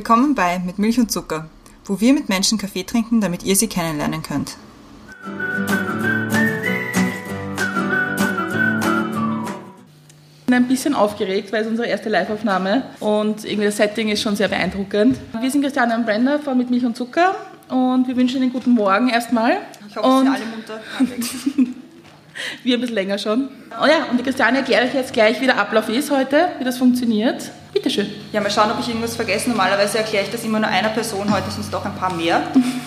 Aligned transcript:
Willkommen 0.00 0.34
bei 0.34 0.58
Mit 0.60 0.78
Milch 0.78 0.98
und 0.98 1.12
Zucker, 1.12 1.50
wo 1.84 2.00
wir 2.00 2.14
mit 2.14 2.30
Menschen 2.30 2.56
Kaffee 2.56 2.84
trinken, 2.84 3.20
damit 3.20 3.42
ihr 3.42 3.54
sie 3.54 3.66
kennenlernen 3.66 4.22
könnt. 4.22 4.56
Ich 10.38 10.46
bin 10.46 10.54
ein 10.54 10.68
bisschen 10.68 10.94
aufgeregt, 10.94 11.52
weil 11.52 11.64
es 11.64 11.68
unsere 11.68 11.86
erste 11.86 12.08
Live-Aufnahme 12.08 12.84
und 13.00 13.44
irgendwie 13.44 13.66
das 13.66 13.76
Setting 13.76 14.08
ist 14.08 14.22
schon 14.22 14.36
sehr 14.36 14.48
beeindruckend. 14.48 15.18
Wir 15.38 15.50
sind 15.50 15.60
Christiane 15.60 15.94
und 15.94 16.06
Brenda 16.06 16.38
von 16.38 16.56
Mit 16.56 16.70
Milch 16.70 16.86
und 16.86 16.96
Zucker 16.96 17.36
und 17.68 18.08
wir 18.08 18.16
wünschen 18.16 18.42
Ihnen 18.42 18.54
guten 18.54 18.70
Morgen 18.70 19.10
erstmal. 19.10 19.58
Ich 19.86 19.96
hoffe, 19.98 20.08
und 20.08 20.24
Sie 20.24 20.32
alle 20.32 20.46
munter. 20.46 20.80
wir 22.62 22.74
ein 22.74 22.80
bisschen 22.80 22.94
länger 22.94 23.18
schon. 23.18 23.50
Oh 23.78 23.86
ja, 23.86 24.06
und 24.10 24.18
die 24.18 24.22
Christiane 24.22 24.60
erklärt 24.60 24.88
euch 24.88 24.94
jetzt 24.94 25.12
gleich, 25.12 25.42
wie 25.42 25.46
der 25.46 25.58
Ablauf 25.58 25.90
ist 25.90 26.10
heute, 26.10 26.48
wie 26.58 26.64
das 26.64 26.78
funktioniert. 26.78 27.50
Bitteschön. 27.72 28.08
Ja, 28.32 28.40
mal 28.40 28.50
schauen, 28.50 28.70
ob 28.72 28.80
ich 28.80 28.88
irgendwas 28.88 29.14
vergesse. 29.14 29.48
Normalerweise 29.48 29.98
erkläre 29.98 30.24
ich 30.24 30.30
das 30.30 30.42
immer 30.44 30.58
nur 30.58 30.68
einer 30.68 30.88
Person, 30.88 31.32
heute 31.32 31.50
sind 31.50 31.64
es 31.64 31.70
doch 31.70 31.84
ein 31.84 31.94
paar 31.94 32.12
mehr. 32.12 32.42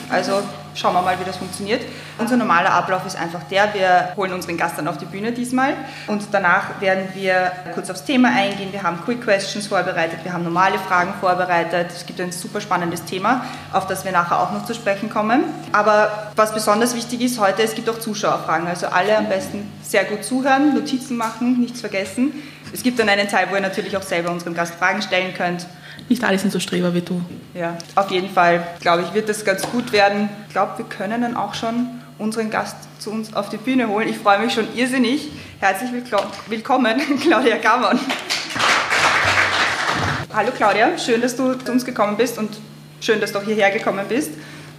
Also 0.09 0.43
schauen 0.75 0.93
wir 0.93 1.01
mal, 1.01 1.17
wie 1.19 1.23
das 1.23 1.37
funktioniert. 1.37 1.81
Unser 2.17 2.35
normaler 2.35 2.73
Ablauf 2.73 3.05
ist 3.05 3.15
einfach 3.15 3.43
der, 3.43 3.73
wir 3.73 4.13
holen 4.17 4.33
unseren 4.33 4.57
Gast 4.57 4.77
dann 4.77 4.87
auf 4.87 4.97
die 4.97 5.05
Bühne 5.05 5.31
diesmal 5.31 5.73
und 6.07 6.23
danach 6.31 6.81
werden 6.81 7.07
wir 7.13 7.51
kurz 7.73 7.89
aufs 7.89 8.03
Thema 8.03 8.29
eingehen. 8.29 8.71
Wir 8.71 8.83
haben 8.83 8.99
Quick 9.05 9.21
Questions 9.21 9.67
vorbereitet, 9.67 10.19
wir 10.23 10.33
haben 10.33 10.43
normale 10.43 10.77
Fragen 10.79 11.13
vorbereitet. 11.19 11.87
Es 11.95 12.05
gibt 12.05 12.19
ein 12.19 12.31
super 12.31 12.59
spannendes 12.59 13.05
Thema, 13.05 13.45
auf 13.71 13.87
das 13.87 14.03
wir 14.03 14.11
nachher 14.11 14.39
auch 14.39 14.51
noch 14.51 14.65
zu 14.65 14.73
sprechen 14.73 15.09
kommen. 15.09 15.45
Aber 15.71 16.31
was 16.35 16.53
besonders 16.53 16.93
wichtig 16.95 17.21
ist 17.21 17.39
heute, 17.39 17.63
es 17.63 17.73
gibt 17.73 17.89
auch 17.89 17.99
Zuschauerfragen. 17.99 18.67
Also 18.67 18.87
alle 18.87 19.17
am 19.17 19.29
besten 19.29 19.71
sehr 19.81 20.03
gut 20.03 20.23
zuhören, 20.23 20.73
Notizen 20.73 21.15
machen, 21.15 21.59
nichts 21.59 21.79
vergessen. 21.79 22.33
Es 22.73 22.81
gibt 22.81 22.97
dann 22.99 23.07
einen 23.07 23.27
Teil, 23.27 23.47
wo 23.51 23.55
ihr 23.55 23.61
natürlich 23.61 23.95
auch 23.95 24.01
selber 24.01 24.31
unserem 24.31 24.53
Gast 24.55 24.73
Fragen 24.75 25.01
stellen 25.01 25.33
könnt. 25.35 25.67
Nicht 26.09 26.23
alle 26.23 26.37
sind 26.39 26.51
so 26.51 26.59
Streber 26.59 26.93
wie 26.93 27.01
du. 27.01 27.21
Ja, 27.53 27.77
auf 27.95 28.09
jeden 28.11 28.29
Fall, 28.29 28.65
glaube 28.81 29.03
ich, 29.03 29.13
wird 29.13 29.29
das 29.29 29.45
ganz 29.45 29.61
gut 29.63 29.91
werden. 29.91 30.27
Ich 30.47 30.53
glaube, 30.53 30.77
wir 30.79 30.85
können 30.85 31.21
dann 31.21 31.37
auch 31.37 31.53
schon 31.53 31.87
unseren 32.17 32.49
Gast 32.49 32.75
zu 32.99 33.11
uns 33.11 33.33
auf 33.35 33.49
die 33.49 33.57
Bühne 33.57 33.87
holen. 33.87 34.07
Ich 34.07 34.17
freue 34.17 34.39
mich 34.39 34.53
schon 34.53 34.67
irrsinnig. 34.75 35.29
Herzlich 35.59 35.91
willko- 35.91 36.25
willkommen, 36.47 36.99
Claudia 37.21 37.57
Gamon. 37.57 37.99
Hallo 40.33 40.51
Claudia, 40.55 40.97
schön, 40.97 41.21
dass 41.21 41.35
du 41.35 41.53
zu 41.53 41.71
uns 41.71 41.85
gekommen 41.85 42.17
bist 42.17 42.39
und 42.39 42.57
schön, 42.99 43.21
dass 43.21 43.31
du 43.31 43.39
auch 43.39 43.43
hierher 43.43 43.69
gekommen 43.69 44.05
bist. 44.09 44.31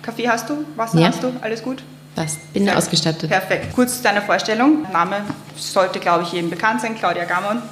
Kaffee 0.03 0.29
hast 0.29 0.51
du? 0.51 0.65
Wasser 0.75 0.99
Ja. 0.99 1.09
hast 1.09 1.23
du? 1.23 1.33
Alles 1.41 1.63
gut? 1.63 1.83
Passt, 2.17 2.53
bin 2.53 2.65
Sehr 2.65 2.77
ausgestattet. 2.77 3.31
Perfekt. 3.31 3.73
Kurz 3.75 3.99
zu 3.99 4.03
deiner 4.03 4.23
Vorstellung. 4.23 4.83
Name 4.93 5.23
sollte, 5.57 6.01
glaube 6.01 6.25
ich, 6.25 6.33
jedem 6.33 6.51
bekannt 6.51 6.81
sein. 6.81 6.97
Claudia 6.97 7.25
Gamon. 7.25 7.63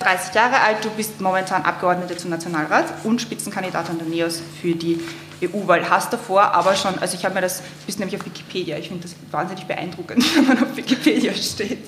30 0.00 0.34
Jahre 0.34 0.60
alt, 0.60 0.84
du 0.84 0.90
bist 0.90 1.20
momentan 1.20 1.62
Abgeordnete 1.62 2.16
zum 2.16 2.30
Nationalrat 2.30 2.86
und 3.04 3.20
Spitzenkandidatin 3.20 3.98
der 3.98 4.06
NEOS 4.06 4.42
für 4.60 4.74
die 4.74 5.00
EU-Wahl. 5.42 5.88
Hast 5.88 6.12
davor 6.12 6.54
aber 6.54 6.74
schon, 6.74 6.98
also 6.98 7.16
ich 7.16 7.24
habe 7.24 7.34
mir 7.34 7.40
das, 7.40 7.58
du 7.58 7.86
bist 7.86 7.98
nämlich 7.98 8.18
auf 8.18 8.26
Wikipedia, 8.26 8.78
ich 8.78 8.88
finde 8.88 9.02
das 9.02 9.14
wahnsinnig 9.30 9.64
beeindruckend, 9.64 10.24
wenn 10.36 10.46
man 10.46 10.62
auf 10.62 10.76
Wikipedia 10.76 11.34
steht. 11.34 11.86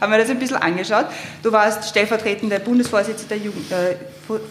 Habe 0.00 0.12
mir 0.12 0.18
das 0.18 0.30
ein 0.30 0.38
bisschen 0.38 0.56
angeschaut. 0.56 1.06
Du 1.42 1.52
warst 1.52 1.88
stellvertretende 1.88 2.58
Bundesvorsitzende 2.60 3.36
der, 3.36 3.44
Jugend, 3.44 3.70
äh, 3.70 3.96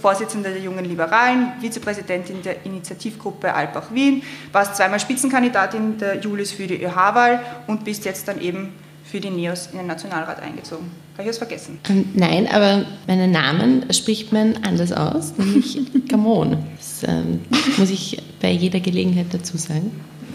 Vorsitzende 0.01 0.49
der 0.49 0.61
Jungen 0.61 0.85
Liberalen, 0.85 1.53
Vizepräsidentin 1.59 2.41
der 2.41 2.65
Initiativgruppe 2.65 3.53
Alpbach-Wien, 3.53 4.23
warst 4.51 4.75
zweimal 4.75 4.99
Spitzenkandidatin 4.99 5.97
der 5.97 6.19
Julis 6.19 6.51
für 6.51 6.67
die 6.67 6.83
ÖH-Wahl 6.83 7.43
und 7.67 7.83
bist 7.83 8.05
jetzt 8.05 8.27
dann 8.27 8.39
eben 8.39 8.73
für 9.11 9.19
die 9.19 9.29
NEOS 9.29 9.69
in 9.73 9.79
den 9.79 9.87
Nationalrat 9.87 10.41
eingezogen. 10.41 10.89
Habe 11.13 11.23
ich 11.23 11.29
was 11.29 11.37
vergessen? 11.37 11.79
Ähm, 11.89 12.05
Nein, 12.13 12.47
aber 12.47 12.85
meinen 13.07 13.31
Namen 13.31 13.83
spricht 13.91 14.31
man 14.31 14.57
anders 14.63 14.93
aus, 14.93 15.33
nämlich 15.37 15.79
Gamon. 16.07 16.57
Das 16.77 17.03
ähm, 17.03 17.41
muss 17.77 17.89
ich 17.89 18.21
bei 18.41 18.51
jeder 18.51 18.79
Gelegenheit 18.79 19.27
dazu 19.31 19.57
sagen. 19.57 19.91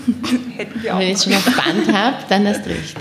Hätten 0.57 0.83
wir 0.83 0.95
auch. 0.95 0.99
wenn 0.99 1.09
ich 1.09 1.15
es 1.15 1.25
schon 1.25 1.33
auf 1.33 1.45
Band 1.45 1.91
habe, 1.91 2.17
dann 2.29 2.45
erst 2.45 2.67
recht. 2.67 2.99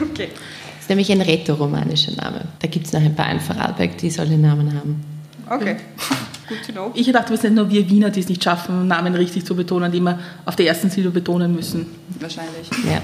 Okay. 0.00 0.28
Das 0.32 0.82
ist 0.82 0.88
nämlich 0.88 1.10
ein 1.10 1.20
rätoromanischer 1.20 2.12
Name. 2.12 2.42
Da 2.60 2.68
gibt 2.68 2.86
es 2.86 2.92
noch 2.92 3.00
ein 3.00 3.14
paar 3.14 3.30
in 3.32 3.40
Vorarlberg, 3.40 3.98
die 3.98 4.10
solche 4.10 4.38
Namen 4.38 4.72
haben. 4.72 5.04
Okay. 5.50 5.76
Good 6.48 6.58
to 6.66 6.72
know. 6.72 6.92
Ich 6.94 7.10
dachte, 7.10 7.30
wir 7.30 7.38
sind 7.38 7.54
nur 7.54 7.68
wir 7.68 7.90
Wiener, 7.90 8.10
die 8.10 8.20
es 8.20 8.28
nicht 8.28 8.44
schaffen, 8.44 8.86
Namen 8.86 9.16
richtig 9.16 9.44
zu 9.44 9.56
betonen, 9.56 9.90
die 9.90 9.98
immer 9.98 10.20
auf 10.44 10.54
der 10.54 10.68
ersten 10.68 10.88
Silbe 10.90 11.10
betonen 11.10 11.52
müssen. 11.52 11.86
Wahrscheinlich. 12.20 12.70
Ja. 12.88 13.02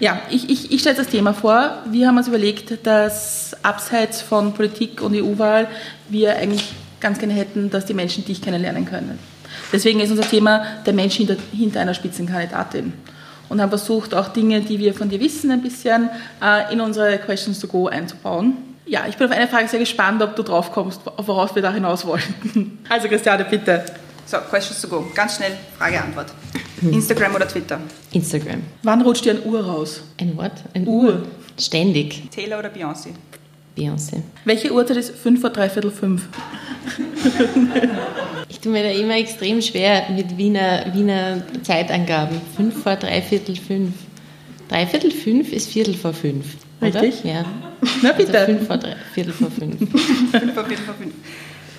Ja, 0.00 0.20
ich, 0.28 0.50
ich, 0.50 0.72
ich 0.72 0.80
stelle 0.80 0.96
das 0.96 1.08
Thema 1.08 1.34
vor. 1.34 1.82
Wir 1.90 2.08
haben 2.08 2.16
uns 2.16 2.28
überlegt, 2.28 2.86
dass 2.86 3.56
abseits 3.62 4.22
von 4.22 4.52
Politik 4.52 5.00
und 5.00 5.14
EU-Wahl 5.14 5.68
wir 6.08 6.36
eigentlich 6.36 6.72
ganz 7.00 7.18
gerne 7.18 7.34
hätten, 7.34 7.70
dass 7.70 7.84
die 7.84 7.94
Menschen 7.94 8.24
dich 8.24 8.42
kennenlernen 8.42 8.86
können. 8.86 9.18
Deswegen 9.72 10.00
ist 10.00 10.10
unser 10.10 10.28
Thema 10.28 10.64
der 10.84 10.94
Mensch 10.94 11.14
hinter, 11.16 11.36
hinter 11.52 11.80
einer 11.80 11.94
Spitzenkandidatin. 11.94 12.92
Und 13.48 13.60
haben 13.60 13.68
versucht, 13.68 14.14
auch 14.14 14.28
Dinge, 14.28 14.62
die 14.62 14.78
wir 14.78 14.94
von 14.94 15.10
dir 15.10 15.20
wissen, 15.20 15.50
ein 15.50 15.62
bisschen 15.62 16.08
äh, 16.42 16.72
in 16.72 16.80
unsere 16.80 17.18
Questions 17.18 17.60
to 17.60 17.66
Go 17.66 17.88
einzubauen. 17.88 18.56
Ja, 18.86 19.06
ich 19.08 19.16
bin 19.16 19.26
auf 19.26 19.36
eine 19.36 19.48
Frage 19.48 19.68
sehr 19.68 19.80
gespannt, 19.80 20.22
ob 20.22 20.34
du 20.34 20.42
drauf 20.42 20.72
kommst, 20.72 21.00
worauf 21.04 21.54
wir 21.54 21.62
da 21.62 21.72
hinaus 21.72 22.06
wollen. 22.06 22.22
Also 22.88 23.08
Christiane, 23.08 23.44
bitte. 23.44 23.84
So, 24.26 24.38
questions 24.38 24.80
to 24.80 24.88
go. 24.88 25.04
Ganz 25.14 25.36
schnell 25.36 25.52
Frage-Antwort. 25.78 26.32
Instagram 26.82 27.34
oder 27.34 27.46
Twitter? 27.48 27.78
Instagram. 28.12 28.62
Wann 28.82 29.02
rutscht 29.02 29.24
dir 29.24 29.32
ein 29.32 29.44
Uhr 29.44 29.64
raus? 29.64 30.02
Ein 30.18 30.36
Wort? 30.36 30.52
Ein 30.74 30.86
Uhr. 30.86 31.22
Ständig. 31.58 32.30
Taylor 32.30 32.58
oder 32.58 32.68
Beyoncé? 32.70 33.08
Beyoncé. 33.76 34.22
Welche 34.44 34.72
Uhrzeit 34.72 34.96
ist 34.98 35.10
fünf 35.16 35.40
vor 35.40 35.50
dreiviertel 35.50 35.90
fünf? 35.90 36.22
Ich 38.48 38.60
tue 38.60 38.72
mir 38.72 38.82
da 38.82 38.90
immer 38.90 39.16
extrem 39.16 39.60
schwer 39.60 40.04
mit 40.10 40.36
Wiener, 40.36 40.84
Wiener 40.94 41.42
Zeitangaben. 41.62 42.40
Fünf 42.56 42.82
vor 42.82 42.96
dreiviertel 42.96 43.56
fünf. 43.56 43.92
Dreiviertel 44.68 45.10
fünf 45.10 45.52
ist 45.52 45.68
Viertel 45.68 45.94
vor 45.94 46.12
fünf. 46.12 46.46
Oder? 46.80 47.02
Richtig. 47.02 47.24
Ja. 47.24 47.44
Na 48.02 48.10
Also 48.12 48.24
bitte. 48.24 48.44
fünf 48.46 48.66
vor 48.66 48.76
drei, 48.78 48.96
Viertel 49.12 49.32
vor 49.32 49.50
fünf. 49.50 49.78
Fünf 50.30 50.54
vor 50.54 50.64
Viertel 50.64 50.84
vor 50.84 50.94
fünf. 50.94 51.14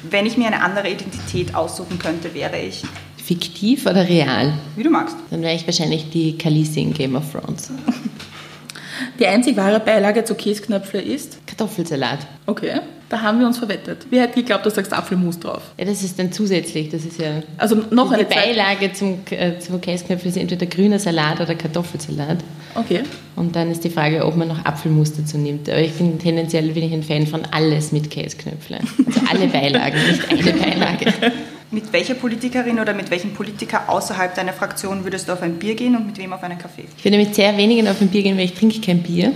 Wenn 0.09 0.25
ich 0.25 0.37
mir 0.37 0.47
eine 0.47 0.61
andere 0.61 0.89
Identität 0.89 1.55
aussuchen 1.55 1.99
könnte, 1.99 2.33
wäre 2.33 2.59
ich, 2.59 2.83
Fiktiv 3.17 3.87
oder 3.87 4.07
real? 4.07 4.53
wie 4.75 4.83
du 4.83 4.91
magst. 4.91 5.15
Dann 5.31 5.41
wäre 5.41 5.55
ich 5.55 5.65
wahrscheinlich 5.65 6.11
die 6.11 6.37
Khaleesi 6.37 6.81
in 6.81 6.93
Game 6.93 7.15
of 7.15 7.23
Thrones. 7.31 7.71
Die 9.19 9.27
einzig 9.27 9.57
wahre 9.57 9.79
Beilage 9.79 10.23
zu 10.23 10.35
Käsknöpfle 10.35 11.01
ist? 11.01 11.45
Kartoffelsalat. 11.47 12.19
Okay, 12.45 12.79
da 13.09 13.21
haben 13.21 13.39
wir 13.39 13.47
uns 13.47 13.57
verwettet. 13.57 14.07
Wer 14.09 14.23
hätte 14.23 14.35
geglaubt, 14.35 14.65
du 14.65 14.69
sagst 14.69 14.91
Apfelmus 14.91 15.39
drauf? 15.39 15.61
Ja, 15.77 15.85
das 15.85 16.03
ist 16.03 16.17
dann 16.17 16.31
zusätzlich. 16.31 16.89
Das 16.89 17.05
ist 17.05 17.19
ja 17.19 17.43
Also 17.57 17.75
noch 17.91 18.09
die 18.09 18.15
eine 18.15 18.25
Beilage 18.25 18.93
zum, 18.93 19.19
äh, 19.29 19.59
zum 19.59 19.79
Käsknöpfel 19.79 20.29
ist 20.29 20.37
entweder 20.37 20.65
grüner 20.65 20.99
Salat 20.99 21.39
oder 21.39 21.55
Kartoffelsalat. 21.55 22.37
Okay. 22.73 23.03
Und 23.35 23.55
dann 23.55 23.71
ist 23.71 23.83
die 23.83 23.89
Frage, 23.89 24.25
ob 24.25 24.35
man 24.35 24.47
noch 24.47 24.65
Apfelmus 24.65 25.13
dazu 25.13 25.37
nimmt. 25.37 25.69
Aber 25.69 25.79
ich 25.79 25.93
bin 25.93 26.17
tendenziell 26.19 26.71
bin 26.71 26.83
ich 26.83 26.93
ein 26.93 27.03
Fan 27.03 27.27
von 27.27 27.41
alles 27.51 27.91
mit 27.91 28.09
Käsknöpfle. 28.09 28.79
Also 29.05 29.21
alle 29.29 29.47
Beilagen, 29.47 29.97
nicht 30.07 30.29
eine 30.29 30.59
Beilage. 30.59 31.13
Mit 31.75 31.91
welcher 31.91 32.13
Politikerin 32.13 32.79
oder 32.79 32.93
mit 32.93 33.11
welchem 33.11 33.33
Politiker 33.33 33.89
außerhalb 33.89 34.33
deiner 34.33 34.53
Fraktion 34.53 35.03
würdest 35.03 35.27
du 35.27 35.33
auf 35.33 35.41
ein 35.41 35.55
Bier 35.55 35.75
gehen 35.75 35.93
und 35.97 36.05
mit 36.05 36.17
wem 36.17 36.31
auf 36.31 36.41
einen 36.41 36.57
Kaffee? 36.57 36.85
Ich 36.97 37.03
würde 37.03 37.17
mit 37.17 37.35
sehr 37.35 37.57
wenigen 37.57 37.85
auf 37.89 37.99
ein 37.99 38.07
Bier 38.07 38.23
gehen, 38.23 38.37
weil 38.37 38.45
ich 38.45 38.53
trinke 38.53 38.79
kein 38.79 39.03
Bier. 39.03 39.33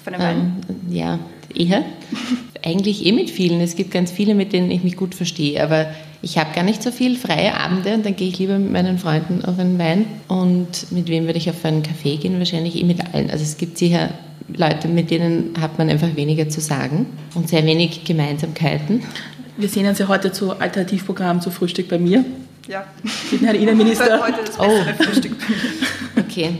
Auf 0.00 0.12
einen 0.12 0.20
Wein? 0.20 0.56
Ähm, 0.68 0.92
ja, 0.92 1.20
eher. 1.54 1.84
Eigentlich 2.64 3.06
eh 3.06 3.12
mit 3.12 3.30
vielen. 3.30 3.60
Es 3.60 3.76
gibt 3.76 3.92
ganz 3.92 4.10
viele, 4.10 4.34
mit 4.34 4.52
denen 4.52 4.68
ich 4.72 4.82
mich 4.82 4.96
gut 4.96 5.14
verstehe. 5.14 5.62
Aber 5.62 5.86
ich 6.22 6.38
habe 6.38 6.52
gar 6.56 6.64
nicht 6.64 6.82
so 6.82 6.90
viel 6.90 7.16
freie 7.16 7.54
Abende 7.54 7.94
und 7.94 8.04
dann 8.04 8.16
gehe 8.16 8.26
ich 8.26 8.38
lieber 8.40 8.58
mit 8.58 8.72
meinen 8.72 8.98
Freunden 8.98 9.44
auf 9.44 9.56
einen 9.56 9.78
Wein. 9.78 10.06
Und 10.26 10.90
mit 10.90 11.06
wem 11.06 11.26
würde 11.26 11.38
ich 11.38 11.48
auf 11.50 11.64
einen 11.64 11.84
Kaffee 11.84 12.16
gehen? 12.16 12.36
Wahrscheinlich 12.40 12.74
eh 12.80 12.84
mit 12.84 13.14
allen. 13.14 13.30
Also 13.30 13.44
es 13.44 13.58
gibt 13.58 13.78
sicher 13.78 14.08
Leute, 14.48 14.88
mit 14.88 15.12
denen 15.12 15.54
hat 15.60 15.78
man 15.78 15.88
einfach 15.88 16.16
weniger 16.16 16.48
zu 16.48 16.60
sagen 16.60 17.06
und 17.36 17.48
sehr 17.48 17.64
wenig 17.64 18.02
Gemeinsamkeiten. 18.02 19.04
Wir 19.60 19.68
sehen 19.68 19.86
uns 19.86 19.98
ja 19.98 20.08
heute 20.08 20.32
zu 20.32 20.52
Alternativprogramm 20.58 21.40
zu 21.40 21.50
Frühstück 21.50 21.88
bei 21.88 21.98
mir 21.98 22.24
Ja. 22.68 22.84
Herrn 23.30 23.44
Das 23.46 23.54
Innenminister. 23.54 24.10
war 24.18 24.26
heute 24.28 24.38
das 24.44 24.56
bessere 24.56 24.94
Oh. 24.98 25.02
Frühstück. 25.04 25.32
Okay. 26.18 26.50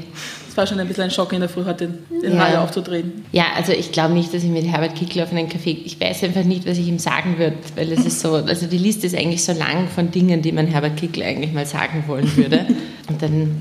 Es 0.49 0.56
war 0.56 0.67
schon 0.67 0.81
ein 0.81 0.88
bisschen 0.88 1.05
ein 1.05 1.11
Schock 1.12 1.32
in 1.32 1.41
der 1.41 1.49
Früh, 1.49 1.64
heute 1.64 1.88
den 2.11 2.35
Ja. 2.35 2.43
Radio 2.43 2.58
aufzudrehen. 2.61 3.25
Ja, 3.32 3.44
also 3.56 3.73
ich 3.73 3.93
glaube 3.93 4.14
nicht, 4.14 4.35
dass 4.35 4.43
ich 4.43 4.50
mit 4.50 4.67
Herbert 4.67 4.97
Kickl 4.97 5.20
auf 5.23 5.31
einen 5.31 5.49
Kaffee, 5.49 5.79
ich 5.85 6.00
weiß 6.00 6.25
einfach 6.25 6.43
nicht, 6.44 6.67
was 6.67 6.76
ich 6.76 6.88
ihm 6.88 6.99
sagen 6.99 7.38
würde, 7.38 7.56
weil 7.76 7.91
es 7.93 8.05
ist 8.05 8.20
so, 8.20 8.35
also 8.35 8.67
die 8.67 8.79
Liste 8.79 9.06
ist 9.06 9.17
eigentlich 9.17 9.44
so 9.44 9.52
lang 9.52 9.87
von 9.88 10.11
Dingen, 10.11 10.43
die 10.43 10.50
man 10.52 10.67
Herbert 10.67 10.97
Kickl 10.97 11.23
eigentlich 11.23 11.52
mal 11.52 11.67
sagen 11.67 12.05
wollen 12.08 12.37
würde. 12.37 12.67
Und 13.08 13.23
dann 13.23 13.56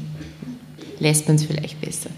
lässt 1.00 1.28
man 1.28 1.36
es 1.38 1.46
vielleicht 1.46 1.80
besser. 1.80 2.10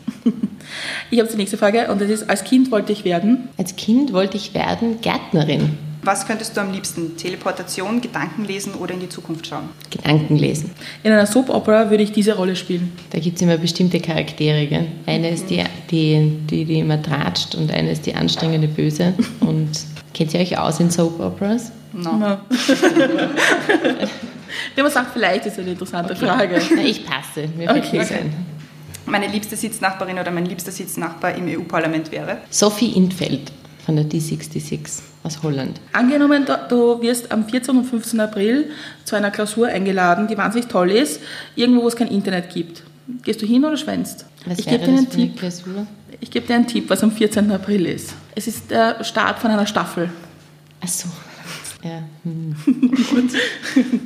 Ich 1.12 1.20
habe 1.20 1.30
die 1.30 1.36
nächste 1.38 1.58
Frage 1.58 1.92
und 1.92 2.00
das 2.02 2.10
ist, 2.10 2.30
als 2.30 2.44
Kind 2.46 2.72
wollte 2.72 2.94
ich 2.94 3.04
werden. 3.04 3.50
Als 3.58 3.76
Kind 3.76 4.14
wollte 4.14 4.38
ich 4.38 4.54
werden 4.54 5.02
Gärtnerin, 5.02 5.78
Was 6.04 6.26
könntest 6.26 6.58
du 6.58 6.62
am 6.62 6.72
liebsten? 6.72 7.16
Teleportation, 7.16 8.02
Gedanken 8.02 8.46
lesen 8.46 8.74
oder 8.74 8.94
in 8.96 9.02
die 9.02 9.10
Zukunft 9.10 9.46
schauen? 9.46 9.70
Gedanken 9.90 10.36
lesen. 10.38 10.72
In 11.04 11.12
einer 11.12 11.28
Soap-Opera 11.28 11.92
würde 11.92 12.04
ich 12.04 12.12
diese 12.12 12.36
Rolle 12.36 12.56
spielen. 12.56 12.92
Da 13.12 13.20
gibt 13.20 13.36
es 13.36 13.42
immer 13.44 13.58
bestimmte 13.58 14.00
Charaktere. 14.00 14.66
Gell? 14.66 14.88
Eine 15.06 15.30
ist 15.30 15.50
die, 15.50 15.64
die, 15.92 16.38
die, 16.50 16.66
die 16.66 16.80
immer 16.80 17.02
tratscht 17.02 17.54
und 17.56 17.72
eine 17.72 17.92
ist 17.92 18.06
die 18.08 18.16
anstrengende 18.16 18.68
Böse. 18.68 19.14
Und 19.42 19.70
Kennt 20.14 20.34
ihr 20.34 20.40
euch 20.42 20.58
aus 20.58 20.80
in 20.80 20.92
Soap 20.92 21.20
Operas? 21.20 21.72
No. 21.94 22.14
No. 22.18 22.38
Der 24.76 24.84
man 24.84 24.92
sagt, 24.92 25.14
vielleicht 25.14 25.46
ist 25.46 25.58
eine 25.60 25.72
interessante 25.72 26.14
okay. 26.14 26.26
Frage. 26.26 26.62
Na, 26.76 26.82
ich 26.82 27.06
passe, 27.06 27.48
mir 27.58 27.70
fällt 27.70 27.86
Okay. 27.86 27.98
nichts 28.00 28.12
ein. 28.12 28.34
Meine 29.06 29.28
liebste 29.28 29.56
Sitznachbarin 29.56 30.20
oder 30.20 30.32
mein 30.32 30.46
liebster 30.46 30.72
Sitznachbar 30.72 31.36
im 31.36 31.48
EU-Parlament 31.48 32.12
wäre? 32.12 32.38
Sophie 32.50 32.92
Infeld 32.92 33.52
von 33.86 33.96
der 33.96 34.06
D66 34.06 35.02
aus 35.24 35.42
Holland. 35.44 35.80
Angenommen, 35.94 36.46
du- 36.70 37.02
wirst 37.02 37.32
am 37.32 37.48
14. 37.48 37.78
und 37.78 37.84
15. 37.86 38.20
April 38.20 38.72
zu 39.06 39.16
einer 39.16 39.32
Klausur 39.32 39.68
eingeladen, 39.68 40.28
die 40.28 40.38
wahnsinnig 40.38 40.68
toll 40.70 40.92
ist, 40.92 41.20
irgendwo, 41.56 41.84
wo 41.84 41.88
es 41.88 41.96
kein 41.96 42.08
Internet 42.08 42.50
gibt. 42.54 42.84
Gehst 43.24 43.42
du 43.42 43.46
hin 43.46 43.64
oder 43.66 43.78
schwänzt? 43.78 44.26
Was 44.46 44.60
ich 44.60 44.66
gebe 44.66 44.80
dir 44.86 44.90
einen 44.92 45.10
Tipp. 45.10 45.40
Ich 46.20 46.32
gebe 46.32 46.48
dir 46.48 46.56
einen 46.56 46.68
Tipp, 46.68 46.90
was 46.90 47.04
am 47.04 47.12
14. 47.12 47.52
April 47.52 47.86
ist. 47.86 48.14
Es 48.36 48.48
ist 48.48 48.72
der 48.72 49.04
Start 49.04 49.40
von 49.40 49.52
einer 49.52 49.66
Staffel. 49.68 50.10
Ach 50.84 50.88
so. 50.88 51.08
Ja. 51.84 52.04
Hm. 52.24 52.56
Gott. 53.12 53.42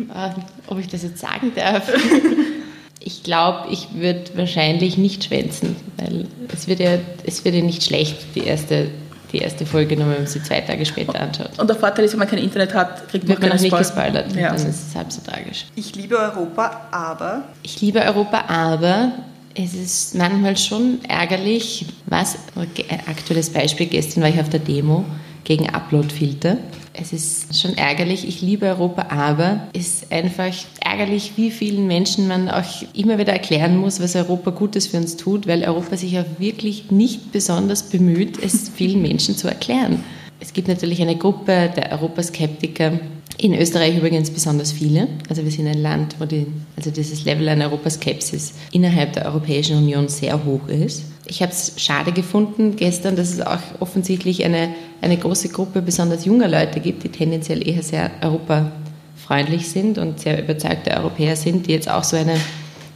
Ah, 0.16 0.34
Ob 0.68 0.80
ich 0.80 0.88
das 0.88 1.04
jetzt 1.04 1.20
sagen 1.20 1.52
darf? 1.56 1.92
Ich 3.08 3.22
glaube, 3.22 3.68
ich 3.72 3.90
würde 3.94 4.24
wahrscheinlich 4.36 4.98
nicht 4.98 5.26
schwänzen, 5.26 5.76
weil 5.98 6.26
es 6.52 6.68
wird 6.68 6.80
ja, 6.80 6.98
es 7.24 7.46
wird 7.46 7.54
ja 7.54 7.62
nicht 7.62 7.84
schlecht, 7.84 8.18
die 8.34 8.40
erste, 8.46 8.90
die 9.36 9.42
erste 9.42 9.66
Folge, 9.66 9.96
nur 9.98 10.08
wenn 10.10 10.18
man 10.20 10.28
sie 10.28 10.42
zwei 10.42 10.62
Tage 10.62 10.86
später 10.86 11.20
anschaut. 11.20 11.50
Und 11.58 11.68
der 11.70 11.76
Vorteil 11.76 12.06
ist, 12.06 12.14
wenn 12.14 12.20
man 12.20 12.28
kein 12.28 12.40
Internet 12.40 12.74
hat, 12.74 13.08
kriegt 13.10 13.28
man 13.28 13.38
man 13.40 13.50
noch 13.50 13.56
nicht 13.56 13.68
Spoil- 13.68 13.80
gespoilert, 13.80 14.36
Ja. 14.36 14.48
dann 14.48 14.56
ist 14.56 14.90
es 14.90 14.96
halb 14.96 15.12
so 15.12 15.22
tragisch. 15.22 15.66
Ich 15.76 15.94
liebe 15.96 16.18
Europa, 16.18 16.88
aber 16.92 17.44
Ich 17.64 17.82
liebe 17.82 18.00
Europa, 18.02 18.46
aber 18.48 19.12
es 19.56 19.74
ist 19.74 20.16
manchmal 20.16 20.58
schon 20.58 21.00
ärgerlich. 21.08 21.86
Was, 22.08 22.38
ein 22.56 23.00
aktuelles 23.08 23.50
Beispiel, 23.50 23.88
gestern 23.88 24.24
war 24.24 24.30
ich 24.30 24.40
auf 24.40 24.50
der 24.50 24.60
Demo 24.62 25.06
gegen 25.44 25.70
Uploadfilter. 25.70 26.58
Es 26.98 27.14
ist 27.14 27.60
schon 27.60 27.78
ärgerlich, 27.78 28.28
ich 28.28 28.42
liebe 28.42 28.68
Europa, 28.68 29.08
aber 29.10 29.68
es 29.74 30.02
ist 30.02 30.12
einfach 30.12 30.54
ärgerlich, 30.80 31.34
wie 31.36 31.52
vielen 31.52 31.88
Menschen 31.88 32.28
man 32.28 32.50
auch 32.50 32.64
immer 32.94 33.18
wieder 33.18 33.34
erklären 33.34 33.78
muss, 33.78 34.00
was 34.00 34.16
Europa 34.16 34.52
Gutes 34.52 34.88
für 34.88 34.98
uns 34.98 35.18
tut, 35.18 35.48
weil 35.48 35.64
Europa 35.64 35.98
sich 35.98 36.18
auch 36.18 36.26
wirklich 36.38 36.92
nicht 36.92 37.32
besonders 37.32 37.84
bemüht, 37.84 38.42
es 38.42 38.70
vielen 38.76 39.02
Menschen 39.02 39.36
zu 39.36 39.48
erklären. 39.48 40.04
Es 40.40 40.54
gibt 40.54 40.68
natürlich 40.68 41.02
eine 41.02 41.18
Gruppe 41.18 41.72
der 41.76 41.92
Europaskeptiker, 41.92 43.00
in 43.38 43.54
Österreich 43.54 43.98
übrigens 43.98 44.30
besonders 44.30 44.72
viele. 44.72 45.08
Also 45.30 45.44
wir 45.44 45.52
sind 45.52 45.68
ein 45.68 45.82
Land, 45.82 46.16
wo 46.20 46.26
die, 46.26 46.48
also 46.78 46.90
dieses 46.92 47.26
Level 47.26 47.50
an 47.50 47.62
Europaskepsis 47.62 48.54
innerhalb 48.72 49.14
der 49.14 49.26
Europäischen 49.26 49.78
Union 49.78 50.08
sehr 50.08 50.46
hoch 50.46 50.68
ist. 50.68 51.04
Ich 51.28 51.42
habe 51.42 51.52
es 51.52 51.74
schade 51.78 52.12
gefunden 52.12 52.76
gestern, 52.76 53.16
dass 53.16 53.34
es 53.34 53.42
auch 53.42 53.60
offensichtlich 53.80 54.44
eine, 54.46 54.76
eine 55.02 55.18
große 55.18 55.50
Gruppe 55.50 55.82
besonders 55.82 56.26
junger 56.26 56.48
Leute 56.48 56.80
gibt, 56.80 57.04
die 57.04 57.10
tendenziell 57.10 57.68
eher 57.68 57.82
sehr 57.82 58.12
europafreundlich 58.22 59.70
sind 59.70 59.98
und 59.98 60.20
sehr 60.20 60.42
überzeugte 60.42 60.92
Europäer 60.92 61.36
sind, 61.36 61.68
die 61.68 61.72
jetzt 61.72 61.90
auch 61.90 62.04
so 62.04 62.16
eine 62.16 62.36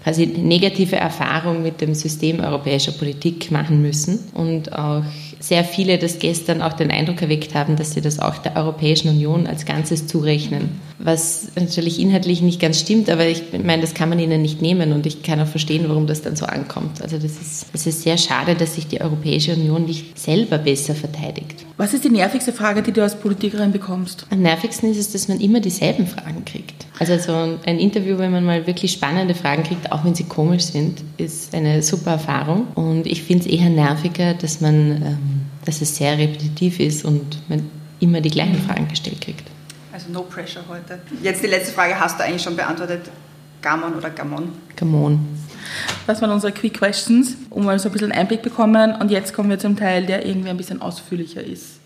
quasi 0.04 0.28
negative 0.28 0.96
Erfahrung 0.96 1.64
mit 1.64 1.82
dem 1.82 1.94
System 1.94 2.40
europäischer 2.40 2.92
Politik 2.92 3.52
machen 3.52 3.82
müssen. 3.82 4.20
Und 4.34 4.74
auch 4.74 5.04
sehr 5.40 5.64
viele 5.64 5.98
das 5.98 6.20
gestern 6.20 6.62
auch 6.62 6.74
den 6.74 6.92
Eindruck 6.92 7.22
erweckt 7.22 7.56
haben, 7.56 7.76
dass 7.76 7.94
sie 7.94 8.02
das 8.02 8.20
auch 8.20 8.38
der 8.40 8.56
Europäischen 8.58 9.10
Union 9.10 9.48
als 9.48 9.66
Ganzes 9.66 10.08
zurechnen. 10.08 10.80
Was 11.00 11.48
natürlich 11.56 12.00
inhaltlich 12.00 12.42
nicht 12.42 12.60
ganz 12.60 12.80
stimmt, 12.80 13.10
aber 13.10 13.26
ich 13.26 13.44
meine, 13.64 13.82
das 13.82 13.94
kann 13.94 14.10
man 14.10 14.20
ihnen 14.20 14.42
nicht 14.42 14.62
nehmen 14.62 14.92
und 14.92 15.06
ich 15.06 15.24
kann 15.24 15.40
auch 15.40 15.48
verstehen, 15.48 15.86
warum 15.88 16.08
das 16.08 16.22
dann 16.22 16.36
so 16.36 16.46
ankommt. 16.46 17.02
Also 17.02 17.18
das 17.18 17.32
ist, 17.32 17.68
das 17.72 17.88
ist 17.88 18.02
sehr 18.02 18.18
schade, 18.18 18.56
dass 18.56 18.76
sich 18.76 18.88
die 18.88 19.00
Europäische 19.00 19.54
Union 19.54 19.86
nicht 19.86 20.20
selber 20.20 20.58
besser 20.58 20.96
verteidigt. 20.96 21.66
Was 21.78 21.94
ist 21.94 22.04
die 22.04 22.10
nervigste 22.10 22.52
Frage, 22.52 22.82
die 22.82 22.92
du 22.92 23.02
als 23.02 23.16
Politikerin 23.16 23.72
bekommst? 23.72 24.26
Am 24.30 24.42
nervigsten 24.42 24.92
ist 24.92 24.98
es, 24.98 25.12
dass 25.14 25.30
man 25.30 25.40
immer 25.40 25.62
dieselben 25.62 26.06
Fragen 26.06 26.44
kriegt. 26.44 26.86
Also 27.00 27.18
so 27.18 27.58
ein 27.66 27.80
Interview, 27.80 28.18
wenn 28.18 28.32
man 28.32 28.44
mal 28.44 28.68
wirklich 28.68 28.92
spannende 28.92 29.34
Fragen 29.34 29.64
kriegt, 29.64 29.90
auch 29.94 30.04
wenn 30.04 30.14
sie 30.14 30.26
komisch 30.26 30.64
sind, 30.64 31.02
ist 31.16 31.56
eine 31.56 31.82
super 31.82 32.12
Erfahrung. 32.12 32.68
Und 32.76 33.08
ich 33.08 33.24
finde 33.24 33.46
es 33.46 33.50
eher 33.50 33.70
nerviger, 33.70 34.34
dass 34.34 34.60
man, 34.60 34.92
ähm, 34.92 35.18
dass 35.66 35.82
es 35.82 35.96
sehr 35.96 36.18
repetitiv 36.18 36.80
ist 36.80 37.06
und 37.06 37.50
man 37.50 37.70
immer 38.00 38.22
die 38.22 38.30
gleichen 38.30 38.62
Fragen 38.62 38.88
gestellt 38.88 39.22
kriegt. 39.22 39.44
also 39.92 40.12
no 40.12 40.22
pressure 40.24 40.64
heute. 40.70 41.00
Jetzt 41.22 41.44
die 41.44 41.48
letzte 41.48 41.74
Frage 41.74 42.00
hast 42.00 42.20
du 42.20 42.24
eigentlich 42.24 42.42
schon 42.42 42.56
beantwortet. 42.56 43.02
Gammon 43.62 43.94
oder 43.96 44.10
Gammon? 44.10 44.54
Gamon. 44.78 45.20
Das 46.08 46.22
waren 46.22 46.32
unsere 46.32 46.54
Quick 46.54 46.76
Questions, 46.76 47.36
um 47.50 47.66
mal 47.66 47.78
so 47.78 47.90
ein 47.90 47.92
bisschen 47.92 48.12
einen 48.12 48.22
Einblick 48.22 48.42
bekommen. 48.42 48.96
Und 48.96 49.12
jetzt 49.12 49.34
kommen 49.34 49.50
wir 49.50 49.60
zum 49.60 49.76
Teil, 49.76 50.06
der 50.06 50.26
irgendwie 50.26 50.50
ein 50.50 50.56
bisschen 50.58 50.82
ausführlicher 50.82 51.44
ist. 51.44 51.82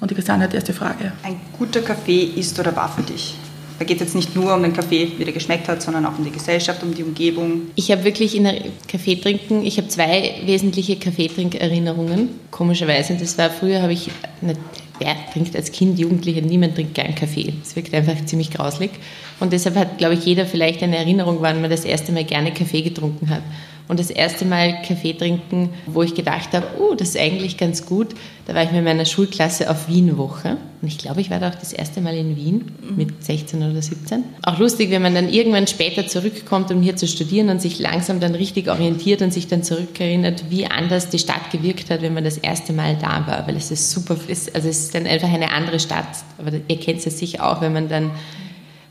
Und 0.00 0.10
die 0.10 0.14
Christiane 0.14 0.44
hat 0.44 0.52
die 0.52 0.56
erste 0.56 0.74
Frage. 0.74 1.12
Ein 1.22 1.40
guter 1.58 1.80
Kaffee 1.80 2.24
ist 2.36 2.58
oder 2.60 2.74
war 2.76 2.88
für 2.88 3.02
dich? 3.02 3.34
Da 3.78 3.84
geht 3.84 3.98
es 3.98 4.08
jetzt 4.08 4.14
nicht 4.16 4.34
nur 4.34 4.54
um 4.54 4.62
den 4.62 4.72
Kaffee, 4.72 5.12
wie 5.18 5.24
der 5.24 5.32
geschmeckt 5.32 5.68
hat, 5.68 5.82
sondern 5.82 6.04
auch 6.04 6.18
um 6.18 6.24
die 6.24 6.32
Gesellschaft, 6.32 6.82
um 6.82 6.94
die 6.94 7.04
Umgebung. 7.04 7.68
Ich 7.76 7.92
habe 7.92 8.04
wirklich 8.04 8.36
in 8.36 8.44
der 8.44 8.56
Kaffee 8.88 9.16
trinken, 9.16 9.64
ich 9.64 9.76
habe 9.78 9.88
zwei 9.88 10.34
wesentliche 10.44 10.96
Kaffeetrinkerinnerungen, 10.96 12.30
komischerweise. 12.50 13.14
Das 13.14 13.38
war 13.38 13.50
früher, 13.50 13.80
habe 13.80 13.92
ich, 13.92 14.10
nicht, 14.40 14.58
wer 14.98 15.14
trinkt 15.32 15.54
als 15.54 15.70
Kind, 15.70 15.98
Jugendlicher, 15.98 16.40
niemand 16.40 16.74
trinkt 16.74 16.94
gern 16.94 17.14
Kaffee. 17.14 17.54
Es 17.62 17.76
wirkt 17.76 17.94
einfach 17.94 18.24
ziemlich 18.24 18.50
grauslig. 18.50 18.90
Und 19.38 19.52
deshalb 19.52 19.76
hat, 19.76 19.98
glaube 19.98 20.14
ich, 20.14 20.24
jeder 20.24 20.46
vielleicht 20.46 20.82
eine 20.82 20.96
Erinnerung, 20.96 21.38
wann 21.40 21.60
man 21.60 21.70
das 21.70 21.84
erste 21.84 22.10
Mal 22.10 22.24
gerne 22.24 22.52
Kaffee 22.52 22.82
getrunken 22.82 23.30
hat. 23.30 23.42
Und 23.88 23.98
das 23.98 24.10
erste 24.10 24.44
Mal 24.44 24.82
Kaffee 24.86 25.14
trinken, 25.14 25.70
wo 25.86 26.02
ich 26.02 26.14
gedacht 26.14 26.52
habe, 26.52 26.66
oh, 26.78 26.94
das 26.94 27.10
ist 27.10 27.18
eigentlich 27.18 27.56
ganz 27.56 27.86
gut, 27.86 28.08
da 28.46 28.54
war 28.54 28.62
ich 28.62 28.70
mit 28.70 28.84
meiner 28.84 29.06
Schulklasse 29.06 29.70
auf 29.70 29.88
Wien-Woche. 29.88 30.58
Und 30.80 30.88
ich 30.88 30.98
glaube, 30.98 31.20
ich 31.20 31.30
war 31.30 31.40
da 31.40 31.48
auch 31.48 31.54
das 31.54 31.72
erste 31.72 32.00
Mal 32.00 32.14
in 32.14 32.36
Wien 32.36 32.72
mit 32.96 33.24
16 33.24 33.62
oder 33.62 33.80
17. 33.80 34.24
Auch 34.42 34.58
lustig, 34.58 34.90
wenn 34.90 35.02
man 35.02 35.14
dann 35.14 35.28
irgendwann 35.28 35.66
später 35.66 36.06
zurückkommt, 36.06 36.70
um 36.70 36.82
hier 36.82 36.96
zu 36.96 37.06
studieren 37.06 37.48
und 37.48 37.60
sich 37.60 37.78
langsam 37.78 38.20
dann 38.20 38.34
richtig 38.34 38.68
orientiert 38.68 39.22
und 39.22 39.32
sich 39.32 39.48
dann 39.48 39.62
zurückerinnert, 39.62 40.50
wie 40.50 40.66
anders 40.66 41.08
die 41.08 41.18
Stadt 41.18 41.50
gewirkt 41.50 41.90
hat, 41.90 42.02
wenn 42.02 42.14
man 42.14 42.24
das 42.24 42.38
erste 42.38 42.72
Mal 42.72 42.96
da 43.00 43.26
war. 43.26 43.46
Weil 43.46 43.56
es 43.56 43.70
ist 43.70 43.90
super, 43.90 44.16
also 44.28 44.48
es 44.52 44.64
ist 44.64 44.94
dann 44.94 45.06
einfach 45.06 45.32
eine 45.32 45.50
andere 45.50 45.80
Stadt. 45.80 46.08
Aber 46.38 46.52
ihr 46.68 46.78
kennt 46.78 46.98
es 46.98 47.06
ja 47.06 47.10
sicher 47.10 47.50
auch, 47.50 47.60
wenn 47.60 47.72
man 47.72 47.88
dann 47.88 48.10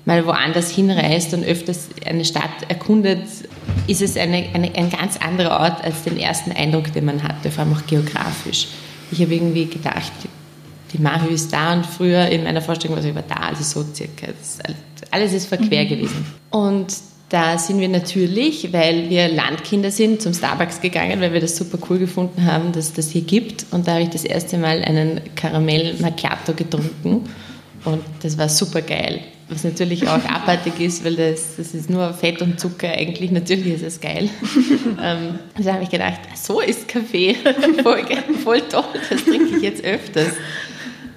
mal 0.08 0.26
woanders 0.26 0.72
hinreist 0.72 1.34
und 1.34 1.44
öfters 1.44 1.90
eine 2.06 2.24
Stadt 2.24 2.70
erkundet, 2.70 3.24
ist 3.88 4.02
es 4.02 4.16
eine, 4.16 4.46
eine, 4.54 4.74
ein 4.74 4.90
ganz 4.90 5.18
anderer 5.18 5.60
Ort 5.60 5.84
als 5.84 6.04
den 6.04 6.18
ersten 6.18 6.54
Eindruck, 6.54 6.94
den 6.94 7.04
man 7.04 7.22
hatte, 7.24 7.52
vor 7.52 7.66
allem 7.66 7.74
auch 7.74 7.86
geografisch. 7.86 8.70
Ich 9.12 9.22
habe 9.22 9.36
irgendwie 9.36 9.66
gedacht, 9.66 10.14
die 10.94 10.98
Mahü 10.98 11.34
ist 11.34 11.52
da 11.52 11.74
und 11.74 11.86
früher 11.86 12.26
in 12.30 12.46
meiner 12.46 12.62
Vorstellung 12.62 12.96
war 12.96 13.04
sie 13.04 13.10
über 13.10 13.22
da, 13.22 13.36
also 13.36 13.64
so 13.64 13.86
circa. 13.94 14.28
Das 14.28 14.60
alles- 15.12 15.34
ist 15.34 15.48
verquer 15.48 15.84
gewesen. 15.84 16.26
Und 16.52 16.88
da 17.28 17.58
sind 17.58 17.82
wir 17.82 17.90
natürlich, 17.90 18.72
weil 18.72 19.10
wir 19.10 19.28
Landkinder 19.28 19.92
sind, 19.92 20.22
zum 20.22 20.34
Starbucks 20.34 20.80
gegangen, 20.80 21.20
weil 21.20 21.34
wir 21.34 21.42
das 21.42 21.58
super 21.58 21.78
cool 21.90 22.00
gefunden 22.00 22.46
haben, 22.46 22.72
dass 22.72 22.94
das 22.94 23.10
hier 23.10 23.24
gibt. 23.24 23.66
Und 23.72 23.90
da 23.90 23.96
habe 23.96 24.04
ich 24.04 24.10
das 24.10 24.24
erste 24.24 24.58
Mal 24.58 24.82
einen 24.86 25.20
Karamell 25.36 25.96
Macchiato 26.00 26.54
getrunken. 26.54 27.26
Und 27.84 28.04
das 28.22 28.38
war 28.38 28.48
super 28.48 28.82
geil. 28.82 29.20
Was 29.50 29.63
natürlich 29.63 30.08
auch 30.08 30.24
abartig 30.30 30.80
ist, 30.80 31.06
weil 31.06 31.16
das, 31.16 31.56
das 31.56 31.74
ist 31.74 31.89
nur 31.89 32.13
Fett 32.13 32.42
und 32.42 32.60
Zucker 32.60 32.89
eigentlich. 32.89 33.32
Natürlich 33.32 33.75
ist 33.75 33.84
es 33.84 34.01
geil. 34.01 34.30
ähm, 35.01 35.39
also 35.56 35.72
habe 35.72 35.84
ich 35.84 35.89
gedacht, 35.89 36.20
so 36.36 36.60
ist 36.60 36.88
Kaffee. 36.88 37.36
voll, 37.84 38.06
voll 38.44 38.62
toll, 38.62 38.84
das 39.10 39.24
trinke 39.24 39.56
ich 39.56 39.63
jetzt 39.63 39.84
öfters. 39.84 40.34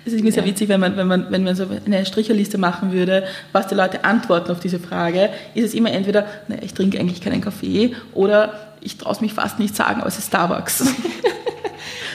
Es 0.05 0.15
ist 0.15 0.19
irgendwie 0.19 0.33
sehr 0.33 0.47
witzig, 0.47 0.69
wenn 0.69 0.81
man, 0.81 0.97
wenn, 0.97 1.07
man, 1.07 1.27
wenn 1.31 1.45
man 1.45 1.55
so 1.55 1.67
eine 1.85 2.07
Stricherliste 2.07 2.57
machen 2.57 2.93
würde, 2.93 3.25
was 3.53 3.67
die 3.67 3.75
Leute 3.75 4.05
antworten 4.05 4.51
auf 4.51 4.61
diese 4.61 4.81
Frage, 4.81 5.29
ist 5.55 5.67
es 5.67 5.75
immer 5.75 5.93
entweder, 5.93 6.27
na, 6.49 6.57
ich 6.63 6.73
trinke 6.73 6.99
eigentlich 6.99 7.21
keinen 7.21 7.43
Kaffee 7.43 7.95
oder 8.15 8.73
ich 8.81 8.97
traue 8.97 9.13
es 9.13 9.21
mich 9.21 9.35
fast 9.35 9.59
nicht 9.59 9.77
sagen, 9.77 10.01
aber 10.01 10.09
es 10.09 10.19
ist 10.19 10.29
Starbucks. 10.29 10.85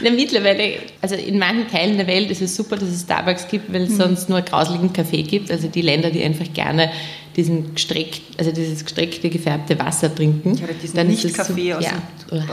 Na, 0.04 0.10
mittlerweile, 0.12 0.74
also 1.02 1.16
in 1.16 1.38
manchen 1.40 1.68
Teilen 1.70 1.98
der 1.98 2.08
Welt 2.08 2.30
ist 2.32 2.42
es 2.42 2.56
super, 2.56 2.76
dass 2.78 2.90
es 2.90 3.02
Starbucks 3.02 3.48
gibt, 3.48 3.72
weil 3.74 3.84
es 3.84 3.98
sonst 3.98 4.30
nur 4.30 4.42
grauseligen 4.42 4.92
Kaffee 4.94 5.24
gibt. 5.24 5.52
Also 5.52 5.68
die 5.68 5.82
Länder, 5.82 6.10
die 6.12 6.24
einfach 6.24 6.52
gerne 6.54 6.92
diesen 7.36 7.74
gestreckt, 7.76 8.22
also 8.38 8.52
dieses 8.52 8.84
gestreckte, 8.84 9.30
gefärbte 9.30 9.78
Wasser 9.80 10.14
trinken. 10.14 10.60
Diesen 10.82 10.96
dann 10.96 11.10
ist 11.10 11.20
es 11.20 11.24
Nicht-Kaffee 11.26 11.72
su- 11.72 11.78
aus 11.78 11.84
ja. 11.84 11.92
dem- 12.32 12.48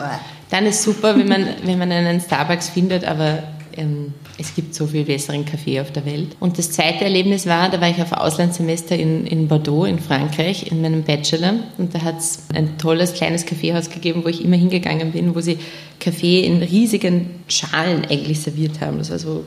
Dann 0.50 0.66
ist 0.66 0.82
super, 0.82 1.16
wenn 1.16 1.28
man, 1.28 1.46
wenn 1.64 1.78
man 1.78 1.90
einen 1.92 2.20
Starbucks 2.20 2.68
findet, 2.68 3.04
aber 3.04 3.42
ähm, 3.76 4.12
es 4.38 4.54
gibt 4.54 4.74
so 4.74 4.86
viel 4.86 5.04
besseren 5.04 5.44
Kaffee 5.44 5.80
auf 5.80 5.92
der 5.92 6.04
Welt. 6.06 6.36
Und 6.40 6.58
das 6.58 6.70
zweite 6.70 7.04
Erlebnis 7.04 7.46
war, 7.46 7.70
da 7.70 7.80
war 7.80 7.90
ich 7.90 8.00
auf 8.00 8.12
Auslandssemester 8.12 8.96
in, 8.96 9.26
in 9.26 9.48
Bordeaux 9.48 9.84
in 9.84 9.98
Frankreich 9.98 10.70
in 10.70 10.80
meinem 10.80 11.02
Bachelor 11.02 11.54
und 11.78 11.94
da 11.94 12.02
hat 12.02 12.18
es 12.18 12.44
ein 12.54 12.78
tolles 12.78 13.14
kleines 13.14 13.46
Kaffeehaus 13.46 13.90
gegeben, 13.90 14.22
wo 14.24 14.28
ich 14.28 14.44
immer 14.44 14.56
hingegangen 14.56 15.12
bin, 15.12 15.34
wo 15.34 15.40
sie 15.40 15.58
Kaffee 16.00 16.44
in 16.44 16.62
riesigen 16.62 17.30
Schalen 17.48 18.04
eigentlich 18.04 18.40
serviert 18.40 18.80
haben. 18.80 18.98
Das 18.98 19.10
war 19.10 19.18
so 19.18 19.44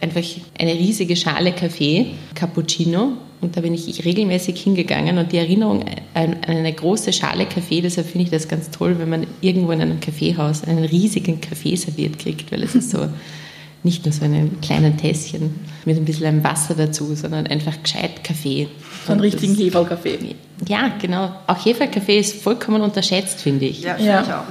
einfach 0.00 0.22
eine 0.58 0.72
riesige 0.72 1.16
Schale 1.16 1.52
Kaffee, 1.52 2.06
Cappuccino 2.34 3.12
und 3.40 3.56
da 3.56 3.60
bin 3.60 3.74
ich 3.74 4.04
regelmäßig 4.04 4.60
hingegangen 4.60 5.18
und 5.18 5.32
die 5.32 5.38
Erinnerung 5.38 5.84
an 6.14 6.36
eine 6.46 6.72
große 6.72 7.12
Schale 7.12 7.46
Kaffee, 7.46 7.80
deshalb 7.80 8.06
finde 8.06 8.24
ich 8.24 8.30
das 8.30 8.48
ganz 8.48 8.70
toll, 8.70 8.98
wenn 8.98 9.08
man 9.08 9.26
irgendwo 9.40 9.72
in 9.72 9.82
einem 9.82 10.00
Kaffeehaus 10.00 10.64
einen 10.64 10.84
riesigen 10.84 11.40
Kaffee 11.40 11.76
serviert 11.76 12.18
kriegt, 12.18 12.50
weil 12.52 12.62
es 12.62 12.74
ist 12.74 12.90
so 12.90 13.08
nicht 13.86 14.04
nur 14.04 14.12
so 14.12 14.24
in 14.24 14.34
einem 14.34 14.60
kleinen 14.60 14.98
Tässchen 14.98 15.54
mit 15.86 15.96
ein 15.96 16.04
bisschen 16.04 16.44
Wasser 16.44 16.74
dazu, 16.74 17.14
sondern 17.14 17.46
einfach 17.46 17.82
gescheit 17.82 18.22
Kaffee. 18.24 18.68
So 19.06 19.12
einen 19.12 19.22
richtigen 19.22 19.54
Heferlkaffee. 19.54 20.18
Ja, 20.66 20.90
genau. 21.00 21.32
Auch 21.46 21.64
Heferlkaffee 21.64 22.18
ist 22.18 22.42
vollkommen 22.42 22.82
unterschätzt, 22.82 23.40
finde 23.40 23.66
ich. 23.66 23.82
Ja, 23.82 23.96
ja. 23.96 24.22
ich 24.22 24.32
auch. 24.32 24.42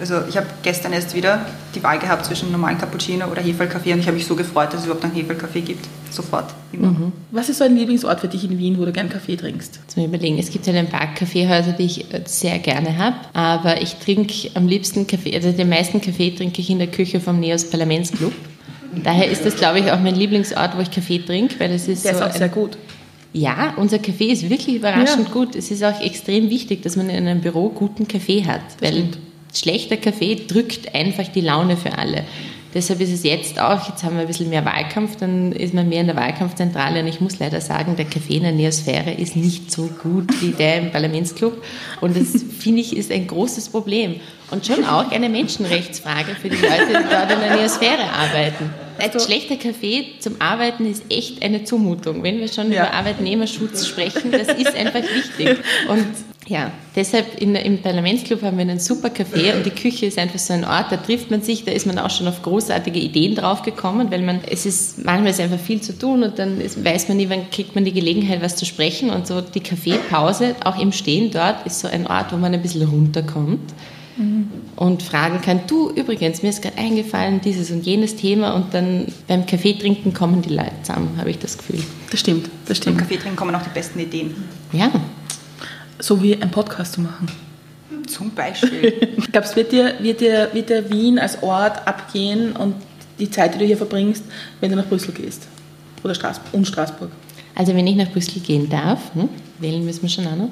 Also 0.00 0.16
ich 0.28 0.36
habe 0.36 0.46
gestern 0.62 0.92
erst 0.92 1.14
wieder 1.14 1.46
die 1.74 1.82
Wahl 1.82 1.98
gehabt 1.98 2.26
zwischen 2.26 2.50
normalen 2.50 2.78
Cappuccino 2.78 3.26
oder 3.26 3.40
Hefelkaffee 3.40 3.92
und 3.92 4.00
ich 4.00 4.06
habe 4.06 4.16
mich 4.16 4.26
so 4.26 4.34
gefreut, 4.34 4.72
dass 4.72 4.80
es 4.80 4.86
überhaupt 4.86 5.04
einen 5.04 5.14
Hefelkaffee 5.14 5.60
gibt. 5.60 5.86
Sofort. 6.10 6.46
Mhm. 6.72 7.12
Was 7.30 7.48
ist 7.48 7.58
so 7.58 7.64
ein 7.64 7.76
Lieblingsort 7.76 8.20
für 8.20 8.28
dich 8.28 8.44
in 8.44 8.58
Wien, 8.58 8.78
wo 8.78 8.84
du 8.84 8.92
gern 8.92 9.08
Kaffee 9.08 9.36
trinkst? 9.36 9.80
Zum 9.88 10.04
Überlegen. 10.04 10.38
Es 10.38 10.50
gibt 10.50 10.66
ja 10.66 10.74
ein 10.74 10.88
paar 10.88 11.14
Kaffeehäuser, 11.14 11.72
die 11.72 11.84
ich 11.84 12.12
äh, 12.12 12.22
sehr 12.24 12.58
gerne 12.58 12.98
habe, 12.98 13.16
aber 13.32 13.80
ich 13.80 13.94
trinke 13.94 14.50
am 14.54 14.66
liebsten 14.66 15.06
Kaffee, 15.06 15.34
also 15.34 15.52
den 15.52 15.68
meisten 15.68 16.00
Kaffee 16.00 16.30
trinke 16.30 16.60
ich 16.60 16.70
in 16.70 16.78
der 16.78 16.88
Küche 16.88 17.20
vom 17.20 17.40
Neos 17.40 17.64
Parlamentsclub. 17.64 18.32
Daher 19.02 19.28
ist 19.28 19.44
das, 19.44 19.56
glaube 19.56 19.80
ich, 19.80 19.90
auch 19.90 20.00
mein 20.00 20.14
Lieblingsort, 20.14 20.76
wo 20.76 20.80
ich 20.80 20.90
Kaffee 20.90 21.18
trinke, 21.18 21.58
weil 21.58 21.72
es 21.72 21.88
ist 21.88 22.04
Der 22.04 22.14
so 22.14 22.24
ist 22.24 22.30
auch 22.30 22.36
sehr 22.36 22.48
gut. 22.48 22.78
Ja, 23.32 23.74
unser 23.76 23.98
Kaffee 23.98 24.30
ist 24.30 24.48
wirklich 24.48 24.76
überraschend 24.76 25.26
ja. 25.26 25.34
gut. 25.34 25.56
Es 25.56 25.72
ist 25.72 25.82
auch 25.82 26.00
extrem 26.00 26.50
wichtig, 26.50 26.82
dass 26.82 26.94
man 26.94 27.10
in 27.10 27.26
einem 27.26 27.40
Büro 27.40 27.68
guten 27.68 28.06
Kaffee 28.06 28.44
hat, 28.44 28.60
das 28.78 28.82
weil 28.82 28.92
stimmt 28.92 29.18
schlechter 29.54 29.96
Kaffee 29.96 30.34
drückt 30.34 30.94
einfach 30.94 31.28
die 31.28 31.40
Laune 31.40 31.76
für 31.76 31.96
alle. 31.96 32.24
Deshalb 32.74 33.00
ist 33.00 33.12
es 33.12 33.22
jetzt 33.22 33.60
auch, 33.60 33.88
jetzt 33.88 34.02
haben 34.02 34.16
wir 34.16 34.22
ein 34.22 34.26
bisschen 34.26 34.50
mehr 34.50 34.64
Wahlkampf, 34.64 35.14
dann 35.16 35.52
ist 35.52 35.74
man 35.74 35.88
mehr 35.88 36.00
in 36.00 36.08
der 36.08 36.16
Wahlkampfzentrale 36.16 37.00
und 37.00 37.06
ich 37.06 37.20
muss 37.20 37.38
leider 37.38 37.60
sagen, 37.60 37.94
der 37.94 38.04
Kaffee 38.04 38.34
in 38.34 38.42
der 38.42 38.50
Neosphäre 38.50 39.12
ist 39.12 39.36
nicht 39.36 39.70
so 39.70 39.88
gut 40.02 40.28
wie 40.42 40.50
der 40.50 40.78
im 40.78 40.90
Parlamentsclub 40.90 41.62
und 42.00 42.16
das 42.16 42.42
finde 42.58 42.80
ich 42.80 42.96
ist 42.96 43.12
ein 43.12 43.28
großes 43.28 43.68
Problem 43.68 44.16
und 44.50 44.66
schon 44.66 44.84
auch 44.84 45.12
eine 45.12 45.28
Menschenrechtsfrage 45.28 46.34
für 46.34 46.48
die 46.48 46.56
Leute, 46.56 46.88
die 46.88 47.08
dort 47.10 47.30
in 47.30 47.40
der 47.40 47.56
Neosphäre 47.56 48.10
arbeiten. 48.12 48.70
Ein 48.98 49.20
schlechter 49.20 49.56
Kaffee 49.56 50.06
zum 50.18 50.40
Arbeiten 50.40 50.86
ist 50.86 51.04
echt 51.10 51.42
eine 51.42 51.64
Zumutung. 51.64 52.22
Wenn 52.22 52.38
wir 52.38 52.48
schon 52.48 52.72
ja. 52.72 52.82
über 52.82 52.94
Arbeitnehmerschutz 52.94 53.86
sprechen, 53.86 54.30
das 54.30 54.48
ist 54.48 54.74
einfach 54.74 55.02
wichtig. 55.02 55.58
Und 55.88 56.06
ja, 56.46 56.70
deshalb 56.94 57.40
in, 57.40 57.54
im 57.54 57.80
Parlamentsclub 57.80 58.42
haben 58.42 58.58
wir 58.58 58.62
einen 58.62 58.78
super 58.78 59.08
Café 59.08 59.56
und 59.56 59.64
die 59.64 59.70
Küche 59.70 60.06
ist 60.06 60.18
einfach 60.18 60.38
so 60.38 60.52
ein 60.52 60.64
Ort, 60.64 60.92
da 60.92 60.98
trifft 60.98 61.30
man 61.30 61.40
sich, 61.40 61.64
da 61.64 61.72
ist 61.72 61.86
man 61.86 61.98
auch 61.98 62.10
schon 62.10 62.28
auf 62.28 62.42
großartige 62.42 62.98
Ideen 62.98 63.34
draufgekommen, 63.34 64.10
weil 64.10 64.20
man, 64.20 64.40
es 64.50 64.66
ist, 64.66 65.02
manchmal 65.04 65.30
ist 65.30 65.40
einfach 65.40 65.58
viel 65.58 65.80
zu 65.80 65.96
tun 65.96 66.22
und 66.22 66.38
dann 66.38 66.60
ist, 66.60 66.84
weiß 66.84 67.08
man 67.08 67.16
nie, 67.16 67.30
wann 67.30 67.50
kriegt 67.50 67.74
man 67.74 67.86
die 67.86 67.94
Gelegenheit, 67.94 68.42
was 68.42 68.56
zu 68.56 68.66
sprechen 68.66 69.08
und 69.08 69.26
so 69.26 69.40
die 69.40 69.60
Kaffeepause, 69.60 70.54
auch 70.64 70.78
im 70.78 70.92
Stehen 70.92 71.30
dort, 71.30 71.66
ist 71.66 71.80
so 71.80 71.88
ein 71.88 72.06
Ort, 72.06 72.30
wo 72.30 72.36
man 72.36 72.52
ein 72.52 72.60
bisschen 72.60 72.86
runterkommt 72.86 73.72
mhm. 74.18 74.48
und 74.76 75.02
fragen 75.02 75.40
kann, 75.40 75.60
du 75.66 75.90
übrigens, 75.92 76.42
mir 76.42 76.50
ist 76.50 76.60
gerade 76.60 76.76
eingefallen, 76.76 77.40
dieses 77.40 77.70
und 77.70 77.86
jenes 77.86 78.16
Thema 78.16 78.52
und 78.52 78.74
dann 78.74 79.06
beim 79.28 79.46
Kaffee 79.46 79.72
trinken 79.72 80.12
kommen 80.12 80.42
die 80.42 80.52
Leute 80.52 80.72
zusammen, 80.82 81.16
habe 81.16 81.30
ich 81.30 81.38
das 81.38 81.56
Gefühl. 81.56 81.82
Das 82.10 82.20
stimmt, 82.20 82.50
das 82.66 82.76
stimmt. 82.76 82.98
Beim 82.98 83.06
Kaffee 83.06 83.18
trinken 83.18 83.36
kommen 83.36 83.54
auch 83.54 83.62
die 83.62 83.72
besten 83.72 83.98
Ideen. 83.98 84.34
Ja 84.72 84.92
so 85.98 86.22
wie 86.22 86.40
ein 86.40 86.50
Podcast 86.50 86.94
zu 86.94 87.00
machen. 87.00 87.28
Zum 88.06 88.30
Beispiel. 88.30 88.92
Glaubst 89.32 89.52
du, 89.52 89.56
wird 89.56 89.72
dir, 89.72 89.94
wird, 90.00 90.20
dir, 90.20 90.48
wird 90.52 90.70
dir 90.70 90.90
Wien 90.90 91.18
als 91.18 91.42
Ort 91.42 91.86
abgehen 91.86 92.52
und 92.52 92.74
die 93.18 93.30
Zeit, 93.30 93.54
die 93.54 93.58
du 93.58 93.64
hier 93.64 93.76
verbringst, 93.76 94.24
wenn 94.60 94.70
du 94.70 94.76
nach 94.76 94.86
Brüssel 94.86 95.14
gehst? 95.14 95.46
Oder 96.02 96.14
Straßburg, 96.14 96.52
und 96.52 96.66
Straßburg? 96.66 97.10
Also 97.54 97.74
wenn 97.74 97.86
ich 97.86 97.96
nach 97.96 98.10
Brüssel 98.10 98.40
gehen 98.40 98.68
darf, 98.68 99.14
ne, 99.14 99.28
wählen 99.58 99.84
müssen 99.84 100.02
wir 100.02 100.08
schon 100.08 100.26
auch 100.26 100.36
noch, 100.36 100.50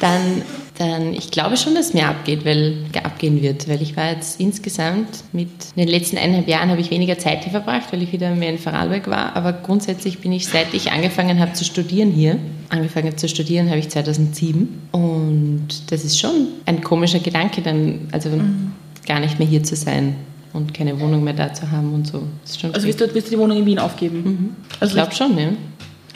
dann, 0.00 0.42
dann, 0.78 1.14
ich 1.14 1.30
glaube 1.30 1.56
schon, 1.56 1.74
dass 1.74 1.88
es 1.88 1.94
mir 1.94 2.08
abgeht, 2.08 2.44
weil, 2.44 2.84
abgehen 3.02 3.40
wird, 3.40 3.68
weil 3.68 3.80
ich 3.82 3.96
war 3.96 4.10
jetzt 4.10 4.40
insgesamt 4.40 5.24
mit 5.32 5.48
den 5.76 5.88
letzten 5.88 6.18
eineinhalb 6.18 6.48
Jahren 6.48 6.70
habe 6.70 6.80
ich 6.80 6.90
weniger 6.90 7.18
Zeit 7.18 7.44
hier 7.44 7.52
verbracht, 7.52 7.92
weil 7.92 8.02
ich 8.02 8.12
wieder 8.12 8.34
mehr 8.34 8.50
in 8.50 8.58
Vorarlberg 8.58 9.08
war, 9.08 9.36
aber 9.36 9.52
grundsätzlich 9.52 10.18
bin 10.18 10.32
ich, 10.32 10.46
seit 10.46 10.74
ich 10.74 10.90
angefangen 10.90 11.38
habe 11.38 11.52
zu 11.52 11.64
studieren 11.64 12.10
hier, 12.10 12.38
angefangen 12.68 13.16
zu 13.16 13.28
studieren 13.28 13.68
habe 13.68 13.78
ich 13.78 13.88
2007 13.88 14.68
und 14.92 15.68
das 15.88 16.04
ist 16.04 16.18
schon 16.18 16.48
ein 16.66 16.82
komischer 16.82 17.20
Gedanke 17.20 17.62
dann, 17.62 18.08
also 18.12 18.30
mhm. 18.30 18.72
gar 19.06 19.20
nicht 19.20 19.38
mehr 19.38 19.48
hier 19.48 19.62
zu 19.62 19.76
sein 19.76 20.16
und 20.52 20.74
keine 20.74 20.98
Wohnung 21.00 21.24
mehr 21.24 21.34
da 21.34 21.52
zu 21.54 21.70
haben 21.70 21.94
und 21.94 22.06
so. 22.06 22.22
also 22.72 22.86
wirst 22.86 23.00
du, 23.00 23.14
wirst 23.14 23.26
du, 23.28 23.30
die 23.30 23.38
Wohnung 23.38 23.58
in 23.58 23.66
Wien 23.66 23.78
aufgeben? 23.78 24.22
Mhm. 24.24 24.56
Also 24.80 24.92
ich 24.92 25.02
glaube 25.02 25.14
schon, 25.14 25.38
ja. 25.38 25.48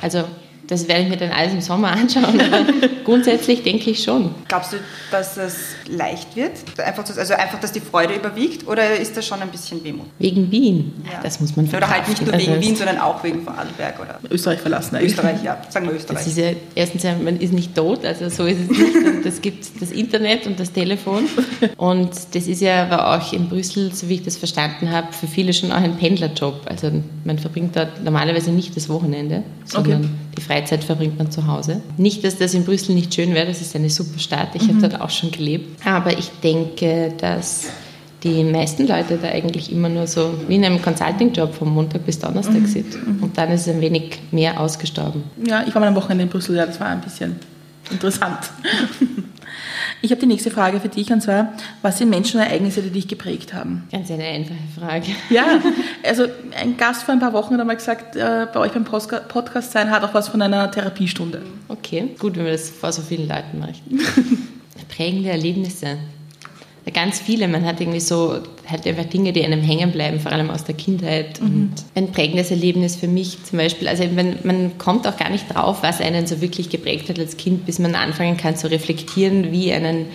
Also 0.03 0.25
das 0.67 0.89
werde 0.89 1.03
ich 1.03 1.09
mir 1.09 1.17
dann 1.17 1.31
alles 1.31 1.53
im 1.53 1.61
Sommer 1.61 1.89
anschauen, 1.89 2.41
aber 2.41 2.65
grundsätzlich 3.05 3.63
denke 3.63 3.91
ich 3.91 4.03
schon. 4.03 4.35
Glaubst 4.49 4.73
du, 4.73 4.77
dass 5.11 5.37
es 5.37 5.57
leicht 5.89 6.35
wird? 6.37 6.53
Einfach, 6.79 7.05
also 7.17 7.35
einfach, 7.35 7.61
dass 7.61 7.73
die 7.73 7.81
Freude 7.81 8.15
überwiegt 8.15 8.67
oder 8.67 8.97
ist 8.97 9.17
das 9.17 9.27
schon 9.27 9.41
ein 9.41 9.51
bisschen 9.51 9.83
Wehmut? 9.85 10.07
Wegen 10.19 10.51
Wien? 10.51 11.05
Ja. 11.05 11.21
Das 11.23 11.41
muss 11.41 11.57
man 11.57 11.67
verkraften. 11.67 11.77
Oder 11.77 11.99
halt 11.99 12.09
nicht 12.09 12.23
nur 12.23 12.39
wegen 12.39 12.53
also 12.53 12.67
Wien, 12.67 12.77
sondern 12.77 12.99
auch 12.99 13.23
wegen 13.23 13.43
Vorarlberg 13.43 14.01
oder 14.01 14.19
Österreich 14.31 14.61
verlassen 14.61 14.97
eigentlich. 14.97 15.13
Österreich, 15.13 15.43
ja. 15.43 15.59
Sagen 15.69 15.87
wir 15.87 15.95
Österreich. 15.95 16.19
Das 16.19 16.27
ist 16.27 16.39
ja, 16.39 16.51
erstens, 16.75 17.05
man 17.05 17.39
ist 17.39 17.53
nicht 17.53 17.75
tot, 17.75 18.05
also 18.05 18.29
so 18.29 18.47
ist 18.47 18.59
es 18.61 18.69
nicht. 18.69 19.27
Es 19.27 19.43
gibt 19.43 19.81
das 19.81 19.91
Internet 19.91 20.47
und 20.47 20.59
das 20.59 20.73
Telefon 20.73 21.25
und 21.77 22.11
das 22.33 22.47
ist 22.47 22.61
ja 22.61 22.85
aber 22.85 23.17
auch 23.17 23.33
in 23.33 23.49
Brüssel, 23.49 23.93
so 23.93 24.09
wie 24.09 24.15
ich 24.15 24.23
das 24.23 24.37
verstanden 24.37 24.91
habe, 24.91 25.13
für 25.13 25.27
viele 25.27 25.53
schon 25.53 25.73
auch 25.73 25.77
ein 25.77 25.97
Pendlerjob. 25.97 26.63
Also 26.67 26.91
man 27.25 27.39
verbringt 27.39 27.77
dort 27.77 28.03
normalerweise 28.03 28.51
nicht 28.51 28.77
das 28.77 28.89
Wochenende, 28.89 29.43
sondern 29.65 30.05
okay. 30.05 30.09
Die 30.37 30.43
Freizeit 30.43 30.85
verbringt 30.85 31.19
man 31.19 31.31
zu 31.31 31.47
Hause. 31.47 31.81
Nicht, 31.97 32.25
dass 32.25 32.39
das 32.39 32.55
in 32.55 32.65
Brüssel 32.65 32.95
nicht 32.95 33.15
schön 33.15 33.35
wäre, 33.35 33.47
das 33.47 33.61
ist 33.61 33.75
eine 33.75 33.91
super 33.91 34.19
Stadt. 34.19 34.55
Ich 34.55 34.63
mhm. 34.63 34.77
habe 34.77 34.89
dort 34.89 35.01
auch 35.01 35.11
schon 35.11 35.31
gelebt. 35.31 35.87
Aber 35.87 36.17
ich 36.17 36.31
denke, 36.43 37.13
dass 37.19 37.67
die 38.23 38.43
meisten 38.45 38.87
Leute 38.87 39.19
da 39.21 39.29
eigentlich 39.29 39.71
immer 39.71 39.89
nur 39.89 40.07
so 40.07 40.35
wie 40.49 40.57
in 40.57 40.65
einem 40.65 40.83
Consulting-Job 40.83 41.55
vom 41.55 41.73
Montag 41.73 42.05
bis 42.05 42.19
Donnerstag 42.19 42.61
mhm. 42.61 42.67
sind. 42.67 42.97
Und 43.21 43.37
dann 43.39 43.51
ist 43.51 43.63
es 43.63 43.69
ein 43.69 43.81
wenig 43.81 44.19
mehr 44.31 44.61
ausgestorben. 44.61 45.25
Ja, 45.47 45.65
ich 45.67 45.75
war 45.75 45.81
mal 45.81 45.89
am 45.89 45.97
Wochenende 45.97 46.25
in 46.25 46.31
Brüssel, 46.31 46.57
ja, 46.57 46.67
das 46.67 46.81
war 46.81 46.89
ein 46.89 47.01
bisschen 47.01 47.37
interessant. 47.91 48.51
Ich 50.03 50.11
habe 50.11 50.21
die 50.21 50.27
nächste 50.27 50.51
Frage 50.51 50.79
für 50.79 50.89
dich 50.89 51.11
und 51.11 51.21
zwar, 51.23 51.53
was 51.83 51.99
sind 51.99 52.11
Menschen 52.11 52.39
und 52.39 52.47
Ereignisse, 52.47 52.83
die 52.83 52.91
dich 52.91 53.09
geprägt 53.09 53.55
haben? 53.55 53.89
Ganz 53.91 54.11
eine 54.11 54.25
einfache 54.25 54.59
Frage. 54.79 55.07
Ja, 55.31 55.61
also 56.05 56.27
ein 56.61 56.77
Gast 56.77 57.05
vor 57.05 57.15
ein 57.15 57.21
paar 57.21 57.33
Wochen 57.33 57.55
hat 57.55 57.61
einmal 57.61 57.77
gesagt, 57.77 58.15
äh, 58.15 58.47
bei 58.53 58.61
euch 58.61 58.73
beim 58.73 58.85
Podcast 58.85 59.73
sein 59.73 59.91
hat 59.91 60.05
auch 60.05 60.15
was 60.15 60.29
von 60.29 60.43
einer 60.43 60.71
Therapiestunde. 60.71 61.43
Okay, 61.69 62.11
gut, 62.19 62.37
wenn 62.37 62.45
wir 62.45 62.53
das 62.53 62.71
vor 62.71 62.93
so 62.93 63.03
vielen 63.03 63.27
Leuten 63.27 63.59
möchten. 63.59 63.99
Prägende 64.89 65.31
Erlebnisse 65.31 65.99
ganz 66.93 67.19
viele. 67.19 67.49
Man 67.49 67.65
hat 67.65 67.81
irgendwie 67.81 68.01
so 68.01 68.39
halt 68.69 68.87
einfach 68.87 69.05
Dinge, 69.05 69.33
die 69.33 69.45
einem 69.45 69.61
hängen 69.61 69.93
bleiben, 69.93 70.21
vor 70.21 70.33
allem 70.33 70.51
aus 70.51 70.65
der 70.65 70.75
Kindheit. 70.75 71.41
Mhm. 71.41 71.47
Und 71.47 71.73
ein 71.95 72.13
prägendes 72.13 72.51
Erlebnis 72.51 72.97
für 72.97 73.09
mich 73.09 73.43
zum 73.45 73.59
Beispiel, 73.59 73.89
also 73.89 74.05
man, 74.15 74.37
man 74.45 74.79
kommt 74.79 75.07
auch 75.07 75.17
gar 75.17 75.31
nicht 75.31 75.53
drauf, 75.53 75.79
was 75.83 76.01
einen 76.01 76.27
so 76.27 76.41
wirklich 76.41 76.71
geprägt 76.71 77.09
hat 77.09 77.19
als 77.19 77.37
Kind, 77.37 77.67
bis 77.67 77.79
man 77.79 77.95
anfangen 77.95 78.37
kann 78.37 78.57
zu 78.57 78.71
reflektieren, 78.71 79.53
wie 79.53 79.73
einen 79.73 80.07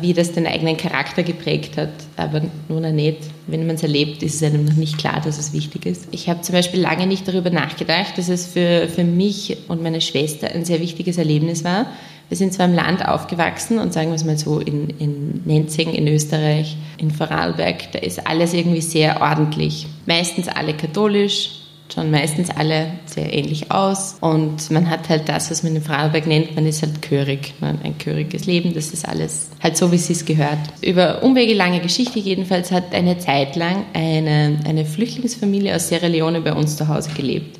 wie 0.00 0.12
das 0.12 0.32
den 0.32 0.46
eigenen 0.46 0.76
Charakter 0.76 1.22
geprägt 1.22 1.76
hat. 1.76 1.90
Aber 2.16 2.42
nun 2.68 2.94
nicht, 2.94 3.18
wenn 3.46 3.66
man 3.66 3.76
es 3.76 3.82
erlebt, 3.82 4.22
ist 4.22 4.36
es 4.36 4.42
einem 4.42 4.64
noch 4.64 4.74
nicht 4.74 4.98
klar, 4.98 5.20
dass 5.24 5.38
es 5.38 5.52
wichtig 5.52 5.86
ist. 5.86 6.08
Ich 6.10 6.28
habe 6.28 6.40
zum 6.40 6.54
Beispiel 6.54 6.80
lange 6.80 7.06
nicht 7.06 7.28
darüber 7.28 7.50
nachgedacht, 7.50 8.16
dass 8.16 8.28
es 8.28 8.46
für, 8.46 8.88
für 8.88 9.04
mich 9.04 9.56
und 9.68 9.82
meine 9.82 10.00
Schwester 10.00 10.48
ein 10.48 10.64
sehr 10.64 10.80
wichtiges 10.80 11.18
Erlebnis 11.18 11.64
war, 11.64 11.86
wir 12.28 12.36
sind 12.36 12.52
zwar 12.52 12.66
im 12.66 12.74
Land 12.74 13.06
aufgewachsen 13.06 13.78
und 13.78 13.92
sagen 13.92 14.08
wir 14.08 14.16
es 14.16 14.24
mal 14.24 14.36
so, 14.36 14.60
in, 14.60 14.90
in 14.98 15.42
Nenzing 15.46 15.94
in 15.94 16.06
Österreich, 16.08 16.76
in 16.98 17.10
Vorarlberg, 17.10 17.92
da 17.92 18.00
ist 18.00 18.26
alles 18.26 18.52
irgendwie 18.52 18.82
sehr 18.82 19.22
ordentlich. 19.22 19.86
Meistens 20.04 20.46
alle 20.46 20.74
katholisch, 20.74 21.62
schauen 21.92 22.10
meistens 22.10 22.50
alle 22.50 22.90
sehr 23.06 23.32
ähnlich 23.32 23.70
aus 23.70 24.16
und 24.20 24.70
man 24.70 24.90
hat 24.90 25.08
halt 25.08 25.28
das, 25.28 25.50
was 25.50 25.62
man 25.62 25.74
in 25.74 25.82
Vorarlberg 25.82 26.26
nennt, 26.26 26.54
man 26.54 26.66
ist 26.66 26.82
halt 26.82 27.00
chörig, 27.02 27.54
man 27.60 27.80
ein 27.82 27.96
chöriges 27.98 28.46
Leben, 28.46 28.74
das 28.74 28.88
ist 28.88 29.08
alles 29.08 29.50
halt 29.62 29.76
so, 29.76 29.90
wie 29.90 29.96
es 29.96 30.24
gehört. 30.24 30.58
Über 30.82 31.22
Umwege, 31.22 31.54
lange 31.54 31.80
Geschichte 31.80 32.18
jedenfalls, 32.18 32.70
hat 32.70 32.94
eine 32.94 33.18
Zeit 33.18 33.56
lang 33.56 33.86
eine, 33.94 34.58
eine 34.66 34.84
Flüchtlingsfamilie 34.84 35.74
aus 35.74 35.88
Sierra 35.88 36.06
Leone 36.06 36.40
bei 36.40 36.52
uns 36.52 36.76
zu 36.76 36.88
Hause 36.88 37.10
gelebt. 37.16 37.58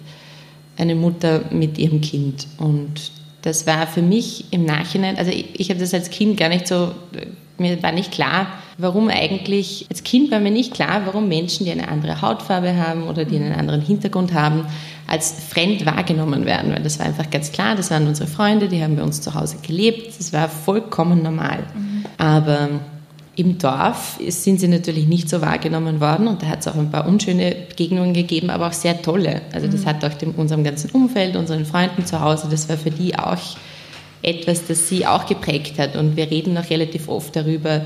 Eine 0.76 0.94
Mutter 0.94 1.44
mit 1.50 1.78
ihrem 1.78 2.00
Kind 2.00 2.46
und 2.58 3.10
das 3.42 3.66
war 3.66 3.86
für 3.86 4.02
mich 4.02 4.44
im 4.50 4.64
Nachhinein, 4.64 5.16
also 5.16 5.30
ich, 5.30 5.58
ich 5.58 5.70
habe 5.70 5.80
das 5.80 5.94
als 5.94 6.10
Kind 6.10 6.36
gar 6.36 6.48
nicht 6.48 6.68
so, 6.68 6.92
mir 7.56 7.82
war 7.82 7.92
nicht 7.92 8.12
klar, 8.12 8.48
warum 8.78 9.08
eigentlich, 9.08 9.86
als 9.90 10.04
Kind 10.04 10.30
war 10.30 10.40
mir 10.40 10.52
nicht 10.52 10.72
klar, 10.72 11.02
warum 11.04 11.28
Menschen, 11.28 11.66
die 11.66 11.72
eine 11.72 11.88
andere 11.88 12.22
Hautfarbe 12.22 12.76
haben 12.76 13.02
oder 13.02 13.24
die 13.24 13.36
einen 13.36 13.52
anderen 13.52 13.82
Hintergrund 13.82 14.32
haben, 14.32 14.64
als 15.06 15.32
fremd 15.32 15.84
wahrgenommen 15.84 16.46
werden, 16.46 16.72
weil 16.72 16.82
das 16.82 16.98
war 16.98 17.06
einfach 17.06 17.28
ganz 17.28 17.50
klar, 17.50 17.74
das 17.74 17.90
waren 17.90 18.06
unsere 18.06 18.28
Freunde, 18.28 18.68
die 18.68 18.82
haben 18.82 18.96
bei 18.96 19.02
uns 19.02 19.20
zu 19.20 19.34
Hause 19.34 19.56
gelebt, 19.66 20.18
das 20.18 20.32
war 20.32 20.48
vollkommen 20.48 21.22
normal. 21.22 21.58
Mhm. 21.74 22.04
Aber 22.18 22.68
Im 23.38 23.56
Dorf 23.56 24.18
sind 24.26 24.58
sie 24.58 24.66
natürlich 24.66 25.06
nicht 25.06 25.28
so 25.28 25.40
wahrgenommen 25.40 26.00
worden 26.00 26.26
und 26.26 26.42
da 26.42 26.46
hat 26.48 26.58
es 26.58 26.66
auch 26.66 26.74
ein 26.74 26.90
paar 26.90 27.06
unschöne 27.06 27.54
Begegnungen 27.68 28.12
gegeben, 28.12 28.50
aber 28.50 28.66
auch 28.66 28.72
sehr 28.72 29.00
tolle. 29.00 29.42
Also 29.52 29.68
das 29.68 29.82
mhm. 29.82 29.86
hat 29.86 30.04
auch 30.04 30.14
dem, 30.14 30.32
unserem 30.32 30.64
ganzen 30.64 30.90
Umfeld, 30.90 31.36
unseren 31.36 31.64
Freunden 31.64 32.04
zu 32.04 32.20
Hause, 32.20 32.48
das 32.50 32.68
war 32.68 32.76
für 32.76 32.90
die 32.90 33.16
auch 33.16 33.38
etwas, 34.22 34.66
das 34.66 34.88
sie 34.88 35.06
auch 35.06 35.24
geprägt 35.26 35.78
hat. 35.78 35.94
Und 35.94 36.16
wir 36.16 36.28
reden 36.28 36.54
noch 36.54 36.68
relativ 36.68 37.08
oft 37.08 37.36
darüber, 37.36 37.82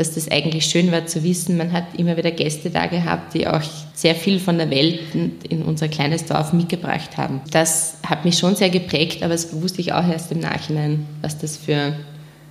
dass 0.00 0.14
das 0.14 0.30
eigentlich 0.30 0.64
schön 0.64 0.90
war 0.92 1.06
zu 1.06 1.22
wissen. 1.22 1.58
Man 1.58 1.72
hat 1.72 1.84
immer 1.98 2.16
wieder 2.16 2.30
Gäste 2.30 2.70
da 2.70 2.86
gehabt, 2.86 3.34
die 3.34 3.46
auch 3.46 3.60
sehr 3.92 4.14
viel 4.14 4.40
von 4.40 4.56
der 4.56 4.70
Welt 4.70 5.00
in 5.14 5.62
unser 5.62 5.88
kleines 5.88 6.24
Dorf 6.24 6.54
mitgebracht 6.54 7.18
haben. 7.18 7.42
Das 7.50 7.98
hat 8.06 8.24
mich 8.24 8.38
schon 8.38 8.56
sehr 8.56 8.70
geprägt, 8.70 9.22
aber 9.22 9.34
das 9.34 9.60
wusste 9.60 9.82
ich 9.82 9.92
auch 9.92 10.08
erst 10.08 10.32
im 10.32 10.40
Nachhinein, 10.40 11.06
was 11.20 11.36
das 11.36 11.58
für 11.58 11.92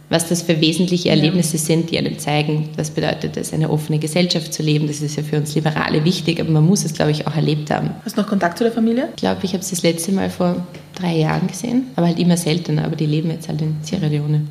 was 0.10 0.28
das 0.28 0.42
für 0.42 0.60
wesentliche 0.60 1.10
Erlebnisse 1.10 1.58
ja. 1.58 1.64
sind, 1.64 1.92
die 1.92 1.98
einem 2.00 2.18
zeigen, 2.18 2.70
was 2.76 2.90
bedeutet 2.90 3.38
es, 3.38 3.54
eine 3.54 3.70
offene 3.70 4.00
Gesellschaft 4.00 4.52
zu 4.52 4.64
leben. 4.64 4.88
Das 4.88 5.02
ist 5.02 5.16
ja 5.16 5.24
für 5.24 5.38
uns 5.38 5.54
Liberale 5.54 6.04
wichtig, 6.04 6.40
aber 6.40 6.50
man 6.50 6.66
muss 6.66 6.84
es, 6.84 6.94
glaube 6.94 7.12
ich, 7.12 7.28
auch 7.28 7.36
erlebt 7.36 7.70
haben. 7.70 7.92
Hast 8.04 8.18
du 8.18 8.22
noch 8.22 8.28
Kontakt 8.28 8.58
zu 8.58 8.64
der 8.64 8.74
Familie? 8.74 9.10
Ich 9.12 9.18
glaube, 9.18 9.42
ich 9.44 9.54
habe 9.54 9.62
es 9.62 9.70
das 9.70 9.84
letzte 9.84 10.12
Mal 10.12 10.32
vor 10.32 10.66
drei 10.96 11.16
Jahren 11.16 11.48
gesehen, 11.48 11.88
aber 11.96 12.08
halt 12.08 12.18
immer 12.18 12.38
seltener. 12.38 12.86
Aber 12.86 12.96
die 12.96 13.06
leben 13.06 13.30
jetzt 13.30 13.50
halt 13.50 13.62
in 13.62 13.78
Sierra 13.84 14.08
Leone. 14.08 14.48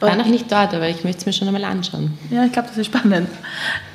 War 0.00 0.14
noch 0.14 0.26
nicht 0.26 0.50
dort, 0.50 0.74
aber 0.74 0.88
ich 0.88 1.02
möchte 1.02 1.20
es 1.20 1.26
mir 1.26 1.32
schon 1.32 1.48
einmal 1.48 1.64
anschauen. 1.64 2.16
Ja, 2.30 2.44
ich 2.44 2.52
glaube, 2.52 2.68
das 2.68 2.78
ist 2.78 2.86
spannend. 2.86 3.28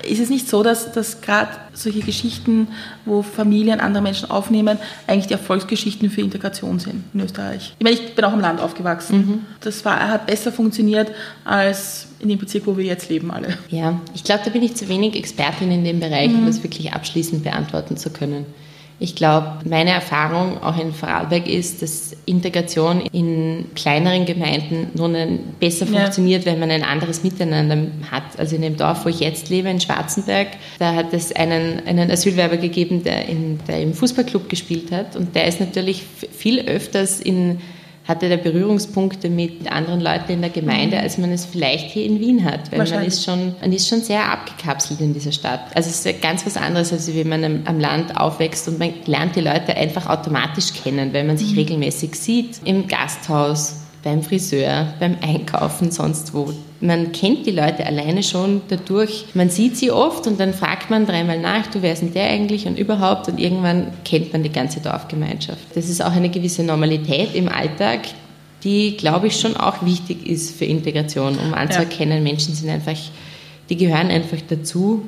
Ist 0.08 0.20
es 0.20 0.30
nicht 0.30 0.50
so, 0.50 0.62
dass, 0.62 0.92
dass 0.92 1.22
gerade 1.22 1.52
solche 1.74 2.02
Geschichten, 2.02 2.68
wo 3.06 3.22
Familien 3.22 3.80
andere 3.80 4.04
Menschen 4.04 4.30
aufnehmen, 4.30 4.78
eigentlich 5.08 5.28
die 5.28 5.34
Erfolgsgeschichten 5.34 6.10
für 6.10 6.22
Integration 6.22 6.80
sind 6.80 7.06
in 7.14 7.22
Österreich? 7.22 7.74
Ich 7.80 7.84
meine, 7.84 7.96
ich 7.96 8.16
bin 8.16 8.26
auch 8.26 8.34
im 8.34 8.42
Land 8.42 8.60
aufgewachsen. 8.60 9.18
Mhm. 9.18 9.46
Das 9.62 9.86
war, 9.86 10.10
hat 10.10 10.28
besser 10.28 10.52
funktioniert 10.52 11.12
als 11.46 12.08
in 12.20 12.28
dem 12.28 12.38
Bezirk, 12.38 12.68
wo 12.68 12.78
wir 12.78 12.86
jetzt 12.86 13.10
leben 13.10 13.32
alle. 13.32 13.58
Ja, 13.70 14.02
ich 14.14 14.24
glaube, 14.24 14.42
da 14.44 14.50
bin 14.50 14.64
ich 14.64 14.76
zu 14.76 14.90
wenig 14.90 15.16
Expertin 15.16 15.72
in 15.72 15.86
dem 15.86 16.02
Bereich, 16.02 16.30
mhm. 16.30 16.40
um 16.40 16.46
das 16.48 16.64
wirklich 16.64 16.92
abschließend 16.92 17.44
beantworten 17.44 17.96
zu 17.96 18.10
können. 18.10 18.46
Ich 19.00 19.16
glaube, 19.16 19.60
meine 19.66 19.90
Erfahrung 19.90 20.62
auch 20.64 20.80
in 20.80 20.94
Vorarlberg 20.94 21.48
ist, 21.48 21.82
dass 21.82 22.16
Integration 22.26 23.02
in 23.12 23.66
kleineren 23.76 24.26
Gemeinden 24.26 24.88
nun 24.94 25.16
besser 25.60 25.86
ja. 25.88 26.00
funktioniert, 26.00 26.46
wenn 26.46 26.60
man 26.60 26.72
ein 26.72 26.84
anderes 26.84 27.24
Miteinander 27.24 27.92
hat. 28.12 28.24
Also 28.38 28.56
in 28.56 28.62
dem 28.62 28.78
Dorf, 28.78 29.06
wo 29.06 29.10
ich 29.10 29.20
jetzt 29.20 29.50
lebe, 29.50 29.70
in 29.70 29.82
Schwarzenberg, 29.82 30.48
da 30.80 30.94
hat 30.94 31.14
es 31.14 31.36
einen, 31.36 31.86
einen 31.86 32.12
Asylwerber 32.12 32.58
gegeben, 32.58 33.04
der, 33.04 33.28
in, 33.28 33.60
der 33.68 33.82
im 33.82 33.94
Fußballclub 33.94 34.48
gespielt 34.48 34.92
hat. 34.92 35.16
Und 35.16 35.36
der 35.36 35.48
ist 35.48 35.60
natürlich 35.60 36.04
viel 36.32 36.62
öfters 36.62 37.20
in 37.20 37.60
hatte 38.06 38.28
er 38.28 38.38
Berührungspunkte 38.38 39.30
mit 39.30 39.72
anderen 39.72 40.02
Leuten 40.02 40.34
in 40.34 40.42
der 40.42 40.50
Gemeinde, 40.50 40.98
mhm. 40.98 41.04
als 41.04 41.18
man 41.18 41.32
es 41.32 41.46
vielleicht 41.46 41.92
hier 41.92 42.06
in 42.06 42.20
Wien 42.20 42.44
hat. 42.44 42.72
Weil 42.72 42.90
man 42.90 43.06
ist, 43.06 43.24
schon, 43.24 43.56
man 43.62 43.72
ist 43.72 43.88
schon 43.88 44.02
sehr 44.02 44.30
abgekapselt 44.30 45.00
in 45.00 45.14
dieser 45.14 45.32
Stadt. 45.32 45.62
Also 45.74 45.90
es 45.90 46.06
ist 46.06 46.22
ganz 46.22 46.46
was 46.46 46.58
anderes, 46.58 46.92
als 46.92 47.14
wenn 47.14 47.30
man 47.30 47.64
am 47.66 47.80
Land 47.80 48.18
aufwächst 48.18 48.68
und 48.68 48.80
man 48.80 48.94
lernt 49.06 49.36
die 49.36 49.42
Leute 49.42 49.76
einfach 49.78 50.08
automatisch 50.08 50.74
kennen, 50.74 51.14
weil 51.14 51.24
man 51.24 51.38
sich 51.38 51.52
mhm. 51.52 51.60
regelmäßig 51.60 52.16
sieht 52.16 52.60
im 52.66 52.88
Gasthaus, 52.88 53.78
beim 54.04 54.22
Friseur, 54.22 54.94
beim 55.00 55.16
Einkaufen, 55.22 55.90
sonst 55.92 56.34
wo. 56.34 56.54
Man 56.86 57.14
kennt 57.14 57.46
die 57.46 57.52
Leute 57.52 57.86
alleine 57.86 58.24
schon 58.24 58.62
dadurch. 58.68 59.24
Man 59.34 59.50
sieht 59.50 59.78
sie 59.78 59.90
oft 59.90 60.28
und 60.28 60.38
dann 60.38 60.54
fragt 60.54 60.90
man 60.90 61.06
dreimal 61.06 61.40
nach, 61.40 61.68
du, 61.68 61.82
wer 61.82 61.94
ist 61.94 62.02
denn 62.02 62.14
der 62.14 62.30
eigentlich 62.30 62.68
und 62.68 62.78
überhaupt 62.78 63.30
und 63.30 63.40
irgendwann 63.40 63.94
kennt 64.04 64.34
man 64.34 64.44
die 64.44 64.52
ganze 64.52 64.82
Dorfgemeinschaft. 64.82 65.62
Das 65.76 65.88
ist 65.88 66.04
auch 66.04 66.12
eine 66.12 66.28
gewisse 66.28 66.62
Normalität 66.62 67.36
im 67.36 67.48
Alltag, 67.48 68.02
die, 68.66 68.98
glaube 68.98 69.28
ich, 69.28 69.40
schon 69.40 69.56
auch 69.56 69.86
wichtig 69.86 70.28
ist 70.28 70.58
für 70.58 70.66
Integration, 70.66 71.38
um 71.38 71.54
anzuerkennen, 71.54 72.18
ja. 72.18 72.24
Menschen 72.24 72.54
sind 72.54 72.70
einfach, 72.70 72.98
die 73.70 73.78
gehören 73.78 74.10
einfach 74.10 74.40
dazu 74.50 75.04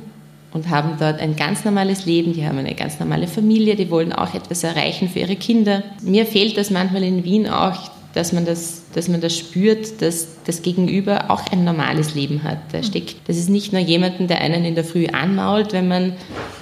und 0.53 0.69
haben 0.69 0.91
dort 0.97 1.19
ein 1.19 1.35
ganz 1.35 1.65
normales 1.65 2.05
Leben, 2.05 2.31
die 2.31 2.47
haben 2.47 2.57
eine 2.57 2.75
ganz 2.75 3.01
normale 3.01 3.27
Familie, 3.27 3.75
die 3.75 3.91
wollen 3.91 4.13
auch 4.13 4.33
etwas 4.33 4.63
erreichen 4.63 5.09
für 5.09 5.19
ihre 5.19 5.35
Kinder. 5.35 5.83
Mir 6.01 6.25
fehlt 6.25 6.55
das 6.55 6.69
manchmal 6.69 7.03
in 7.03 7.25
Wien 7.25 7.49
auch, 7.49 7.91
dass 8.15 8.31
man 8.31 8.45
das, 8.45 8.83
dass 8.93 9.09
man 9.09 9.19
das 9.19 9.37
spürt, 9.37 10.01
dass 10.01 10.27
das 10.45 10.61
Gegenüber 10.61 11.29
auch 11.29 11.51
ein 11.51 11.65
normales 11.65 12.15
Leben 12.15 12.43
hat. 12.43 12.59
Da 12.71 12.81
steckt, 12.81 13.15
das 13.27 13.35
ist 13.35 13.49
nicht 13.49 13.73
nur 13.73 13.81
jemanden, 13.81 14.27
der 14.27 14.39
einen 14.39 14.63
in 14.63 14.73
der 14.73 14.85
Früh 14.85 15.07
anmault, 15.07 15.73
wenn 15.73 15.89
man 15.89 16.13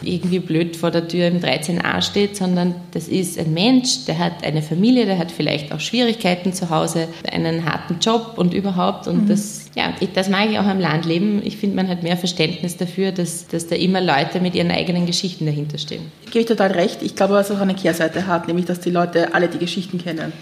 irgendwie 0.01 0.39
blöd 0.39 0.75
vor 0.75 0.89
der 0.89 1.07
Tür 1.07 1.27
im 1.27 1.39
13a 1.39 2.01
steht, 2.01 2.35
sondern 2.35 2.73
das 2.91 3.07
ist 3.07 3.37
ein 3.37 3.53
Mensch, 3.53 4.05
der 4.05 4.17
hat 4.17 4.43
eine 4.43 4.63
Familie, 4.63 5.05
der 5.05 5.19
hat 5.19 5.31
vielleicht 5.31 5.71
auch 5.71 5.79
Schwierigkeiten 5.79 6.53
zu 6.53 6.71
Hause, 6.71 7.07
einen 7.31 7.65
harten 7.65 7.99
Job 7.99 8.33
und 8.37 8.55
überhaupt. 8.55 9.07
Und 9.07 9.25
mhm. 9.25 9.27
das, 9.27 9.65
ja, 9.75 9.93
das 10.15 10.29
mag 10.29 10.49
ich 10.49 10.57
auch 10.57 10.65
am 10.65 10.79
Land 10.79 11.05
leben. 11.05 11.39
Ich 11.43 11.57
finde, 11.57 11.75
man 11.75 11.87
hat 11.87 12.01
mehr 12.01 12.17
Verständnis 12.17 12.77
dafür, 12.77 13.11
dass, 13.11 13.47
dass 13.47 13.67
da 13.67 13.75
immer 13.75 14.01
Leute 14.01 14.39
mit 14.39 14.55
ihren 14.55 14.71
eigenen 14.71 15.05
Geschichten 15.05 15.45
dahinter 15.45 15.77
stehen. 15.77 16.11
Gebe 16.25 16.39
ich 16.39 16.45
total 16.47 16.71
recht. 16.71 17.03
Ich 17.03 17.15
glaube, 17.15 17.35
was 17.35 17.51
auch 17.51 17.59
eine 17.59 17.75
Kehrseite 17.75 18.25
hat, 18.25 18.47
nämlich, 18.47 18.65
dass 18.65 18.79
die 18.79 18.89
Leute 18.89 19.35
alle 19.35 19.49
die 19.49 19.59
Geschichten 19.59 19.99
kennen. 19.99 20.33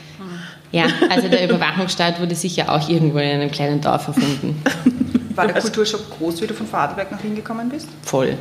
Ja, 0.72 0.86
also 1.10 1.28
der 1.28 1.44
Überwachungsstaat 1.44 2.20
wurde 2.22 2.36
sicher 2.36 2.72
auch 2.72 2.88
irgendwo 2.88 3.18
in 3.18 3.30
einem 3.30 3.52
kleinen 3.52 3.82
Dorf 3.82 4.08
erfunden. 4.08 4.62
War 5.36 5.48
der 5.48 5.62
Kulturschock 5.62 6.18
groß, 6.18 6.42
wie 6.42 6.48
du 6.48 6.54
von 6.54 6.68
Vorarlberg 6.68 7.12
nach 7.12 7.24
Wien 7.24 7.36
gekommen 7.36 7.70
bist? 7.70 7.88
Voll. 8.04 8.38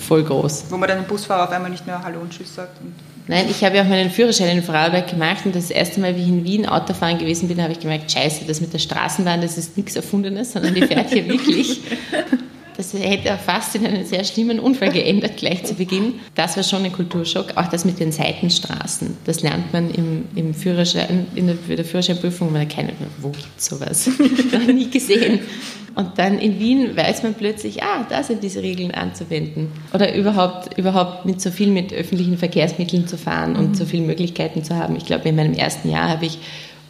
Voll 0.00 0.24
groß. 0.24 0.66
Wo 0.70 0.76
man 0.76 0.88
dann 0.88 0.98
dem 0.98 1.06
Busfahrer 1.06 1.44
auf 1.44 1.50
einmal 1.50 1.70
nicht 1.70 1.86
mehr 1.86 2.02
Hallo 2.02 2.20
und 2.20 2.30
Tschüss 2.30 2.54
sagt. 2.54 2.78
Nein, 3.26 3.46
ich 3.50 3.62
habe 3.62 3.76
ja 3.76 3.82
auch 3.82 3.88
meinen 3.88 4.10
Führerschein 4.10 4.56
in 4.56 4.62
Vorarlberg 4.62 5.06
gemacht 5.06 5.44
und 5.44 5.54
das 5.54 5.70
erste 5.70 6.00
Mal, 6.00 6.16
wie 6.16 6.22
ich 6.22 6.28
in 6.28 6.44
Wien 6.44 6.66
Autofahren 6.66 7.18
gewesen 7.18 7.46
bin, 7.46 7.62
habe 7.62 7.72
ich 7.72 7.80
gemerkt, 7.80 8.10
scheiße, 8.10 8.46
das 8.46 8.60
mit 8.62 8.72
der 8.72 8.78
Straßenbahn, 8.78 9.42
das 9.42 9.58
ist 9.58 9.76
nichts 9.76 9.96
Erfundenes, 9.96 10.52
sondern 10.52 10.74
die 10.74 10.82
fährt 10.82 11.10
hier 11.10 11.28
wirklich. 11.28 11.82
Das 12.78 12.94
hätte 12.94 13.36
fast 13.44 13.74
in 13.74 13.84
einen 13.84 14.06
sehr 14.06 14.22
schlimmen 14.22 14.60
Unfall 14.60 14.92
geändert, 14.92 15.36
gleich 15.36 15.64
zu 15.64 15.74
Beginn. 15.74 16.20
Das 16.36 16.56
war 16.56 16.62
schon 16.62 16.84
ein 16.84 16.92
Kulturschock. 16.92 17.56
Auch 17.56 17.66
das 17.66 17.84
mit 17.84 17.98
den 17.98 18.12
Seitenstraßen. 18.12 19.16
Das 19.24 19.42
lernt 19.42 19.72
man 19.72 19.90
im, 19.90 20.26
im 20.36 20.54
Führerschein, 20.54 21.26
in 21.34 21.48
der, 21.48 21.56
der 21.56 21.84
Führerscheinprüfung. 21.84 22.52
Man 22.52 22.68
kennt, 22.68 22.92
wo 23.20 23.30
gibt 23.30 23.58
es 23.58 23.66
sowas? 23.66 24.08
Noch 24.52 24.64
nie 24.72 24.88
gesehen. 24.88 25.40
Und 25.96 26.16
dann 26.18 26.38
in 26.38 26.60
Wien 26.60 26.96
weiß 26.96 27.24
man 27.24 27.34
plötzlich, 27.34 27.82
ah, 27.82 28.06
da 28.08 28.22
sind 28.22 28.44
diese 28.44 28.62
Regeln 28.62 28.92
anzuwenden. 28.92 29.72
Oder 29.92 30.14
überhaupt, 30.14 30.78
überhaupt 30.78 31.26
mit 31.26 31.40
so 31.40 31.50
viel 31.50 31.72
mit 31.72 31.92
öffentlichen 31.92 32.38
Verkehrsmitteln 32.38 33.08
zu 33.08 33.18
fahren 33.18 33.56
und 33.56 33.70
mhm. 33.70 33.74
so 33.74 33.86
viele 33.86 34.04
Möglichkeiten 34.04 34.62
zu 34.62 34.76
haben. 34.76 34.94
Ich 34.94 35.04
glaube, 35.04 35.28
in 35.28 35.34
meinem 35.34 35.54
ersten 35.54 35.90
Jahr 35.90 36.08
habe 36.08 36.26
ich 36.26 36.38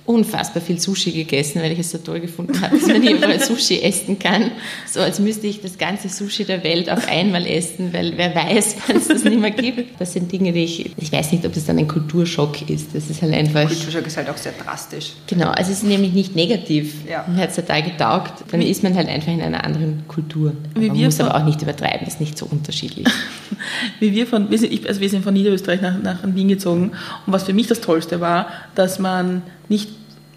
unfassbar 0.08 0.62
viel 0.62 0.80
Sushi 0.80 1.12
gegessen, 1.12 1.60
weil 1.60 1.72
ich 1.72 1.80
es 1.80 1.90
so 1.90 1.98
toll 1.98 2.20
gefunden 2.20 2.58
habe, 2.62 2.78
dass 2.78 2.88
man 2.88 3.02
überall 3.06 3.40
Sushi 3.40 3.82
essen 3.82 4.18
kann. 4.18 4.52
So 4.90 5.00
als 5.00 5.20
müsste 5.20 5.46
ich 5.46 5.60
das 5.60 5.76
ganze 5.76 6.08
Sushi 6.08 6.46
der 6.46 6.64
Welt 6.64 6.88
auf 6.88 7.06
einmal 7.08 7.46
essen, 7.46 7.92
weil 7.92 8.14
wer 8.16 8.34
weiß, 8.34 8.76
wann 8.86 8.96
es 8.96 9.08
das 9.08 9.24
nicht 9.24 9.38
mehr 9.38 9.50
gibt. 9.50 10.00
Das 10.00 10.14
sind 10.14 10.32
Dinge, 10.32 10.52
die 10.52 10.64
ich, 10.64 10.92
ich 10.96 11.12
weiß 11.12 11.32
nicht, 11.32 11.44
ob 11.44 11.52
das 11.52 11.66
dann 11.66 11.78
ein 11.78 11.86
Kulturschock 11.86 12.70
ist. 12.70 12.94
Das 12.94 13.10
ist 13.10 13.20
halt 13.20 13.34
einfach. 13.34 13.68
Kulturschock 13.68 14.06
ist 14.06 14.16
halt 14.16 14.30
auch 14.30 14.36
sehr 14.38 14.52
drastisch. 14.52 15.12
Genau, 15.26 15.50
also 15.50 15.72
es 15.72 15.78
ist 15.78 15.84
nämlich 15.84 16.14
nicht 16.14 16.34
negativ. 16.34 16.94
Ja. 17.06 17.26
Mir 17.28 17.42
hat 17.42 17.50
es 17.50 17.56
total 17.56 17.82
getaugt. 17.82 18.44
Dann 18.50 18.62
ist 18.62 18.82
man 18.82 18.94
halt 18.94 19.08
einfach 19.08 19.30
in 19.30 19.42
einer 19.42 19.62
anderen 19.62 20.04
Kultur. 20.08 20.54
Wie 20.74 20.88
man 20.88 20.96
muss 20.96 21.20
aber 21.20 21.34
auch 21.34 21.44
nicht 21.44 21.60
übertreiben, 21.60 22.06
ist 22.06 22.18
nicht 22.18 22.38
so 22.38 22.46
unterschiedlich. 22.46 23.06
Wie 24.00 24.12
wir 24.12 24.26
von, 24.26 24.48
also 24.48 25.00
wir 25.00 25.10
sind 25.10 25.22
von 25.22 25.34
Niederösterreich 25.34 25.82
nach, 25.82 26.00
nach 26.00 26.20
Wien 26.24 26.48
gezogen 26.48 26.92
und 27.26 27.32
was 27.32 27.44
für 27.44 27.52
mich 27.52 27.66
das 27.66 27.80
Tollste 27.80 28.20
war, 28.20 28.48
dass 28.74 28.98
man 28.98 29.42
nicht 29.68 29.90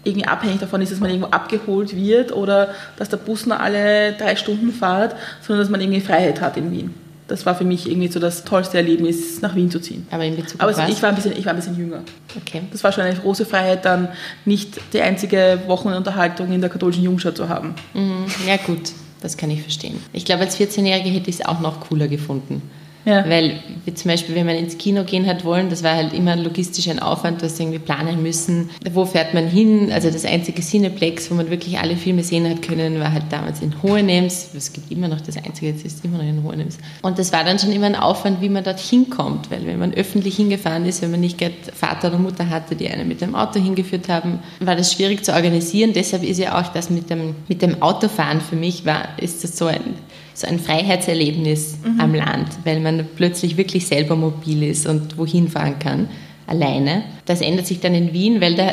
irgendwie 0.04 0.26
abhängig 0.26 0.58
davon 0.58 0.82
ist, 0.82 0.90
dass 0.90 1.00
man 1.00 1.10
irgendwo 1.10 1.28
abgeholt 1.28 1.94
wird 1.94 2.32
oder 2.32 2.74
dass 2.96 3.08
der 3.08 3.18
Bus 3.18 3.46
nur 3.46 3.60
alle 3.60 4.12
drei 4.14 4.36
Stunden 4.36 4.72
fährt, 4.72 5.14
sondern 5.40 5.64
dass 5.64 5.70
man 5.70 5.80
irgendwie 5.80 6.00
Freiheit 6.00 6.40
hat 6.40 6.56
in 6.56 6.72
Wien. 6.72 6.94
Das 7.28 7.46
war 7.46 7.54
für 7.54 7.64
mich 7.64 7.88
irgendwie 7.88 8.08
so 8.08 8.18
das 8.18 8.44
tollste 8.44 8.76
Erlebnis, 8.76 9.40
nach 9.40 9.54
Wien 9.54 9.70
zu 9.70 9.80
ziehen. 9.80 10.06
Aber 10.10 10.24
in 10.24 10.36
Bezug 10.36 10.60
auf 10.60 10.76
Aber 10.76 10.88
ich 10.88 11.02
war, 11.02 11.08
ein 11.08 11.14
bisschen, 11.14 11.32
ich 11.36 11.46
war 11.46 11.52
ein 11.52 11.56
bisschen 11.56 11.78
jünger. 11.78 12.02
Okay. 12.36 12.62
Das 12.72 12.82
war 12.82 12.92
schon 12.92 13.04
eine 13.04 13.16
große 13.16 13.46
Freiheit, 13.46 13.84
dann 13.84 14.08
nicht 14.44 14.80
die 14.92 15.00
einzige 15.00 15.60
Wochenunterhaltung 15.66 16.52
in 16.52 16.60
der 16.60 16.68
katholischen 16.68 17.04
Jungschau 17.04 17.30
zu 17.30 17.48
haben. 17.48 17.74
Mhm. 17.94 18.26
Ja 18.46 18.56
gut, 18.56 18.92
das 19.20 19.36
kann 19.36 19.50
ich 19.50 19.62
verstehen. 19.62 20.02
Ich 20.12 20.24
glaube, 20.24 20.42
als 20.42 20.58
14-Jährige 20.58 21.10
hätte 21.10 21.30
ich 21.30 21.40
es 21.40 21.46
auch 21.46 21.60
noch 21.60 21.80
cooler 21.80 22.08
gefunden. 22.08 22.60
Ja. 23.04 23.28
Weil 23.28 23.60
zum 23.94 24.10
Beispiel, 24.10 24.34
wenn 24.34 24.46
man 24.46 24.56
ins 24.56 24.78
Kino 24.78 25.04
gehen 25.04 25.26
hat 25.26 25.44
wollen, 25.44 25.70
das 25.70 25.82
war 25.82 25.96
halt 25.96 26.12
immer 26.12 26.36
logistisch 26.36 26.88
ein 26.88 27.00
Aufwand, 27.00 27.42
was 27.42 27.58
irgendwie 27.58 27.78
planen 27.78 28.22
müssen. 28.22 28.70
Wo 28.92 29.04
fährt 29.04 29.34
man 29.34 29.48
hin? 29.48 29.90
Also 29.92 30.10
das 30.10 30.24
einzige 30.24 30.62
Cineplex, 30.62 31.30
wo 31.30 31.34
man 31.34 31.50
wirklich 31.50 31.78
alle 31.78 31.96
Filme 31.96 32.22
sehen 32.22 32.48
hat 32.48 32.62
können, 32.62 33.00
war 33.00 33.12
halt 33.12 33.24
damals 33.30 33.60
in 33.60 33.82
Hohenems. 33.82 34.50
Es 34.56 34.72
gibt 34.72 34.90
immer 34.92 35.08
noch 35.08 35.20
das 35.20 35.36
einzige, 35.36 35.68
jetzt 35.68 35.84
ist 35.84 36.04
immer 36.04 36.18
noch 36.18 36.28
in 36.28 36.42
Hohenems. 36.42 36.78
Und 37.02 37.18
das 37.18 37.32
war 37.32 37.44
dann 37.44 37.58
schon 37.58 37.72
immer 37.72 37.86
ein 37.86 37.96
Aufwand, 37.96 38.40
wie 38.40 38.48
man 38.48 38.62
dort 38.62 38.80
hinkommt, 38.80 39.50
weil 39.50 39.66
wenn 39.66 39.78
man 39.78 39.92
öffentlich 39.94 40.36
hingefahren 40.36 40.86
ist, 40.86 41.02
wenn 41.02 41.10
man 41.10 41.20
nicht 41.20 41.38
gerade 41.38 41.54
Vater 41.74 42.08
oder 42.08 42.18
Mutter 42.18 42.48
hatte, 42.48 42.76
die 42.76 42.88
einen 42.88 43.08
mit 43.08 43.20
dem 43.20 43.34
Auto 43.34 43.60
hingeführt 43.60 44.08
haben, 44.08 44.40
war 44.60 44.76
das 44.76 44.92
schwierig 44.92 45.24
zu 45.24 45.32
organisieren. 45.32 45.92
Deshalb 45.92 46.22
ist 46.22 46.38
ja 46.38 46.60
auch 46.60 46.68
das 46.68 46.90
mit 46.90 47.10
dem, 47.10 47.34
mit 47.48 47.62
dem 47.62 47.82
Autofahren 47.82 48.40
für 48.40 48.56
mich 48.56 48.84
war, 48.84 49.08
ist 49.18 49.42
das 49.42 49.56
so 49.58 49.66
ein 49.66 49.94
so 50.34 50.46
ein 50.46 50.58
Freiheitserlebnis 50.58 51.78
mhm. 51.84 52.00
am 52.00 52.14
Land, 52.14 52.48
weil 52.64 52.80
man 52.80 53.06
plötzlich 53.16 53.56
wirklich 53.56 53.86
selber 53.86 54.16
mobil 54.16 54.62
ist 54.62 54.86
und 54.86 55.18
wohin 55.18 55.48
fahren 55.48 55.78
kann, 55.78 56.08
alleine. 56.46 57.04
Das 57.24 57.40
ändert 57.40 57.66
sich 57.66 57.80
dann 57.80 57.94
in 57.94 58.12
Wien, 58.12 58.40
weil 58.40 58.54
da 58.54 58.72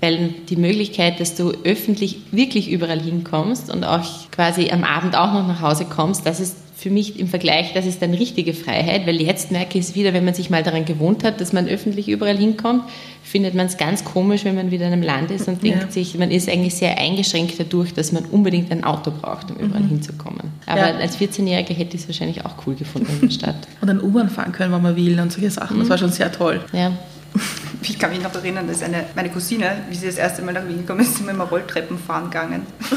weil 0.00 0.34
die 0.48 0.56
Möglichkeit, 0.56 1.20
dass 1.20 1.34
du 1.34 1.52
öffentlich 1.64 2.20
wirklich 2.32 2.70
überall 2.70 3.00
hinkommst 3.00 3.70
und 3.70 3.84
auch 3.84 4.02
quasi 4.30 4.70
am 4.70 4.82
Abend 4.82 5.14
auch 5.14 5.32
noch 5.32 5.46
nach 5.46 5.60
Hause 5.60 5.84
kommst, 5.84 6.24
das 6.24 6.40
ist 6.40 6.56
für 6.74 6.88
mich 6.88 7.20
im 7.20 7.28
Vergleich, 7.28 7.74
das 7.74 7.84
ist 7.84 8.00
dann 8.00 8.14
richtige 8.14 8.54
Freiheit, 8.54 9.06
weil 9.06 9.20
jetzt 9.20 9.50
merke 9.50 9.78
ich 9.78 9.84
es 9.84 9.94
wieder, 9.94 10.14
wenn 10.14 10.24
man 10.24 10.32
sich 10.32 10.48
mal 10.48 10.62
daran 10.62 10.86
gewohnt 10.86 11.24
hat, 11.24 11.42
dass 11.42 11.52
man 11.52 11.68
öffentlich 11.68 12.08
überall 12.08 12.38
hinkommt, 12.38 12.84
findet 13.30 13.54
man 13.54 13.66
es 13.66 13.76
ganz 13.76 14.04
komisch, 14.04 14.44
wenn 14.44 14.56
man 14.56 14.72
wieder 14.72 14.88
in 14.88 14.92
einem 14.92 15.02
Land 15.02 15.30
ist 15.30 15.46
und 15.46 15.62
ja. 15.62 15.76
denkt 15.76 15.92
sich, 15.92 16.18
man 16.18 16.32
ist 16.32 16.48
eigentlich 16.48 16.74
sehr 16.74 16.98
eingeschränkt 16.98 17.54
dadurch, 17.58 17.94
dass 17.94 18.10
man 18.10 18.24
unbedingt 18.24 18.72
ein 18.72 18.82
Auto 18.82 19.12
braucht, 19.12 19.52
um 19.52 19.56
überall 19.56 19.82
mhm. 19.82 19.88
hinzukommen. 19.88 20.50
Aber 20.66 20.88
ja. 20.88 20.96
als 20.96 21.16
14-Jähriger 21.16 21.72
hätte 21.72 21.94
ich 21.94 22.02
es 22.02 22.08
wahrscheinlich 22.08 22.44
auch 22.44 22.54
cool 22.66 22.74
gefunden 22.74 23.12
in 23.20 23.28
der 23.28 23.34
Stadt. 23.34 23.68
Und 23.80 23.86
dann 23.86 24.00
U-Bahn 24.00 24.30
fahren 24.30 24.50
können, 24.50 24.72
wenn 24.72 24.82
man 24.82 24.96
will 24.96 25.18
und 25.20 25.30
solche 25.30 25.50
Sachen. 25.50 25.78
Das 25.78 25.86
mhm. 25.86 25.90
war 25.90 25.98
schon 25.98 26.10
sehr 26.10 26.32
toll. 26.32 26.60
Ja. 26.72 26.92
Ich 27.82 27.98
kann 27.98 28.10
mich 28.10 28.22
noch 28.22 28.34
erinnern, 28.34 28.68
dass 28.68 28.82
eine, 28.82 29.06
meine 29.16 29.30
Cousine, 29.30 29.72
wie 29.88 29.94
sie 29.94 30.04
das 30.04 30.16
erste 30.16 30.42
Mal 30.42 30.52
nach 30.52 30.68
Wien 30.68 30.78
gekommen 30.78 31.00
ist, 31.00 31.16
sind 31.16 31.24
wir 31.24 31.32
immer 31.32 31.44
Rolltreppen 31.44 31.98
fahren 31.98 32.24
gegangen. 32.24 32.66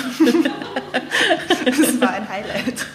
das 1.65 2.01
war 2.01 2.09
ein 2.09 2.27
Highlight. 2.27 2.85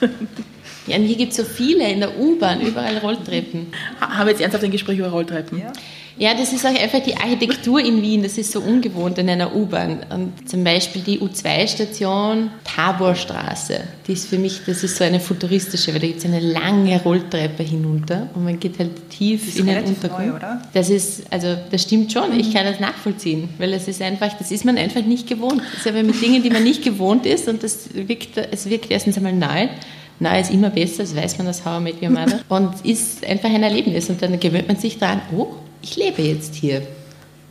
Ja, 0.86 0.96
und 0.96 1.04
hier 1.04 1.16
gibt 1.16 1.30
es 1.30 1.38
so 1.38 1.44
viele 1.44 1.90
in 1.90 2.00
der 2.00 2.18
U-Bahn, 2.18 2.60
überall 2.60 2.98
Rolltreppen. 2.98 3.68
Haben 4.00 4.26
wir 4.26 4.32
jetzt 4.32 4.42
ernsthaft 4.42 4.64
ein 4.64 4.70
Gespräch 4.70 4.98
über 4.98 5.08
Rolltreppen? 5.08 5.60
Ja. 5.60 5.72
Ja, 6.18 6.34
das 6.34 6.52
ist 6.52 6.66
auch 6.66 6.74
einfach 6.74 7.00
die 7.00 7.16
Architektur 7.16 7.80
in 7.80 8.02
Wien, 8.02 8.22
das 8.22 8.38
ist 8.38 8.50
so 8.50 8.60
ungewohnt 8.60 9.18
in 9.18 9.30
einer 9.30 9.54
U-Bahn. 9.54 10.00
Und 10.10 10.48
zum 10.48 10.64
Beispiel 10.64 11.02
die 11.02 11.20
U2-Station 11.20 12.50
Taborstraße, 12.64 13.80
die 14.06 14.12
ist 14.12 14.28
für 14.28 14.38
mich, 14.38 14.62
das 14.66 14.82
ist 14.82 14.96
so 14.96 15.04
eine 15.04 15.20
futuristische, 15.20 15.92
weil 15.94 16.00
da 16.00 16.06
gibt 16.08 16.18
es 16.18 16.24
eine 16.24 16.40
lange 16.40 17.00
Rolltreppe 17.02 17.62
hinunter 17.62 18.28
und 18.34 18.44
man 18.44 18.58
geht 18.58 18.78
halt 18.78 19.10
tief 19.10 19.56
in 19.58 19.66
den 19.66 19.84
Untergrund. 19.84 20.26
Neu, 20.26 20.36
oder? 20.36 20.62
Das 20.74 20.90
ist, 20.90 21.22
also 21.30 21.56
das 21.70 21.82
stimmt 21.82 22.12
schon, 22.12 22.38
ich 22.38 22.52
kann 22.52 22.64
das 22.64 22.80
nachvollziehen, 22.80 23.48
weil 23.58 23.72
es 23.72 23.86
ist 23.86 24.02
einfach, 24.02 24.32
das 24.36 24.50
ist 24.50 24.64
man 24.64 24.76
einfach 24.76 25.02
nicht 25.02 25.28
gewohnt. 25.28 25.62
Das 25.72 25.80
ist 25.80 25.86
aber 25.86 26.02
mit 26.02 26.20
Dingen, 26.20 26.42
die 26.42 26.50
man 26.50 26.64
nicht 26.64 26.82
gewohnt 26.82 27.26
ist 27.26 27.48
und 27.48 27.62
das 27.62 27.90
wirkt, 27.94 28.36
es 28.36 28.68
wirkt 28.68 28.90
erstens 28.90 29.16
einmal 29.16 29.34
neu 29.34 29.68
Neu 30.20 30.40
ist 30.40 30.50
immer 30.50 30.70
besser, 30.70 31.04
das 31.04 31.14
weiß 31.14 31.38
man 31.38 31.46
als 31.46 31.64
How 31.64 31.80
I 31.80 31.84
Met 31.84 32.02
Your 32.02 32.10
Mother. 32.10 32.40
Und 32.48 32.84
ist 32.84 33.24
einfach 33.24 33.50
ein 33.50 33.62
Erlebnis. 33.62 34.10
Und 34.10 34.20
dann 34.20 34.40
gewöhnt 34.40 34.66
man 34.66 34.76
sich 34.76 34.98
daran, 34.98 35.20
oh, 35.36 35.54
ich 35.82 35.96
lebe 35.96 36.22
jetzt 36.22 36.54
hier. 36.54 36.82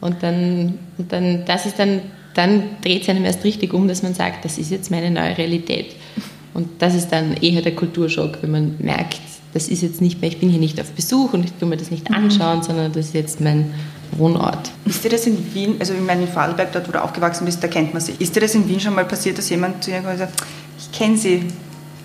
Und 0.01 0.21
dann, 0.21 0.79
und 0.97 1.11
dann 1.11 1.45
das 1.45 1.65
ist 1.65 1.79
dann, 1.79 2.01
dann 2.33 2.63
dreht 2.83 3.03
es 3.03 3.09
einem 3.09 3.25
erst 3.25 3.43
richtig 3.43 3.73
um, 3.73 3.87
dass 3.87 4.03
man 4.03 4.13
sagt, 4.13 4.45
das 4.45 4.57
ist 4.57 4.71
jetzt 4.71 4.91
meine 4.91 5.09
neue 5.09 5.37
Realität. 5.37 5.95
Und 6.53 6.69
das 6.79 6.95
ist 6.95 7.09
dann 7.09 7.35
eher 7.37 7.61
der 7.61 7.75
Kulturschock, 7.75 8.39
wenn 8.41 8.51
man 8.51 8.75
merkt, 8.79 9.19
das 9.53 9.67
ist 9.67 9.81
jetzt 9.81 10.01
nicht 10.01 10.21
mehr, 10.21 10.29
ich 10.29 10.39
bin 10.39 10.49
hier 10.49 10.59
nicht 10.59 10.79
auf 10.79 10.91
Besuch 10.91 11.33
und 11.33 11.45
ich 11.45 11.51
will 11.59 11.67
mir 11.67 11.77
das 11.77 11.89
nicht 11.89 12.09
mhm. 12.09 12.15
anschauen, 12.15 12.59
mhm. 12.59 12.63
sondern 12.63 12.91
das 12.91 13.07
ist 13.07 13.13
jetzt 13.13 13.41
mein 13.41 13.73
Wohnort. 14.11 14.71
Ist 14.85 15.03
dir 15.03 15.09
das 15.09 15.25
in 15.25 15.53
Wien, 15.53 15.75
also 15.79 15.93
ich 15.93 15.99
meine 15.99 16.23
in 16.23 16.27
Vorarlberg, 16.27 16.71
dort 16.71 16.87
wo 16.87 16.91
du 16.91 17.03
aufgewachsen 17.03 17.45
bist, 17.45 17.63
da 17.63 17.67
kennt 17.67 17.93
man 17.93 18.01
sie. 18.01 18.13
Ist 18.19 18.35
dir 18.35 18.41
das 18.41 18.55
in 18.55 18.67
Wien 18.67 18.79
schon 18.79 18.95
mal 18.95 19.05
passiert, 19.05 19.37
dass 19.37 19.49
jemand 19.49 19.83
zu 19.83 19.91
dir 19.91 20.01
gesagt 20.01 20.21
hat, 20.21 20.47
ich 20.79 20.97
kenne 20.97 21.17
sie, 21.17 21.43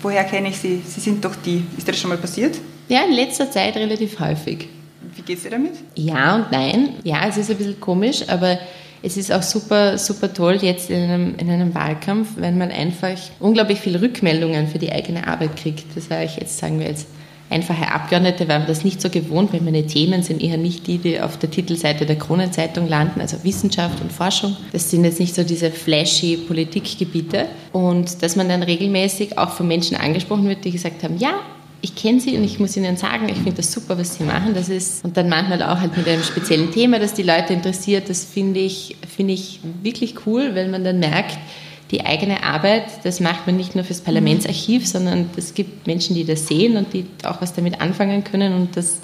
woher 0.01 0.23
kenne 0.23 0.49
ich 0.49 0.57
sie? 0.57 0.81
Sie 0.87 0.99
sind 0.99 1.23
doch 1.23 1.35
die. 1.35 1.63
Ist 1.77 1.87
dir 1.87 1.91
das 1.91 2.01
schon 2.01 2.09
mal 2.09 2.17
passiert? 2.17 2.57
Ja, 2.89 3.03
in 3.03 3.13
letzter 3.13 3.49
Zeit 3.49 3.75
relativ 3.75 4.19
häufig. 4.19 4.67
Wie 5.15 5.21
geht 5.21 5.37
es 5.37 5.43
dir 5.43 5.51
damit? 5.51 5.73
Ja 5.95 6.35
und 6.35 6.51
nein. 6.51 6.95
Ja, 7.03 7.27
es 7.27 7.37
ist 7.37 7.51
ein 7.51 7.57
bisschen 7.57 7.79
komisch, 7.79 8.27
aber 8.27 8.57
es 9.01 9.17
ist 9.17 9.31
auch 9.31 9.43
super, 9.43 9.97
super 9.97 10.33
toll 10.33 10.59
jetzt 10.61 10.89
in 10.89 11.03
einem, 11.03 11.35
in 11.35 11.49
einem 11.49 11.75
Wahlkampf, 11.75 12.29
wenn 12.37 12.57
man 12.57 12.71
einfach 12.71 13.17
unglaublich 13.39 13.79
viele 13.79 14.01
Rückmeldungen 14.01 14.67
für 14.67 14.79
die 14.79 14.91
eigene 14.91 15.27
Arbeit 15.27 15.57
kriegt. 15.57 15.85
Das 15.95 16.07
sage 16.07 16.23
ich 16.23 16.37
jetzt, 16.37 16.57
sagen 16.57 16.79
wir 16.79 16.87
jetzt, 16.87 17.07
einfache 17.49 17.91
Abgeordnete 17.91 18.47
waren 18.47 18.65
das 18.65 18.83
nicht 18.83 19.01
so 19.01 19.09
gewohnt, 19.09 19.53
weil 19.53 19.61
meine 19.61 19.85
Themen 19.85 20.23
sind 20.23 20.41
eher 20.41 20.57
nicht 20.57 20.87
die, 20.87 20.97
die 20.97 21.19
auf 21.19 21.37
der 21.37 21.51
Titelseite 21.51 22.05
der 22.05 22.15
Kronenzeitung 22.15 22.87
landen, 22.87 23.21
also 23.21 23.43
Wissenschaft 23.43 24.01
und 24.01 24.11
Forschung. 24.11 24.55
Das 24.71 24.89
sind 24.89 25.03
jetzt 25.03 25.19
nicht 25.19 25.35
so 25.35 25.43
diese 25.43 25.69
flashy 25.69 26.37
Politikgebiete. 26.37 27.45
Und 27.73 28.23
dass 28.23 28.35
man 28.35 28.47
dann 28.47 28.63
regelmäßig 28.63 29.37
auch 29.37 29.51
von 29.51 29.67
Menschen 29.67 29.97
angesprochen 29.97 30.47
wird, 30.47 30.63
die 30.63 30.71
gesagt 30.71 31.03
haben, 31.03 31.17
ja, 31.17 31.33
ich 31.83 31.95
kenne 31.95 32.21
sie 32.21 32.37
und 32.37 32.45
ich 32.45 32.61
muss 32.61 32.77
ihnen 32.77 32.95
sagen, 32.95 33.27
ich 33.27 33.35
finde 33.35 33.55
das 33.55 33.73
super, 33.73 33.97
was 33.99 34.15
sie 34.15 34.23
machen. 34.23 34.53
Das 34.53 34.69
ist, 34.69 35.03
und 35.03 35.17
dann 35.17 35.27
manchmal 35.27 35.61
auch 35.61 35.81
halt 35.81 35.97
mit 35.97 36.07
einem 36.07 36.23
speziellen 36.23 36.71
Thema, 36.71 36.97
das 36.97 37.13
die 37.13 37.23
Leute 37.23 37.51
interessiert, 37.51 38.09
das 38.09 38.23
finde 38.23 38.61
ich, 38.61 38.95
finde 39.05 39.33
ich 39.33 39.59
wirklich 39.81 40.25
cool, 40.25 40.55
weil 40.55 40.69
man 40.69 40.85
dann 40.85 40.99
merkt, 40.99 41.37
die 41.91 42.05
eigene 42.05 42.41
Arbeit, 42.41 42.85
das 43.03 43.19
macht 43.19 43.45
man 43.47 43.57
nicht 43.57 43.75
nur 43.75 43.83
fürs 43.83 43.99
Parlamentsarchiv, 43.99 44.87
sondern 44.87 45.29
es 45.35 45.53
gibt 45.53 45.85
Menschen, 45.85 46.15
die 46.15 46.23
das 46.23 46.47
sehen 46.47 46.77
und 46.77 46.93
die 46.93 47.05
auch 47.23 47.41
was 47.41 47.53
damit 47.53 47.81
anfangen 47.81 48.23
können 48.23 48.53
und 48.53 48.77
das 48.77 48.99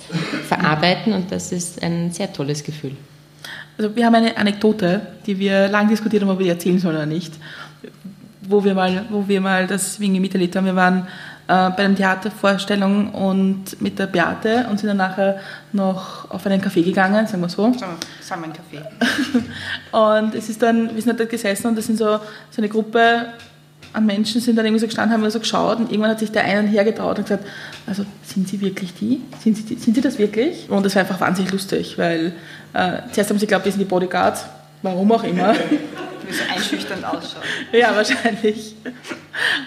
verarbeiten 0.47 1.11
und 1.11 1.33
das 1.33 1.51
ist 1.51 1.83
ein 1.83 2.13
sehr 2.13 2.31
tolles 2.31 2.63
Gefühl. 2.63 2.93
Also 3.77 3.93
wir 3.93 4.05
haben 4.05 4.15
eine 4.15 4.37
Anekdote, 4.37 5.01
die 5.25 5.37
wir 5.37 5.67
lang 5.67 5.89
diskutiert 5.89 6.23
haben, 6.23 6.29
ob 6.29 6.39
wir 6.39 6.45
die 6.45 6.51
erzählen 6.51 6.79
sollen 6.79 6.95
oder 6.95 7.05
nicht, 7.05 7.33
wo 8.41 8.63
wir 8.63 8.73
mal, 8.73 9.05
wo 9.09 9.27
wir 9.27 9.41
mal 9.41 9.67
das 9.67 9.99
Winge 9.99 10.21
miterlebt 10.21 10.55
haben. 10.55 10.65
Wir 10.65 10.75
waren 10.77 11.07
äh, 11.49 11.71
bei 11.71 11.83
einer 11.83 11.95
Theatervorstellung 11.95 13.11
und 13.11 13.81
mit 13.81 13.97
der 13.97 14.05
Beate 14.05 14.67
und 14.69 14.79
sind 14.79 14.87
dann 14.87 14.97
nachher 14.97 15.39
noch 15.73 16.29
auf 16.29 16.45
einen 16.45 16.61
Café 16.61 16.83
gegangen, 16.83 17.25
sagen 17.25 17.41
wir 17.41 17.49
so. 17.49 17.65
Ein 17.65 17.73
Café. 18.53 18.83
und 20.21 20.35
es 20.35 20.47
ist 20.47 20.61
dann, 20.61 20.93
wir 20.93 21.01
sind 21.01 21.09
halt 21.09 21.21
dort 21.21 21.31
gesessen 21.31 21.67
und 21.67 21.75
das 21.75 21.87
sind 21.87 21.97
so, 21.97 22.19
so 22.51 22.57
eine 22.57 22.69
Gruppe 22.69 23.29
an 23.91 24.05
Menschen 24.05 24.39
sind 24.39 24.55
dann 24.55 24.65
irgendwie 24.67 24.81
so 24.81 24.85
gestanden, 24.85 25.11
haben 25.11 25.23
wir 25.23 25.31
so 25.31 25.39
geschaut 25.39 25.79
und 25.79 25.89
irgendwann 25.89 26.11
hat 26.11 26.19
sich 26.19 26.31
der 26.31 26.43
eine 26.43 26.67
hergetraut 26.67 27.17
und 27.17 27.23
gesagt, 27.23 27.43
also 27.87 28.05
sind 28.23 28.47
Sie 28.47 28.61
wirklich 28.61 28.93
die? 28.93 29.21
Sind 29.43 29.57
Sie, 29.57 29.75
sind 29.75 29.95
Sie 29.95 30.01
das 30.01 30.19
wirklich? 30.19 30.69
Und 30.69 30.85
das 30.85 30.93
war 30.93 31.01
einfach 31.01 31.19
wahnsinnig 31.19 31.51
lustig, 31.51 31.97
weil 31.97 32.33
äh, 32.73 33.01
zuerst 33.11 33.31
haben 33.31 33.39
sie 33.39 33.47
geglaubt, 33.47 33.65
wir 33.65 33.71
sind 33.71 33.79
die 33.79 33.85
Bodyguards, 33.85 34.45
warum 34.81 35.11
auch 35.11 35.23
immer. 35.23 35.53
Wie 36.27 36.33
so 36.33 36.43
einschüchternd 36.53 37.03
ausschaut. 37.03 37.43
ja, 37.71 37.95
wahrscheinlich. 37.95 38.75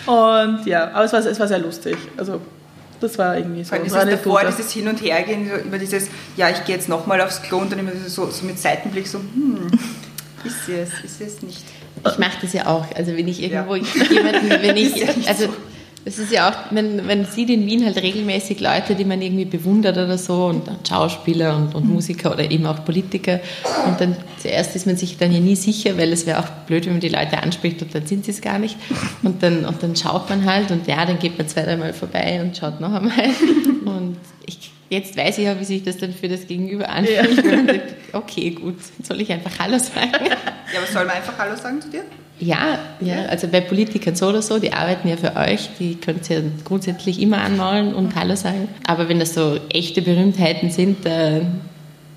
Und 0.07 0.66
ja, 0.66 0.90
aber 0.92 1.05
es 1.05 1.12
war, 1.12 1.20
es 1.20 1.40
war 1.40 1.48
sehr 1.48 1.59
lustig. 1.59 1.96
Also 2.16 2.40
das 3.01 3.18
war 3.18 3.37
irgendwie 3.37 3.64
so. 3.64 3.75
Dieses 3.77 4.05
davor, 4.05 4.44
dieses 4.44 4.70
Hin- 4.70 4.87
und 4.87 5.03
Hergehen, 5.03 5.48
so 5.48 5.57
über 5.57 5.79
dieses, 5.79 6.09
ja, 6.37 6.51
ich 6.51 6.64
gehe 6.64 6.77
jetzt 6.77 6.88
nochmal 6.88 7.20
aufs 7.20 7.42
Klo 7.42 7.59
und 7.59 7.72
dann 7.72 7.81
immer 7.81 7.90
so, 8.07 8.31
so 8.31 8.44
mit 8.44 8.59
Seitenblick 8.59 9.09
so, 9.09 9.18
hm, 9.18 9.70
ist 10.44 10.68
es, 10.68 11.05
ist 11.05 11.20
es 11.20 11.42
nicht. 11.42 11.64
Ich 12.07 12.18
mache 12.18 12.38
das 12.40 12.53
ja 12.53 12.66
auch. 12.66 12.87
Also 12.94 13.16
wenn 13.16 13.29
ich 13.29 13.42
irgendwo 13.42 13.75
ja. 13.75 13.85
jemanden, 14.11 14.51
wenn 14.51 14.77
ich, 14.77 15.29
also 15.29 15.48
es 16.05 16.19
ist 16.19 16.33
ja 16.33 16.51
auch, 16.51 16.73
man, 16.73 17.07
man 17.07 17.25
sieht 17.27 17.49
in 17.49 17.65
Wien 17.67 17.85
halt 17.85 17.97
regelmäßig 18.03 18.61
Leute, 18.61 18.97
die 18.97 19.05
man 19.05 19.23
irgendwie 19.23 19.45
bewundert 19.45 19.97
oder 19.97 20.19
so, 20.19 20.47
und 20.47 20.69
Schauspieler 20.88 21.57
und, 21.57 21.75
und 21.75 21.88
Musiker 21.88 22.33
oder 22.33 22.51
eben 22.51 22.67
auch 22.67 22.85
Politiker. 22.85 23.41
Und 23.87 24.01
dann 24.01 24.17
zuerst 24.38 24.75
ist 24.75 24.87
man 24.87 24.97
sich 24.97 25.17
dann 25.17 25.33
ja 25.33 25.38
nie 25.38 25.55
sicher, 25.55 25.97
weil 25.99 26.12
es 26.12 26.27
wäre 26.27 26.41
auch 26.41 26.49
blöd, 26.67 26.87
wenn 26.87 26.95
man 26.95 27.01
die 27.01 27.09
Leute 27.09 27.38
anspricht 27.38 27.83
und 27.83 27.95
dann 27.95 28.07
sind 28.07 28.25
sie 28.25 28.33
es 28.33 28.41
gar 28.41 28.59
nicht. 28.59 28.77
Und 29.23 29.43
dann, 29.43 29.65
und 29.65 29.83
dann 29.83 29.95
schaut 29.95 30.29
man 30.29 30.45
halt 30.45 30.73
und 30.73 30.88
ja, 30.88 31.07
dann 31.07 31.19
geht 31.21 31.38
man 31.38 31.47
zwei, 31.47 31.62
dreimal 31.62 31.93
vorbei 31.93 32.41
und 32.43 32.57
schaut 32.57 32.81
noch 32.81 32.93
einmal. 32.93 33.31
Und 33.85 34.17
ich, 34.47 34.73
jetzt 34.91 35.17
weiß 35.17 35.38
ich 35.38 35.45
ja, 35.45 35.59
wie 35.59 35.65
sich 35.65 35.85
das 35.85 35.99
dann 35.99 36.12
für 36.12 36.29
das 36.29 36.47
Gegenüber 36.47 36.88
anfühlt. 36.88 37.45
Ja. 37.45 38.19
okay, 38.19 38.51
gut, 38.51 38.77
soll 39.03 39.21
ich 39.21 39.31
einfach 39.31 39.53
Hallo 39.59 39.79
sagen? 39.79 40.11
Ja, 40.12 40.79
aber 40.79 40.87
soll 40.93 41.05
man 41.05 41.17
einfach 41.17 41.38
Hallo 41.38 41.57
sagen 41.57 41.81
zu 41.81 41.91
dir? 41.91 42.05
Ja, 42.42 42.81
ja, 43.00 43.26
also 43.26 43.46
bei 43.46 43.61
Politikern 43.61 44.16
so 44.16 44.26
oder 44.26 44.42
so, 44.42 44.59
die 44.59 44.72
arbeiten 44.72 45.07
ja 45.07 45.16
für 45.16 45.37
euch, 45.37 45.70
die 45.78 45.94
könnt 45.94 46.28
ihr 46.28 46.42
grundsätzlich 46.64 47.22
immer 47.22 47.38
anmalen 47.38 47.94
und 47.94 48.16
Hallo 48.16 48.35
sagen. 48.35 48.68
Aber 48.85 49.09
wenn 49.09 49.20
das 49.20 49.35
so 49.35 49.61
echte 49.72 50.02
Berühmtheiten 50.02 50.68
sind, 50.68 51.07
da, 51.07 51.42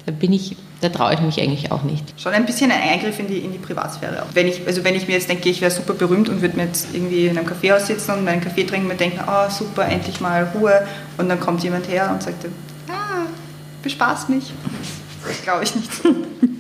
da 0.08 0.12
bin 0.12 0.34
ich, 0.34 0.58
da 0.82 0.90
traue 0.90 1.14
ich 1.14 1.20
mich 1.20 1.40
eigentlich 1.40 1.72
auch 1.72 1.84
nicht. 1.84 2.20
Schon 2.20 2.34
ein 2.34 2.48
bisschen 2.48 2.72
ein 2.72 2.82
Eingriff 2.82 3.20
in 3.20 3.28
die, 3.28 3.38
in 3.38 3.52
die 3.52 3.60
Privatsphäre. 3.60 4.26
Wenn 4.34 4.48
ich, 4.48 4.66
also 4.66 4.84
wenn 4.84 4.96
ich 4.96 5.08
mir 5.08 5.14
jetzt 5.14 5.30
denke, 5.30 5.48
ich 5.48 5.62
wäre 5.62 5.70
super 5.70 5.94
berühmt 5.94 6.28
und 6.28 6.42
würde 6.42 6.58
mir 6.58 6.64
jetzt 6.64 6.88
irgendwie 6.92 7.28
in 7.28 7.38
einem 7.38 7.46
Kaffeehaus 7.46 7.86
sitzen 7.86 8.14
und 8.14 8.26
meinen 8.26 8.42
Kaffee 8.42 8.64
trinken 8.64 8.88
und 8.88 8.94
mir 8.94 8.98
denken, 8.98 9.20
oh 9.28 9.48
super, 9.52 9.86
endlich 9.86 10.22
mal 10.22 10.50
Ruhe. 10.56 10.88
Und 11.20 11.30
dann 11.30 11.40
kommt 11.40 11.64
jemand 11.64 11.88
her 11.88 12.10
und 12.12 12.24
sagt, 12.24 12.46
ah, 12.90 13.28
bespaß 13.84 14.30
mich. 14.30 14.52
Das 15.28 15.44
glaube 15.44 15.66
ich 15.66 15.76
nicht 15.76 15.94
so. 15.94 16.10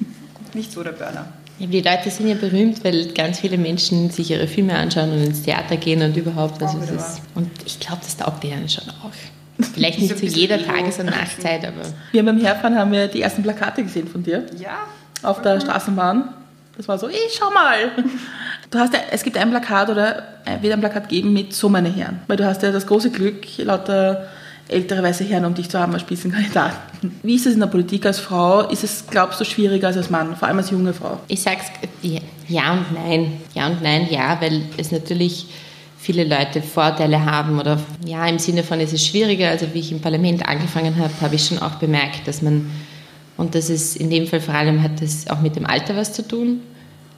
nicht 0.54 0.71
so 0.71 0.84
der 0.84 0.91
Burner. 0.91 1.25
Die 1.60 1.82
Leute 1.82 2.10
sind 2.10 2.28
ja 2.28 2.36
berühmt, 2.36 2.84
weil 2.84 3.08
ganz 3.13 3.39
viele 3.39 3.58
Menschen 3.58 4.10
sich 4.10 4.32
ihre 4.32 4.48
Filme 4.48 4.76
anschauen 4.76 5.12
und 5.12 5.24
ins 5.24 5.44
Theater 5.44 5.78
gehen 5.78 6.02
und 6.02 6.15
überhaupt. 6.18 6.62
Also 6.62 6.78
ist, 6.80 7.22
und 7.34 7.50
ich 7.65 7.80
glaube, 7.80 8.02
das 8.02 8.18
taugt 8.18 8.44
denen 8.44 8.68
schon 8.68 8.89
auch. 8.89 9.12
Vielleicht 9.74 10.00
nicht 10.00 10.18
zu 10.18 10.26
jeder 10.26 10.62
Tages- 10.62 11.00
und 11.00 11.06
Nachtzeit, 11.06 11.65
aber. 11.65 11.84
Wir 12.12 12.26
beim 12.26 12.39
Herfahren 12.39 12.78
haben 12.78 12.91
wir 12.91 13.08
die 13.08 13.22
ersten 13.22 13.41
Plakate 13.41 13.84
gesehen 13.84 14.08
von 14.08 14.22
dir. 14.22 14.46
Ja. 14.60 14.80
Auf 15.24 15.41
der 15.41 15.62
Straßenbahn. 15.62 16.34
Das 16.76 16.89
war 16.89 16.98
so, 16.98 17.08
ich 17.08 17.38
schau 17.39 17.50
mal. 17.52 17.91
Du 18.72 18.80
hast 18.80 18.94
ja, 18.94 19.00
es 19.12 19.24
gibt 19.24 19.38
ein 19.38 19.52
Plakat 19.52 19.89
oder 19.89 20.24
wird 20.60 20.74
ein 20.74 20.80
Plakat 20.80 21.08
geben 21.08 21.32
mit 21.32 21.54
So 21.54 21.70
meine 21.70 21.88
Herren. 21.88 22.20
Weil 22.28 22.36
du 22.36 22.46
hast 22.46 22.63
ja 22.63 22.72
das 22.72 22.88
große 22.88 23.12
Glück, 23.12 23.46
lauter 23.60 24.28
ältere 24.67 25.04
weiße 25.04 25.23
Herren 25.23 25.45
um 25.45 25.54
dich 25.54 25.69
zu 25.69 25.80
haben 25.80 25.93
als 25.93 26.01
Spitzenkandidaten. 26.01 27.19
Wie 27.23 27.36
ist 27.36 27.45
es 27.45 27.54
in 27.54 27.60
der 27.60 27.67
Politik 27.67 28.06
als 28.06 28.19
Frau? 28.19 28.62
Ist 28.69 28.84
es, 28.84 29.06
glaubst 29.10 29.39
du, 29.39 29.45
schwieriger 29.45 29.88
als 29.88 29.97
als 29.97 30.10
Mann, 30.10 30.36
vor 30.36 30.47
allem 30.47 30.58
als 30.58 30.71
junge 30.71 30.93
Frau? 30.93 31.19
Ich 31.28 31.41
sag's 31.41 31.65
ja 32.47 32.73
und 32.73 32.93
nein. 32.93 33.34
Ja 33.54 33.67
und 33.67 33.82
nein, 33.82 34.08
ja, 34.10 34.38
weil 34.41 34.63
es 34.78 34.91
natürlich 34.91 35.47
viele 35.97 36.23
Leute 36.23 36.62
Vorteile 36.62 37.25
haben 37.25 37.60
oder 37.60 37.80
ja, 38.06 38.25
im 38.28 38.39
Sinne 38.39 38.63
von, 38.63 38.80
es 38.80 38.93
ist 38.93 39.06
schwieriger. 39.06 39.49
Also 39.49 39.67
wie 39.73 39.80
ich 39.80 39.91
im 39.91 40.01
Parlament 40.01 40.47
angefangen 40.47 40.97
habe, 40.97 41.13
habe 41.21 41.36
ich 41.36 41.45
schon 41.45 41.60
auch 41.60 41.75
bemerkt, 41.75 42.28
dass 42.28 42.41
man, 42.41 42.69
und 43.38 43.56
das 43.56 43.69
ist 43.69 43.95
in 43.97 44.10
dem 44.10 44.28
Fall 44.28 44.41
vor 44.41 44.54
allem, 44.54 44.82
hat 44.82 45.01
das 45.01 45.28
auch 45.28 45.41
mit 45.41 45.56
dem 45.56 45.65
Alter 45.65 45.95
was 45.95 46.13
zu 46.13 46.28
tun, 46.28 46.62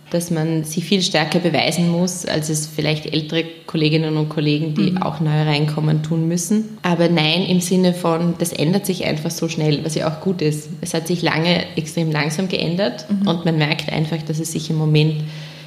dass 0.09 0.31
man 0.31 0.63
sich 0.63 0.85
viel 0.85 1.01
stärker 1.01 1.39
beweisen 1.39 1.89
muss, 1.89 2.25
als 2.25 2.49
es 2.49 2.65
vielleicht 2.65 3.05
ältere 3.07 3.43
Kolleginnen 3.65 4.15
und 4.15 4.29
Kollegen, 4.29 4.73
die 4.73 4.91
mhm. 4.91 5.01
auch 5.03 5.19
neu 5.19 5.43
reinkommen, 5.43 6.01
tun 6.01 6.27
müssen. 6.27 6.77
Aber 6.81 7.09
nein, 7.09 7.43
im 7.43 7.59
Sinne 7.59 7.93
von, 7.93 8.35
das 8.37 8.53
ändert 8.53 8.85
sich 8.85 9.05
einfach 9.05 9.31
so 9.31 9.49
schnell, 9.49 9.83
was 9.83 9.95
ja 9.95 10.09
auch 10.09 10.21
gut 10.21 10.41
ist. 10.41 10.69
Es 10.81 10.93
hat 10.93 11.07
sich 11.07 11.21
lange 11.21 11.65
extrem 11.75 12.11
langsam 12.11 12.47
geändert 12.47 13.05
mhm. 13.09 13.27
und 13.27 13.45
man 13.45 13.57
merkt 13.57 13.91
einfach, 13.91 14.21
dass 14.23 14.39
es 14.39 14.53
sich 14.53 14.69
im 14.69 14.77
Moment 14.77 15.23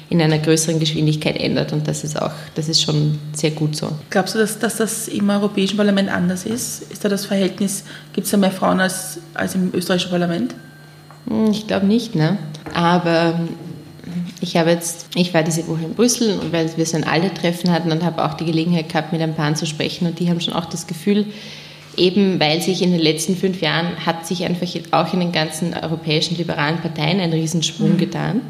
in 0.09 0.21
einer 0.21 0.39
größeren 0.39 0.77
Geschwindigkeit 0.77 1.37
ändert 1.37 1.71
und 1.71 1.87
das 1.87 2.03
ist 2.03 2.21
auch, 2.21 2.31
das 2.55 2.67
ist 2.67 2.81
schon 2.81 3.17
sehr 3.31 3.51
gut 3.51 3.77
so. 3.77 3.87
Glaubst 4.09 4.35
du, 4.35 4.39
dass, 4.39 4.59
dass 4.59 4.75
das 4.75 5.07
im 5.07 5.29
Europäischen 5.29 5.77
Parlament 5.77 6.09
anders 6.09 6.45
ist? 6.45 6.91
Ist 6.91 7.05
da 7.05 7.09
das 7.09 7.25
Verhältnis, 7.25 7.85
gibt 8.11 8.25
es 8.25 8.31
da 8.31 8.37
mehr 8.37 8.51
Frauen 8.51 8.81
als, 8.81 9.19
als 9.33 9.55
im 9.55 9.71
österreichischen 9.73 10.09
Parlament? 10.09 10.53
Hm, 11.29 11.51
ich 11.51 11.65
glaube 11.65 11.85
nicht, 11.85 12.13
ne? 12.13 12.37
Aber 12.73 13.39
ich 14.41 14.57
habe 14.57 14.71
jetzt, 14.71 15.07
ich 15.15 15.33
war 15.33 15.43
diese 15.43 15.67
Woche 15.67 15.85
in 15.85 15.93
Brüssel 15.93 16.39
und 16.39 16.51
weil 16.51 16.75
wir 16.75 16.85
so 16.85 16.97
ein 16.97 17.03
Alle-Treffen 17.03 17.71
hatten 17.71 17.91
und 17.91 18.03
habe 18.03 18.25
auch 18.25 18.33
die 18.33 18.45
Gelegenheit 18.45 18.89
gehabt, 18.89 19.13
mit 19.13 19.21
ein 19.21 19.35
paar 19.35 19.53
zu 19.53 19.67
sprechen 19.67 20.07
und 20.07 20.19
die 20.19 20.29
haben 20.29 20.41
schon 20.41 20.53
auch 20.53 20.65
das 20.65 20.87
Gefühl, 20.87 21.27
eben 21.95 22.39
weil 22.39 22.61
sich 22.61 22.81
in 22.81 22.91
den 22.91 22.99
letzten 22.99 23.35
fünf 23.35 23.61
Jahren 23.61 24.05
hat 24.05 24.25
sich 24.25 24.43
einfach 24.43 24.67
auch 24.91 25.13
in 25.13 25.19
den 25.19 25.31
ganzen 25.31 25.73
europäischen 25.73 26.37
liberalen 26.37 26.79
Parteien 26.79 27.19
ein 27.19 27.31
Riesensprung 27.31 27.93
mhm. 27.93 27.97
getan. 27.97 28.41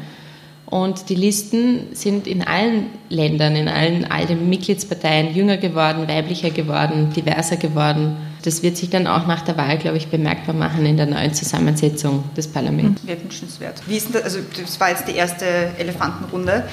Und 0.66 1.10
die 1.10 1.16
Listen 1.16 1.88
sind 1.92 2.26
in 2.26 2.42
allen 2.42 2.86
Ländern, 3.10 3.56
in 3.56 3.68
allen, 3.68 4.06
all 4.06 4.24
den 4.24 4.48
Mitgliedsparteien 4.48 5.34
jünger 5.34 5.58
geworden, 5.58 6.08
weiblicher 6.08 6.48
geworden, 6.48 7.10
diverser 7.14 7.58
geworden. 7.58 8.16
Das 8.42 8.62
wird 8.62 8.76
sich 8.76 8.90
dann 8.90 9.06
auch 9.06 9.26
nach 9.26 9.42
der 9.42 9.56
Wahl, 9.56 9.78
glaube 9.78 9.96
ich, 9.96 10.08
bemerkbar 10.08 10.54
machen 10.54 10.84
in 10.84 10.96
der 10.96 11.06
neuen 11.06 11.32
Zusammensetzung 11.32 12.24
des 12.36 12.48
Parlaments. 12.48 13.06
Wäre 13.06 13.22
wünschenswert. 13.22 13.82
Wie 13.86 13.96
ist 13.96 14.14
das, 14.14 14.24
also 14.24 14.40
das 14.60 14.80
war 14.80 14.90
jetzt 14.90 15.06
die 15.06 15.14
erste 15.14 15.46
Elefantenrunde. 15.78 16.64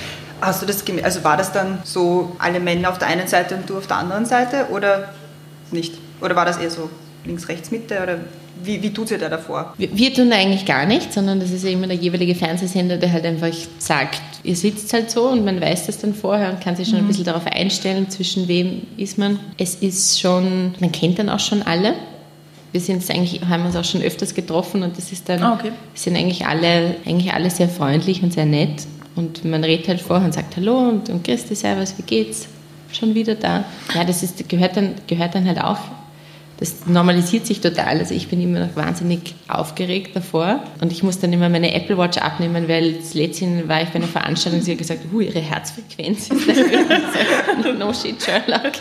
Hast 0.42 0.62
du 0.62 0.66
das 0.66 0.84
also 1.04 1.24
war 1.24 1.38
das 1.38 1.52
dann 1.52 1.80
so 1.84 2.36
alle 2.40 2.60
Männer 2.60 2.90
auf 2.90 2.98
der 2.98 3.10
einen 3.10 3.28
Seite 3.28 3.56
und 3.56 3.70
du 3.70 3.78
auf 3.78 3.88
der 3.88 3.98
anderen 3.98 4.26
Seite 4.26 4.68
oder 4.72 5.14
nicht? 5.72 5.96
Oder 6.22 6.36
war 6.36 6.46
das 6.46 6.58
eher 6.58 6.72
so 6.72 6.90
links, 7.26 7.48
rechts, 7.48 7.72
Mitte 7.72 8.02
oder 8.02 8.20
wie, 8.64 8.82
wie 8.82 8.92
tut 8.92 9.12
ihr 9.12 9.18
da 9.18 9.30
davor? 9.30 9.74
Wir, 9.78 9.96
wir 9.96 10.14
tun 10.14 10.32
eigentlich 10.34 10.66
gar 10.66 10.86
nichts, 10.86 11.16
sondern 11.16 11.40
das 11.40 11.52
ist 11.52 11.64
ja 11.64 11.70
immer 11.70 11.88
der 11.88 11.96
jeweilige 11.96 12.36
Fernsehsender, 12.36 12.98
der 12.98 13.12
halt 13.12 13.26
einfach 13.26 13.54
sagt, 13.78 14.22
ihr 14.44 14.56
sitzt 14.56 14.92
halt 14.94 15.10
so 15.10 15.30
und 15.30 15.46
man 15.46 15.62
weiß 15.62 15.86
das 15.86 16.00
dann 16.00 16.14
vorher 16.14 16.50
und 16.50 16.62
kann 16.62 16.76
sich 16.76 16.88
schon 16.88 16.98
mhm. 16.98 17.06
ein 17.06 17.08
bisschen 17.08 17.26
darauf 17.26 17.46
einstellen, 17.46 18.10
zwischen 18.10 18.48
wem 18.48 18.82
ist 18.98 19.18
man. 19.18 19.40
Es 19.58 19.76
ist 19.76 20.20
schon, 20.20 20.74
man 20.80 20.92
kennt 20.92 21.20
dann 21.20 21.30
auch 21.30 21.40
schon 21.40 21.62
alle. 21.62 21.94
Wir 22.72 22.82
sind 22.82 23.10
eigentlich, 23.10 23.42
haben 23.48 23.66
uns 23.66 23.76
auch 23.76 23.86
schon 23.86 24.02
öfters 24.02 24.34
getroffen 24.34 24.84
und 24.84 24.98
das 24.98 25.12
ist 25.12 25.28
dann, 25.28 25.42
ah, 25.42 25.54
okay. 25.54 25.72
sind 25.96 26.16
eigentlich 26.16 26.46
alle, 26.46 26.98
eigentlich 27.06 27.34
alle 27.34 27.50
sehr 27.50 27.70
freundlich 27.70 28.22
und 28.22 28.34
sehr 28.34 28.46
nett. 28.46 28.86
Und 29.16 29.44
man 29.44 29.64
redet 29.64 29.88
halt 29.88 30.02
vorher 30.02 30.26
und 30.26 30.34
sagt 30.34 30.56
Hallo 30.56 30.90
und, 30.90 31.10
und 31.10 31.24
Christi, 31.24 31.56
Servus, 31.56 31.96
wie 31.98 32.04
geht's? 32.04 32.48
Schon 32.92 33.16
wieder 33.16 33.36
da. 33.36 33.66
Ja, 33.94 34.04
das 34.04 34.22
ist, 34.24 34.48
gehört, 34.50 34.78
dann, 34.78 34.96
gehört 35.08 35.36
dann 35.36 35.46
halt 35.46 35.62
auch 35.62 35.80
das 36.60 36.86
normalisiert 36.88 37.46
sich 37.46 37.62
total. 37.62 38.00
Also 38.00 38.14
ich 38.14 38.28
bin 38.28 38.42
immer 38.42 38.60
noch 38.60 38.76
wahnsinnig 38.76 39.34
aufgeregt 39.48 40.14
davor 40.14 40.62
und 40.82 40.92
ich 40.92 41.04
muss 41.04 41.18
dann 41.18 41.32
immer 41.32 41.48
meine 41.48 41.74
Apple 41.74 41.98
Watch 41.98 42.18
abnehmen, 42.18 42.68
weil 42.68 42.94
das 42.96 43.14
letzte 43.14 43.68
war 43.70 43.82
ich 43.82 43.90
bei 43.90 43.96
einer 43.96 44.08
Veranstaltung, 44.08 44.62
sie 44.62 44.72
hat 44.72 44.78
gesagt, 44.78 45.06
uh, 45.14 45.22
ihre 45.22 45.40
Herzfrequenz 45.40 46.30
ist 46.30 46.42
no 47.80 47.94
shit, 47.94 48.22
Sherlock. 48.22 48.74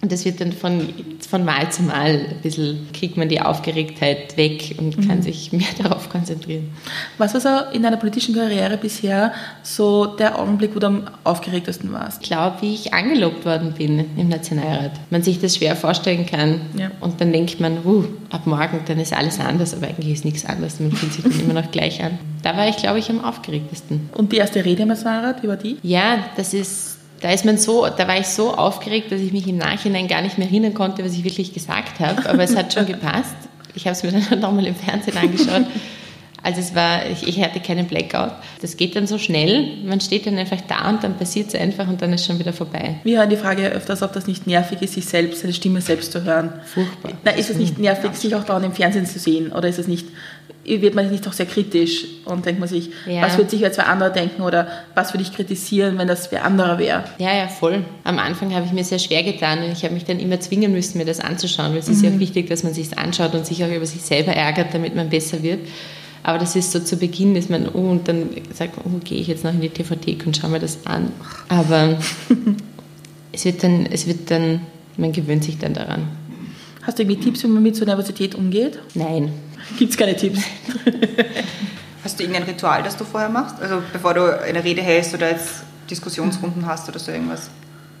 Und 0.00 0.10
das 0.10 0.24
wird 0.24 0.40
dann 0.40 0.52
von, 0.52 0.88
von 1.28 1.44
Mal 1.44 1.70
zu 1.70 1.82
Mal 1.82 2.26
ein 2.30 2.40
bisschen, 2.42 2.88
kriegt 2.94 3.18
man 3.18 3.28
die 3.28 3.40
Aufgeregtheit 3.40 4.38
weg 4.38 4.74
und 4.78 5.06
kann 5.06 5.18
mhm. 5.18 5.22
sich 5.22 5.52
mehr 5.52 5.68
darauf 5.82 6.08
konzentrieren. 6.08 6.70
Was 7.18 7.34
war 7.34 7.40
so 7.40 7.76
in 7.76 7.82
deiner 7.82 7.98
politischen 7.98 8.34
Karriere 8.34 8.78
bisher 8.78 9.34
so 9.62 10.06
der 10.06 10.38
Augenblick, 10.38 10.74
wo 10.74 10.78
du 10.78 10.86
am 10.86 11.02
aufgeregtesten 11.22 11.92
warst? 11.92 12.22
Ich 12.22 12.28
glaube, 12.28 12.62
wie 12.62 12.72
ich 12.72 12.94
angelobt 12.94 13.44
worden 13.44 13.74
bin 13.76 14.06
im 14.16 14.28
Nationalrat. 14.28 14.92
Man 15.10 15.22
sich 15.22 15.38
das 15.38 15.56
schwer 15.56 15.76
vorstellen 15.76 16.24
kann. 16.24 16.62
Ja. 16.78 16.90
Und 17.00 17.20
dann 17.20 17.32
denkt 17.32 17.60
man, 17.60 17.84
uh, 17.84 18.04
ab 18.30 18.46
morgen, 18.46 18.80
dann 18.86 18.98
ist 18.98 19.12
alles 19.12 19.40
anders, 19.40 19.74
aber 19.74 19.88
eigentlich 19.88 20.12
ist 20.12 20.24
nichts 20.24 20.44
anders. 20.44 20.80
Man 20.80 20.92
fühlt 20.92 21.12
sich 21.12 21.22
dann 21.22 21.40
immer 21.40 21.60
noch 21.60 21.70
gleich 21.70 22.02
an. 22.02 22.18
Da 22.42 22.56
war 22.56 22.68
ich, 22.68 22.76
glaube 22.76 22.98
ich, 22.98 23.10
am 23.10 23.24
aufgeregtesten. 23.24 24.10
Und 24.14 24.32
die 24.32 24.36
erste 24.36 24.64
Rede 24.64 24.86
Nationalrat, 24.86 25.42
wie 25.42 25.48
war 25.48 25.56
die? 25.56 25.78
Ja, 25.82 26.24
das 26.36 26.54
ist 26.54 26.94
da 27.24 27.30
ist 27.30 27.46
man 27.46 27.56
so, 27.56 27.86
da 27.86 28.06
war 28.06 28.18
ich 28.18 28.26
so 28.26 28.52
aufgeregt, 28.52 29.10
dass 29.10 29.18
ich 29.18 29.32
mich 29.32 29.48
im 29.48 29.56
Nachhinein 29.56 30.08
gar 30.08 30.20
nicht 30.20 30.36
mehr 30.36 30.46
erinnern 30.46 30.74
konnte, 30.74 31.02
was 31.02 31.14
ich 31.14 31.24
wirklich 31.24 31.54
gesagt 31.54 31.98
habe. 31.98 32.28
Aber 32.28 32.42
es 32.42 32.54
hat 32.54 32.74
schon 32.74 32.84
gepasst. 32.86 33.34
Ich 33.74 33.86
habe 33.86 33.92
es 33.92 34.02
mir 34.02 34.12
dann 34.12 34.40
nochmal 34.40 34.66
im 34.66 34.74
Fernsehen 34.74 35.16
angeschaut. 35.16 35.64
Also 36.44 36.60
es 36.60 36.74
war, 36.74 37.06
ich, 37.06 37.26
ich, 37.26 37.42
hatte 37.42 37.58
keinen 37.58 37.86
Blackout. 37.86 38.32
Das 38.60 38.76
geht 38.76 38.94
dann 38.96 39.06
so 39.06 39.16
schnell, 39.16 39.78
man 39.82 39.98
steht 40.02 40.26
dann 40.26 40.36
einfach 40.36 40.60
da 40.68 40.90
und 40.90 41.02
dann 41.02 41.16
passiert 41.16 41.48
es 41.48 41.54
einfach 41.54 41.88
und 41.88 42.02
dann 42.02 42.12
ist 42.12 42.26
schon 42.26 42.38
wieder 42.38 42.52
vorbei. 42.52 42.96
Wir 43.02 43.18
hören 43.18 43.30
die 43.30 43.38
Frage 43.38 43.66
öfters, 43.70 44.02
ob 44.02 44.12
das 44.12 44.26
nicht 44.26 44.46
nervig 44.46 44.82
ist, 44.82 44.92
sich 44.92 45.06
selbst, 45.06 45.40
seine 45.40 45.54
Stimme 45.54 45.80
selbst 45.80 46.12
zu 46.12 46.22
hören. 46.22 46.52
Furchtbar. 46.66 47.12
Na, 47.24 47.30
ist 47.30 47.48
es 47.48 47.56
nicht 47.56 47.78
nervig, 47.78 48.14
sich 48.14 48.34
auch 48.34 48.44
da 48.44 48.58
im 48.58 48.72
Fernsehen 48.72 49.06
zu 49.06 49.18
sehen? 49.18 49.52
Oder 49.52 49.68
ist 49.68 49.78
es 49.78 49.88
nicht, 49.88 50.06
wird 50.66 50.94
man 50.94 51.10
nicht 51.10 51.24
doch 51.24 51.32
sehr 51.32 51.46
kritisch 51.46 52.04
und 52.26 52.44
denkt 52.44 52.60
man 52.60 52.68
sich, 52.68 52.90
ja. 53.06 53.22
was 53.22 53.38
würde 53.38 53.48
sich 53.48 53.60
jetzt 53.60 53.78
wer 53.78 53.88
anderer 53.88 54.10
denken 54.10 54.42
oder 54.42 54.68
was 54.94 55.14
würde 55.14 55.22
ich 55.22 55.34
kritisieren, 55.34 55.96
wenn 55.96 56.08
das 56.08 56.30
wer 56.30 56.44
anderer 56.44 56.78
wäre? 56.78 57.04
Ja, 57.16 57.34
ja, 57.34 57.48
voll. 57.48 57.86
Am 58.04 58.18
Anfang 58.18 58.54
habe 58.54 58.66
ich 58.66 58.72
mir 58.72 58.84
sehr 58.84 58.98
schwer 58.98 59.22
getan 59.22 59.62
und 59.62 59.72
ich 59.72 59.82
habe 59.82 59.94
mich 59.94 60.04
dann 60.04 60.18
immer 60.18 60.38
zwingen 60.40 60.72
müssen, 60.72 60.98
mir 60.98 61.06
das 61.06 61.20
anzuschauen, 61.20 61.72
weil 61.72 61.78
es 61.78 61.88
mhm. 61.88 61.94
ist 61.94 62.02
ja 62.02 62.10
auch 62.10 62.18
wichtig, 62.18 62.50
dass 62.50 62.64
man 62.64 62.74
sich 62.74 62.98
anschaut 62.98 63.34
und 63.34 63.46
sich 63.46 63.64
auch 63.64 63.70
über 63.70 63.86
sich 63.86 64.02
selber 64.02 64.32
ärgert, 64.32 64.74
damit 64.74 64.94
man 64.94 65.08
besser 65.08 65.42
wird. 65.42 65.60
Aber 66.24 66.38
das 66.38 66.56
ist 66.56 66.72
so 66.72 66.80
zu 66.80 66.96
Beginn, 66.96 67.36
ist 67.36 67.50
man, 67.50 67.68
oh, 67.68 67.90
und 67.90 68.08
dann 68.08 68.30
sagt 68.52 68.78
man, 68.78 68.94
oh, 68.94 68.98
gehe 69.04 69.20
ich 69.20 69.28
jetzt 69.28 69.44
noch 69.44 69.52
in 69.52 69.60
die 69.60 69.68
TV-Thek 69.68 70.26
und 70.26 70.34
schaue 70.34 70.50
mir 70.50 70.58
das 70.58 70.78
an. 70.86 71.12
Aber 71.48 71.98
es 73.30 73.44
wird 73.44 73.62
dann, 73.62 73.84
es 73.84 74.06
wird 74.06 74.30
dann, 74.30 74.60
man 74.96 75.12
gewöhnt 75.12 75.44
sich 75.44 75.58
dann 75.58 75.74
daran. 75.74 76.08
Hast 76.82 76.98
du 76.98 77.02
irgendwie 77.02 77.20
Tipps, 77.20 77.44
wie 77.44 77.48
man 77.48 77.62
mit 77.62 77.76
so 77.76 77.84
Nervosität 77.84 78.34
umgeht? 78.34 78.78
Nein. 78.94 79.32
Gibt 79.78 79.90
es 79.90 79.98
keine 79.98 80.16
Tipps? 80.16 80.40
hast 82.04 82.18
du 82.18 82.24
irgendein 82.24 82.48
Ritual, 82.48 82.82
das 82.82 82.96
du 82.96 83.04
vorher 83.04 83.28
machst? 83.28 83.60
Also 83.60 83.82
bevor 83.92 84.14
du 84.14 84.40
eine 84.42 84.64
Rede 84.64 84.80
hältst 84.80 85.12
oder 85.12 85.30
jetzt 85.30 85.62
Diskussionsrunden 85.90 86.64
hast 86.64 86.88
oder 86.88 86.98
so 86.98 87.12
irgendwas? 87.12 87.50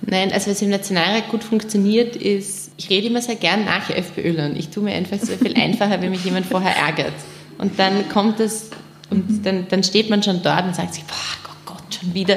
Nein, 0.00 0.32
also 0.32 0.50
was 0.50 0.62
im 0.62 0.70
Nationalrat 0.70 1.28
gut 1.28 1.44
funktioniert, 1.44 2.16
ist, 2.16 2.70
ich 2.78 2.88
rede 2.88 3.08
immer 3.08 3.20
sehr 3.20 3.36
gern 3.36 3.66
nach 3.66 3.90
FPÖlern. 3.90 4.56
Ich 4.56 4.70
tue 4.70 4.82
mir 4.82 4.94
einfach 4.94 5.18
so 5.18 5.34
viel 5.36 5.54
einfacher, 5.60 6.00
wenn 6.00 6.10
mich 6.10 6.24
jemand 6.24 6.46
vorher 6.46 6.74
ärgert. 6.74 7.12
Und 7.58 7.78
dann 7.78 8.08
kommt 8.08 8.40
es 8.40 8.70
und 9.10 9.44
dann, 9.44 9.66
dann 9.68 9.82
steht 9.82 10.10
man 10.10 10.22
schon 10.22 10.42
dort 10.42 10.64
und 10.64 10.74
sagt 10.74 10.94
sich, 10.94 11.04
boah, 11.04 11.14
Gott, 11.44 11.76
Gott, 11.76 11.94
schon 12.00 12.14
wieder. 12.14 12.36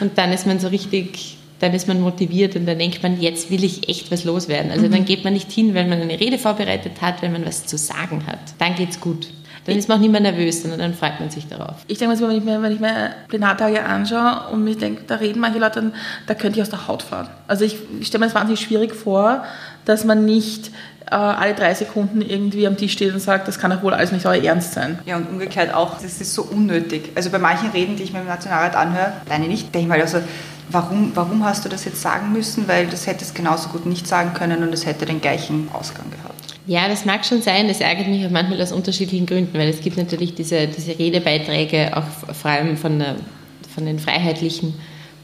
Und 0.00 0.18
dann 0.18 0.32
ist 0.32 0.46
man 0.46 0.58
so 0.58 0.68
richtig, 0.68 1.38
dann 1.60 1.72
ist 1.72 1.88
man 1.88 2.00
motiviert 2.00 2.56
und 2.56 2.66
dann 2.66 2.78
denkt 2.78 3.02
man, 3.02 3.20
jetzt 3.20 3.50
will 3.50 3.62
ich 3.64 3.88
echt 3.88 4.10
was 4.10 4.24
loswerden. 4.24 4.70
Also 4.70 4.88
dann 4.88 5.00
mhm. 5.00 5.06
geht 5.06 5.24
man 5.24 5.32
nicht 5.32 5.50
hin, 5.50 5.74
weil 5.74 5.86
man 5.86 6.00
eine 6.00 6.18
Rede 6.18 6.38
vorbereitet 6.38 7.00
hat, 7.00 7.22
wenn 7.22 7.32
man 7.32 7.46
was 7.46 7.66
zu 7.66 7.78
sagen 7.78 8.26
hat. 8.26 8.40
Dann 8.58 8.74
geht's 8.74 9.00
gut. 9.00 9.28
Dann 9.66 9.76
ist 9.76 9.88
man 9.88 9.98
auch 9.98 10.00
nicht 10.00 10.12
mehr 10.12 10.20
nervös, 10.20 10.62
sondern 10.62 10.78
dann 10.78 10.94
freut 10.94 11.18
man 11.18 11.28
sich 11.28 11.48
darauf. 11.48 11.84
Ich 11.88 11.98
denke 11.98 12.14
mal, 12.14 12.28
wenn 12.28 12.36
ich 12.38 12.44
mir, 12.44 12.62
wenn 12.62 12.72
ich 12.72 12.78
mir 12.78 13.10
Plenartage 13.26 13.84
anschaue 13.84 14.52
und 14.52 14.62
mir 14.62 14.76
denke, 14.76 15.02
da 15.06 15.16
reden 15.16 15.40
manche 15.40 15.58
Leute, 15.58 15.92
da 16.26 16.34
könnte 16.34 16.58
ich 16.58 16.62
aus 16.62 16.70
der 16.70 16.86
Haut 16.86 17.02
fahren. 17.02 17.28
Also 17.48 17.64
ich, 17.64 17.76
ich 18.00 18.06
stelle 18.06 18.20
mir 18.20 18.26
das 18.26 18.34
wahnsinnig 18.36 18.60
schwierig 18.60 18.94
vor, 18.94 19.44
dass 19.84 20.04
man 20.04 20.24
nicht 20.24 20.70
alle 21.14 21.54
drei 21.54 21.72
Sekunden 21.74 22.20
irgendwie 22.20 22.66
am 22.66 22.76
Tisch 22.76 22.92
steht 22.92 23.12
und 23.12 23.20
sagt, 23.20 23.46
das 23.46 23.58
kann 23.58 23.70
doch 23.70 23.82
wohl 23.82 23.94
alles 23.94 24.12
nicht 24.12 24.26
euer 24.26 24.42
Ernst 24.42 24.72
sein. 24.72 24.98
Ja, 25.06 25.16
und 25.16 25.28
umgekehrt 25.28 25.72
auch, 25.72 25.94
das 25.94 26.20
ist 26.20 26.34
so 26.34 26.42
unnötig. 26.42 27.12
Also 27.14 27.30
bei 27.30 27.38
manchen 27.38 27.70
Reden, 27.70 27.96
die 27.96 28.02
ich 28.02 28.12
mir 28.12 28.20
im 28.20 28.26
Nationalrat 28.26 28.74
anhöre, 28.74 29.12
deine 29.28 29.46
nicht, 29.46 29.74
denke 29.74 29.80
ich 29.80 29.88
mal, 29.88 30.00
also, 30.00 30.18
warum, 30.70 31.12
warum 31.14 31.44
hast 31.44 31.64
du 31.64 31.68
das 31.68 31.84
jetzt 31.84 32.02
sagen 32.02 32.32
müssen? 32.32 32.66
Weil 32.66 32.86
das 32.86 33.06
hätte 33.06 33.24
es 33.24 33.34
genauso 33.34 33.68
gut 33.68 33.86
nicht 33.86 34.06
sagen 34.06 34.34
können 34.34 34.62
und 34.62 34.74
es 34.74 34.84
hätte 34.84 35.06
den 35.06 35.20
gleichen 35.20 35.68
Ausgang 35.72 36.10
gehabt. 36.10 36.54
Ja, 36.66 36.88
das 36.88 37.04
mag 37.04 37.24
schon 37.24 37.42
sein. 37.42 37.68
Das 37.68 37.80
ärgert 37.80 38.08
mich 38.08 38.26
auch 38.26 38.30
manchmal 38.30 38.60
aus 38.60 38.72
unterschiedlichen 38.72 39.26
Gründen, 39.26 39.56
weil 39.56 39.68
es 39.68 39.80
gibt 39.80 39.96
natürlich 39.96 40.34
diese, 40.34 40.66
diese 40.66 40.98
Redebeiträge, 40.98 41.96
auch 41.96 42.34
vor 42.34 42.50
allem 42.50 42.76
von, 42.76 42.98
der, 42.98 43.14
von 43.72 43.86
den 43.86 44.00
Freiheitlichen, 44.00 44.74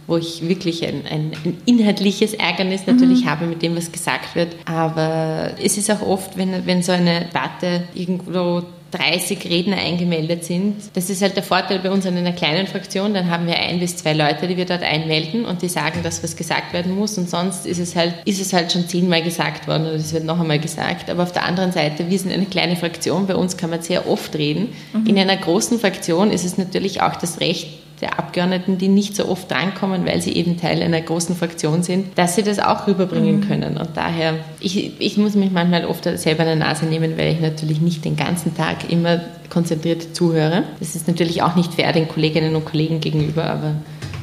wo 0.07 0.17
ich 0.17 0.47
wirklich 0.47 0.87
ein, 0.87 1.05
ein, 1.07 1.33
ein 1.45 1.59
inhaltliches 1.67 2.35
Ärgernis 2.35 2.87
natürlich 2.87 3.25
mhm. 3.25 3.31
habe 3.31 3.47
mit 3.47 3.62
dem, 3.62 3.77
was 3.77 3.93
gesagt 3.93 4.35
wird. 4.35 4.57
Aber 4.65 5.53
es 5.62 5.77
ist 5.79 5.91
auch 5.91 6.03
oft, 6.03 6.37
wenn, 6.37 6.67
wenn 6.67 6.83
so 6.83 6.93
eine 6.93 7.27
Debatte 7.27 7.85
irgendwo 7.95 8.62
30 8.93 9.45
Redner 9.47 9.79
eingemeldet 9.79 10.45
sind. 10.45 10.77
Das 10.95 11.11
ist 11.11 11.23
halt 11.23 11.35
der 11.35 11.43
Vorteil 11.43 11.81
bei 11.81 11.91
uns 11.91 12.05
in 12.05 12.17
einer 12.17 12.33
kleinen 12.33 12.67
Fraktion. 12.67 13.15
Dann 13.15 13.31
haben 13.31 13.47
wir 13.47 13.57
ein 13.59 13.81
bis 13.81 13.97
zwei 13.97 14.12
Leute, 14.12 14.47
die 14.47 14.57
wir 14.57 14.67
dort 14.67 14.83
einmelden 14.83 15.45
und 15.45 15.62
die 15.62 15.69
sagen, 15.69 16.01
dass 16.03 16.23
was 16.23 16.37
gesagt 16.37 16.73
werden 16.73 16.95
muss. 16.95 17.19
Und 17.19 17.29
sonst 17.29 17.67
ist 17.67 17.79
es 17.79 17.97
halt, 17.97 18.15
ist 18.25 18.41
es 18.41 18.53
halt 18.53 18.71
schon 18.71 18.87
zehnmal 18.87 19.23
gesagt 19.23 19.67
worden 19.67 19.87
oder 19.87 19.95
es 19.95 20.12
wird 20.12 20.25
noch 20.25 20.38
einmal 20.38 20.59
gesagt. 20.59 21.11
Aber 21.11 21.23
auf 21.23 21.33
der 21.33 21.45
anderen 21.45 21.73
Seite, 21.73 22.11
wir 22.11 22.19
sind 22.19 22.33
eine 22.33 22.47
kleine 22.47 22.77
Fraktion. 22.77 23.27
Bei 23.27 23.35
uns 23.35 23.57
kann 23.57 23.71
man 23.71 23.83
sehr 23.83 24.09
oft 24.09 24.37
reden. 24.37 24.69
Mhm. 24.93 25.07
In 25.07 25.19
einer 25.19 25.37
großen 25.37 25.81
Fraktion 25.81 26.31
ist 26.31 26.45
es 26.45 26.59
natürlich 26.59 27.01
auch 27.01 27.17
das 27.17 27.41
Recht 27.41 27.82
der 28.03 28.19
Abgeordneten, 28.19 28.79
die 28.79 28.88
nicht 28.88 29.15
so 29.15 29.29
oft 29.29 29.51
drankommen, 29.51 30.05
weil 30.05 30.21
sie 30.21 30.33
eben 30.33 30.61
Teil 30.61 30.83
einer 30.83 31.01
großen 31.01 31.37
Fraktion 31.37 31.85
sind, 31.85 32.19
dass 32.19 32.35
sie 32.35 32.43
das 32.43 32.59
auch 32.59 32.88
rüberbringen 32.88 33.37
mhm. 33.37 33.49
können. 33.49 33.77
Und 33.79 33.91
daher, 33.95 34.35
ich, 34.61 35.01
ich 35.01 35.17
muss 35.17 35.35
mich 35.37 35.53
manchmal 35.53 35.87
oft 35.87 36.05
selber 36.05 36.43
in 36.43 36.59
der 36.59 36.69
Nase 36.69 36.87
nehmen, 36.87 37.17
weil 37.17 37.33
ich 37.33 37.41
natürlich 37.41 37.81
nicht 37.81 38.05
den 38.05 38.17
ganzen 38.17 38.57
Tag 38.57 38.91
immer 38.91 39.21
konzentriert 39.49 40.17
zuhöre. 40.17 40.65
Das 40.81 40.97
ist 40.97 41.07
natürlich 41.07 41.43
auch 41.43 41.55
nicht 41.55 41.75
fair 41.75 41.93
den 41.93 42.09
Kolleginnen 42.09 42.57
und 42.57 42.65
Kollegen 42.65 43.01
gegenüber, 43.01 43.45
aber 43.45 43.75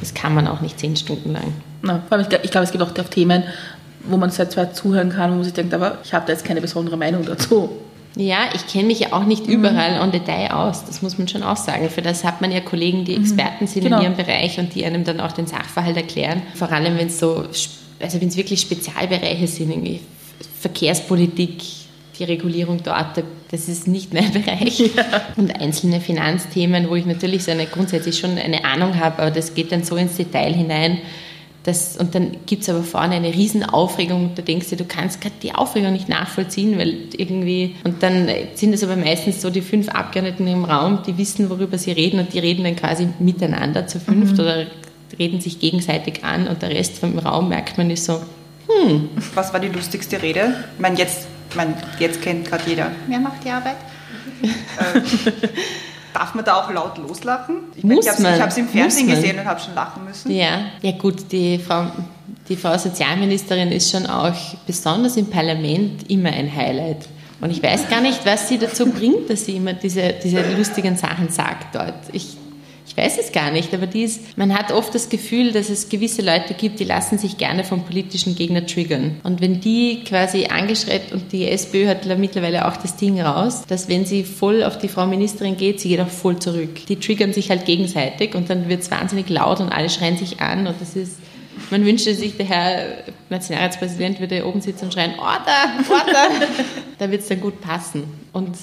das 0.02 0.14
kann 0.14 0.36
man 0.36 0.48
auch 0.48 0.60
nicht 0.60 0.80
zehn 0.80 0.96
Stunden 0.98 1.32
lang. 1.32 1.54
Na, 1.82 2.04
ich 2.44 2.52
glaube, 2.52 2.66
es 2.66 2.72
gibt 2.72 2.84
auch 2.84 2.92
Themen, 2.92 3.44
wo 4.04 4.18
man 4.18 4.32
zwar 4.32 4.74
zuhören 4.74 5.10
kann, 5.10 5.32
wo 5.32 5.36
man 5.36 5.44
sich 5.44 5.54
denkt, 5.54 5.74
aber 5.74 6.00
ich 6.04 6.14
habe 6.14 6.26
da 6.26 6.34
jetzt 6.34 6.44
keine 6.44 6.60
besondere 6.60 6.98
Meinung 6.98 7.26
dazu. 7.26 7.70
Ja, 8.20 8.50
ich 8.54 8.68
kenne 8.68 8.88
mich 8.88 9.00
ja 9.00 9.14
auch 9.14 9.24
nicht 9.24 9.48
überall 9.48 9.96
mhm. 9.96 10.02
en 10.02 10.12
Detail 10.12 10.52
aus, 10.52 10.84
das 10.84 11.02
muss 11.02 11.18
man 11.18 11.30
schon 11.30 11.42
auch 11.42 11.56
sagen. 11.56 11.90
Für 11.90 12.02
das 12.02 12.26
hat 12.26 12.42
man 12.42 12.52
ja 12.52 12.60
Kollegen, 12.60 13.06
die 13.06 13.16
mhm. 13.16 13.24
Experten 13.24 13.66
sind 13.66 13.84
genau. 13.84 14.00
in 14.00 14.04
ihrem 14.04 14.18
Bereich 14.18 14.60
und 14.60 14.76
die 14.76 14.84
einem 14.84 15.06
dann 15.06 15.22
auch 15.22 15.32
den 15.32 15.48
Sachverhalt 15.48 15.96
erklären. 15.96 16.42
Vor 16.54 16.70
allem, 16.70 16.98
wenn 16.98 17.08
es 17.08 17.18
so, 17.18 17.46
also 17.98 18.20
wenn 18.20 18.28
es 18.28 18.36
wirklich 18.36 18.60
Spezialbereiche 18.60 19.48
sind, 19.48 19.72
irgendwie 19.72 20.02
Verkehrspolitik, 20.60 21.64
die 22.20 22.24
Regulierung 22.26 22.84
dort, 22.84 23.24
das 23.52 23.70
ist 23.70 23.88
nicht 23.88 24.14
mein 24.14 24.32
Bereich. 24.34 24.80
Ja. 24.80 25.22
Und 25.38 25.58
einzelne 25.58 26.02
Finanzthemen, 26.02 26.90
wo 26.90 26.96
ich 26.96 27.06
natürlich 27.06 27.46
so 27.46 27.52
eine, 27.52 27.68
grundsätzlich 27.68 28.20
schon 28.20 28.38
eine 28.38 28.66
Ahnung 28.66 29.00
habe, 29.00 29.22
aber 29.22 29.32
das 29.32 29.54
geht 29.54 29.72
dann 29.72 29.86
so 29.86 29.96
ins 29.96 30.18
Detail 30.18 30.54
hinein, 30.54 30.98
das, 31.64 31.98
und 31.98 32.16
dann 32.16 32.38
gibt 32.46 32.64
es 32.64 32.70
aber 32.70 32.84
vorne 32.84 33.16
eine 33.16 33.34
Riesenaufregung. 33.34 34.32
Da 34.36 34.42
denkst 34.42 34.70
du, 34.70 34.78
du 34.78 34.86
kannst 34.86 35.20
gerade 35.20 35.36
die 35.44 35.54
Aufregung 35.54 35.92
nicht 35.92 36.08
nachvollziehen, 36.08 36.78
weil 36.78 36.96
irgendwie. 37.18 37.76
Und 37.84 38.02
dann 38.02 38.30
sind 38.56 38.74
es 38.74 38.84
aber 38.84 38.96
meistens 38.96 39.42
so 39.42 39.50
die 39.50 39.62
fünf 39.62 39.90
Abgeordneten 39.90 40.48
im 40.48 40.64
Raum, 40.64 41.04
die 41.06 41.18
wissen, 41.18 41.50
worüber 41.50 41.78
sie 41.78 41.92
reden 41.92 42.20
und 42.20 42.34
die 42.34 42.40
reden 42.40 42.64
dann 42.64 42.76
quasi 42.76 43.10
miteinander 43.20 43.88
zu 43.88 44.00
fünft 44.00 44.34
mhm. 44.36 44.40
oder 44.40 44.66
reden 45.18 45.42
sich 45.42 45.60
gegenseitig 45.60 46.24
an 46.24 46.48
und 46.48 46.62
der 46.62 46.70
Rest 46.70 47.00
vom 47.00 47.18
Raum 47.20 47.50
merkt 47.50 47.78
man 47.78 47.90
ist 47.90 48.06
so, 48.06 48.22
hm. 48.70 49.10
Was 49.34 49.52
war 49.52 49.60
die 49.60 49.68
lustigste 49.68 50.22
Rede? 50.22 50.64
Ich 50.76 50.80
meine, 50.80 50.98
jetzt, 50.98 51.28
ich 51.50 51.56
meine, 51.56 51.76
jetzt 51.98 52.22
kennt 52.22 52.48
gerade 52.48 52.64
jeder. 52.70 52.92
Wer 53.08 53.20
macht 53.20 53.44
die 53.44 53.50
Arbeit? 53.50 53.78
äh, 54.44 55.02
Darf 56.14 56.34
man 56.34 56.44
da 56.44 56.56
auch 56.56 56.72
laut 56.72 56.98
loslachen? 56.98 57.56
Ich, 57.76 57.84
Muss 57.84 58.06
ich 58.06 58.12
habe 58.12 58.50
es 58.50 58.58
im 58.58 58.68
Fernsehen 58.68 59.08
gesehen 59.08 59.40
und 59.40 59.46
habe 59.46 59.60
schon 59.60 59.76
lachen 59.76 60.04
müssen. 60.06 60.32
Ja, 60.32 60.62
ja 60.82 60.92
gut, 60.94 61.32
die 61.32 61.60
Frau, 61.60 61.86
die 62.48 62.56
Frau 62.56 62.78
Sozialministerin 62.78 63.72
ist 63.72 63.92
schon 63.92 64.06
auch 64.08 64.34
besonders 64.66 65.18
im 65.18 65.28
Parlament 65.30 66.10
immer 66.10 66.30
ein 66.30 66.54
Highlight. 66.54 67.08
Und 67.42 67.52
ich 67.52 67.64
weiß 67.64 67.88
gar 67.90 68.02
nicht, 68.02 68.26
was 68.26 68.50
sie 68.50 68.58
dazu 68.58 68.88
bringt, 68.88 69.30
dass 69.30 69.46
sie 69.46 69.56
immer 69.56 69.74
diese, 69.74 70.14
diese 70.24 70.42
lustigen 70.58 70.98
Sachen 70.98 71.30
sagt 71.30 71.76
dort. 71.76 71.94
Ich 72.12 72.39
ich 72.39 72.39
weiß 73.00 73.18
es 73.18 73.32
gar 73.32 73.52
nicht, 73.52 73.74
aber 73.74 73.88
dies, 73.88 74.20
man 74.36 74.58
hat 74.58 74.72
oft 74.72 74.94
das 74.94 75.10
Gefühl, 75.10 75.52
dass 75.52 75.70
es 75.70 75.90
gewisse 75.90 76.22
Leute 76.22 76.54
gibt, 76.54 76.80
die 76.80 76.84
lassen 76.84 77.18
sich 77.18 77.38
gerne 77.38 77.64
vom 77.64 77.84
politischen 77.84 78.36
Gegner 78.36 78.66
triggern. 78.66 79.20
Und 79.24 79.42
wenn 79.42 79.62
die 79.62 80.04
quasi 80.04 80.46
angeschreit, 80.46 81.12
und 81.12 81.32
die 81.32 81.48
SPÖ 81.48 81.88
hat 81.88 82.06
mittlerweile 82.18 82.68
auch 82.68 82.78
das 82.78 82.96
Ding 82.96 83.20
raus, 83.22 83.64
dass 83.68 83.90
wenn 83.90 84.06
sie 84.06 84.24
voll 84.24 84.64
auf 84.64 84.78
die 84.78 84.88
Frau 84.88 85.06
Ministerin 85.06 85.58
geht, 85.58 85.80
sie 85.80 85.90
geht 85.90 86.02
auch 86.02 86.08
voll 86.08 86.40
zurück. 86.40 86.86
Die 86.88 86.98
triggern 86.98 87.34
sich 87.34 87.50
halt 87.50 87.66
gegenseitig 87.66 88.36
und 88.36 88.50
dann 88.50 88.70
wird 88.70 88.82
es 88.82 88.92
wahnsinnig 88.92 89.30
laut 89.30 89.60
und 89.60 89.70
alle 89.70 89.90
schreien 89.90 90.18
sich 90.18 90.42
an 90.42 90.68
und 90.68 90.76
das 90.80 90.96
ist 90.96 91.18
man 91.72 91.86
wünschte 91.86 92.16
sich, 92.16 92.38
der 92.38 92.46
Herr 92.48 92.86
Nationalratspräsident 93.30 94.20
würde 94.20 94.46
oben 94.46 94.62
sitzen 94.62 94.86
und 94.86 94.94
schreien, 94.94 95.20
Order, 95.20 95.84
Order. 95.90 96.48
da 96.98 97.12
wird 97.12 97.22
es 97.22 97.28
dann 97.28 97.42
gut 97.42 97.62
passen. 97.62 98.04
Und 98.34 98.56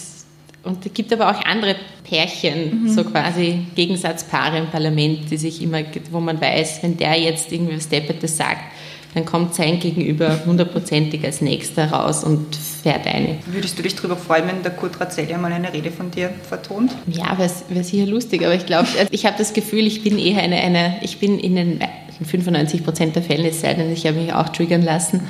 und 0.67 0.85
es 0.85 0.93
gibt 0.93 1.13
aber 1.13 1.31
auch 1.31 1.45
andere 1.45 1.77
Pärchen, 2.05 2.85
mhm. 2.85 2.89
so 2.89 3.05
quasi 3.05 3.61
Gegensatzpaare 3.75 4.59
im 4.59 4.67
Parlament, 4.67 5.31
die 5.31 5.37
sich 5.37 5.63
immer, 5.63 5.83
wo 6.11 6.21
man 6.21 6.41
weiß, 6.41 6.83
wenn 6.83 6.97
der 6.97 7.19
jetzt 7.19 7.53
irgendwie 7.53 7.77
was 7.77 7.89
Deppertes 7.89 8.37
sagt, 8.37 8.63
dann 9.15 9.25
kommt 9.25 9.55
sein 9.55 9.81
Gegenüber 9.81 10.45
hundertprozentig 10.45 11.25
als 11.25 11.41
Nächster 11.41 11.91
raus 11.91 12.23
und 12.23 12.55
fährt 12.55 13.07
ein. 13.07 13.39
Würdest 13.47 13.79
du 13.79 13.83
dich 13.83 13.95
darüber 13.97 14.15
freuen, 14.15 14.47
wenn 14.47 14.63
der 14.63 14.73
Kurt 14.73 15.01
Razzelli 15.01 15.35
mal 15.39 15.51
eine 15.51 15.73
Rede 15.73 15.91
von 15.91 16.11
dir 16.11 16.31
vertont? 16.47 16.93
Ja, 17.07 17.39
wäre 17.39 17.83
sicher 17.83 18.05
lustig, 18.05 18.45
aber 18.45 18.55
ich 18.55 18.67
glaube, 18.67 18.87
also 18.99 19.09
ich 19.11 19.25
habe 19.25 19.37
das 19.39 19.55
Gefühl, 19.55 19.87
ich 19.87 20.03
bin 20.03 20.19
eher 20.19 20.43
eine, 20.43 20.57
eine 20.57 20.97
ich 21.01 21.19
bin 21.19 21.39
in 21.39 21.57
den 21.57 21.81
95 22.23 22.85
Prozent 22.85 23.17
der 23.17 23.23
Fälle, 23.23 23.49
es 23.49 23.63
sei 23.63 23.73
denn, 23.73 23.91
ich 23.91 24.07
habe 24.07 24.19
mich 24.19 24.35
auch 24.35 24.51
triggern 24.51 24.83
lassen, 24.83 25.23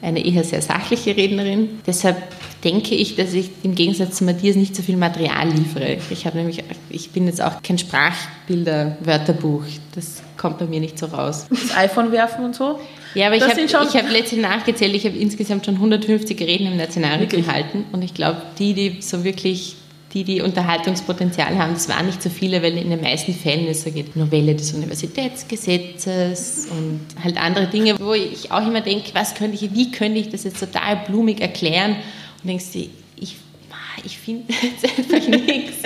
eine 0.00 0.24
eher 0.24 0.44
sehr 0.44 0.62
sachliche 0.62 1.16
Rednerin. 1.16 1.80
Deshalb 1.86 2.16
denke 2.64 2.94
ich, 2.94 3.16
dass 3.16 3.32
ich 3.32 3.50
im 3.62 3.74
Gegensatz 3.74 4.18
zu 4.18 4.24
Matthias 4.24 4.56
nicht 4.56 4.74
so 4.74 4.82
viel 4.82 4.96
Material 4.96 5.48
liefere. 5.48 5.98
Ich 6.10 6.26
habe 6.26 6.38
nämlich, 6.38 6.62
ich 6.90 7.10
bin 7.10 7.26
jetzt 7.26 7.40
auch 7.40 7.62
kein 7.62 7.78
Sprachbilder-Wörterbuch. 7.78 9.64
Das 9.94 10.22
kommt 10.36 10.58
bei 10.58 10.66
mir 10.66 10.80
nicht 10.80 10.98
so 10.98 11.06
raus. 11.06 11.46
Das 11.50 11.76
iPhone 11.76 12.12
werfen 12.12 12.44
und 12.44 12.54
so? 12.54 12.78
Ja, 13.14 13.28
aber 13.28 13.38
das 13.38 13.56
ich 13.56 13.74
habe 13.74 13.86
hab 13.86 14.10
letztens 14.10 14.42
nachgezählt, 14.42 14.94
ich 14.94 15.04
habe 15.04 15.16
insgesamt 15.16 15.66
schon 15.66 15.74
150 15.74 16.38
Reden 16.40 16.66
im 16.66 16.76
Nationalrat 16.76 17.30
gehalten 17.30 17.84
und 17.92 18.02
ich 18.02 18.14
glaube, 18.14 18.42
die, 18.58 18.74
die 18.74 19.00
so 19.00 19.24
wirklich 19.24 19.76
die, 20.14 20.24
die 20.24 20.40
Unterhaltungspotenzial 20.40 21.58
haben, 21.58 21.74
das 21.74 21.88
waren 21.88 22.06
nicht 22.06 22.22
so 22.22 22.30
viele, 22.30 22.62
weil 22.62 22.78
in 22.78 22.88
den 22.90 23.00
meisten 23.00 23.34
Fällen 23.34 23.66
es 23.66 23.84
so 23.84 23.90
geht, 23.90 24.16
Novelle 24.16 24.54
des 24.54 24.72
Universitätsgesetzes 24.72 26.68
und 26.70 27.00
halt 27.22 27.36
andere 27.36 27.66
Dinge, 27.66 27.98
wo 28.00 28.14
ich 28.14 28.50
auch 28.50 28.66
immer 28.66 28.80
denke, 28.80 29.10
was 29.12 29.34
könnte 29.34 29.62
ich, 29.62 29.74
wie 29.74 29.90
könnte 29.90 30.18
ich 30.18 30.30
das 30.30 30.44
jetzt 30.44 30.60
total 30.60 30.96
blumig 31.06 31.40
erklären 31.40 31.96
und 32.42 32.48
denkst 32.48 32.72
du, 32.72 32.78
ich, 33.16 33.36
ich 34.04 34.18
finde 34.18 34.52
jetzt 34.62 34.98
einfach 34.98 35.28
nichts. 35.28 35.82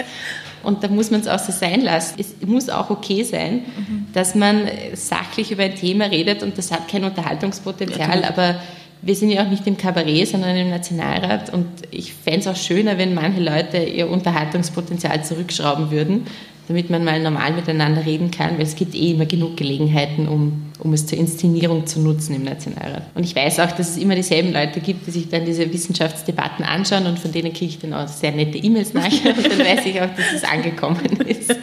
Und 0.62 0.84
da 0.84 0.88
muss 0.88 1.10
man 1.10 1.20
es 1.20 1.26
auch 1.26 1.40
so 1.40 1.50
sein 1.50 1.80
lassen. 1.80 2.14
Es 2.18 2.36
muss 2.46 2.68
auch 2.68 2.90
okay 2.90 3.24
sein, 3.24 3.64
mhm. 3.76 4.06
dass 4.12 4.36
man 4.36 4.68
sachlich 4.94 5.50
über 5.50 5.64
ein 5.64 5.74
Thema 5.74 6.04
redet 6.04 6.44
und 6.44 6.56
das 6.56 6.70
hat 6.70 6.86
kein 6.86 7.02
Unterhaltungspotenzial, 7.02 8.20
ja, 8.20 8.28
aber 8.28 8.60
wir 9.02 9.16
sind 9.16 9.30
ja 9.30 9.44
auch 9.44 9.50
nicht 9.50 9.66
im 9.66 9.76
Kabarett, 9.76 10.28
sondern 10.28 10.56
im 10.56 10.70
Nationalrat 10.70 11.52
und 11.52 11.66
ich 11.90 12.14
fände 12.14 12.40
es 12.40 12.46
auch 12.46 12.56
schöner, 12.56 12.98
wenn 12.98 13.14
manche 13.14 13.40
Leute 13.40 13.78
ihr 13.78 14.08
Unterhaltungspotenzial 14.08 15.24
zurückschrauben 15.24 15.90
würden, 15.90 16.26
damit 16.68 16.88
man 16.88 17.04
mal 17.04 17.20
normal 17.20 17.52
miteinander 17.52 18.06
reden 18.06 18.30
kann, 18.30 18.56
weil 18.56 18.64
es 18.64 18.76
gibt 18.76 18.94
eh 18.94 19.10
immer 19.10 19.26
genug 19.26 19.56
Gelegenheiten, 19.56 20.28
um, 20.28 20.70
um 20.78 20.92
es 20.92 21.06
zur 21.06 21.18
Inszenierung 21.18 21.86
zu 21.86 22.00
nutzen 22.00 22.36
im 22.36 22.44
Nationalrat. 22.44 23.02
Und 23.14 23.24
ich 23.24 23.34
weiß 23.34 23.58
auch, 23.58 23.72
dass 23.72 23.90
es 23.90 23.96
immer 23.96 24.14
dieselben 24.14 24.52
Leute 24.52 24.80
gibt, 24.80 25.08
die 25.08 25.10
sich 25.10 25.28
dann 25.28 25.44
diese 25.44 25.70
Wissenschaftsdebatten 25.72 26.64
anschauen 26.64 27.06
und 27.06 27.18
von 27.18 27.32
denen 27.32 27.52
kriege 27.52 27.72
ich 27.72 27.78
dann 27.80 27.92
auch 27.92 28.06
sehr 28.06 28.30
nette 28.30 28.58
E-Mails 28.58 28.94
nachher 28.94 29.36
und 29.36 29.44
dann 29.44 29.58
weiß 29.58 29.84
ich 29.84 30.00
auch, 30.00 30.14
dass 30.14 30.32
es 30.36 30.44
angekommen 30.44 31.04
ist. 31.26 31.54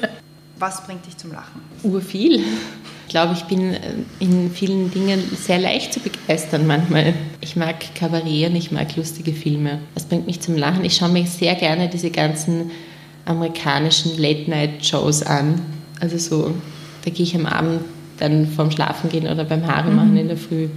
Was 0.58 0.86
bringt 0.86 1.06
dich 1.06 1.16
zum 1.16 1.32
Lachen? 1.32 1.62
Urviel. 1.84 2.44
Ich 3.10 3.12
glaube, 3.12 3.34
ich 3.34 3.46
bin 3.46 3.74
äh, 3.74 3.80
in 4.20 4.52
vielen 4.52 4.92
Dingen 4.92 5.20
sehr 5.36 5.58
leicht 5.58 5.94
zu 5.94 6.00
begeistern 6.00 6.68
manchmal. 6.68 7.16
Ich 7.42 7.56
mag 7.56 7.96
Kabarett 7.96 8.52
und 8.52 8.56
ich 8.56 8.72
mag 8.72 8.96
lustige 8.96 9.34
Filme. 9.34 9.80
Was 9.96 10.06
bringt 10.06 10.28
mich 10.28 10.42
zum 10.42 10.56
Lachen? 10.56 10.86
Ich 10.86 10.98
schaue 10.98 11.10
mir 11.10 11.26
sehr 11.26 11.56
gerne 11.56 11.90
diese 11.90 12.12
ganzen 12.12 12.70
amerikanischen 13.26 14.16
Late-Night-Shows 14.16 15.24
an. 15.24 15.60
Also 16.00 16.20
so, 16.20 16.54
da 17.04 17.10
gehe 17.10 17.24
ich 17.24 17.36
am 17.36 17.48
Abend 17.48 17.82
dann 18.20 18.46
vorm 18.46 18.70
Schlafengehen 18.70 19.26
oder 19.26 19.44
beim 19.44 19.66
Haare 19.66 19.90
machen 19.90 20.12
mhm. 20.12 20.18
in 20.18 20.28
der 20.28 20.38
Früh 20.38 20.68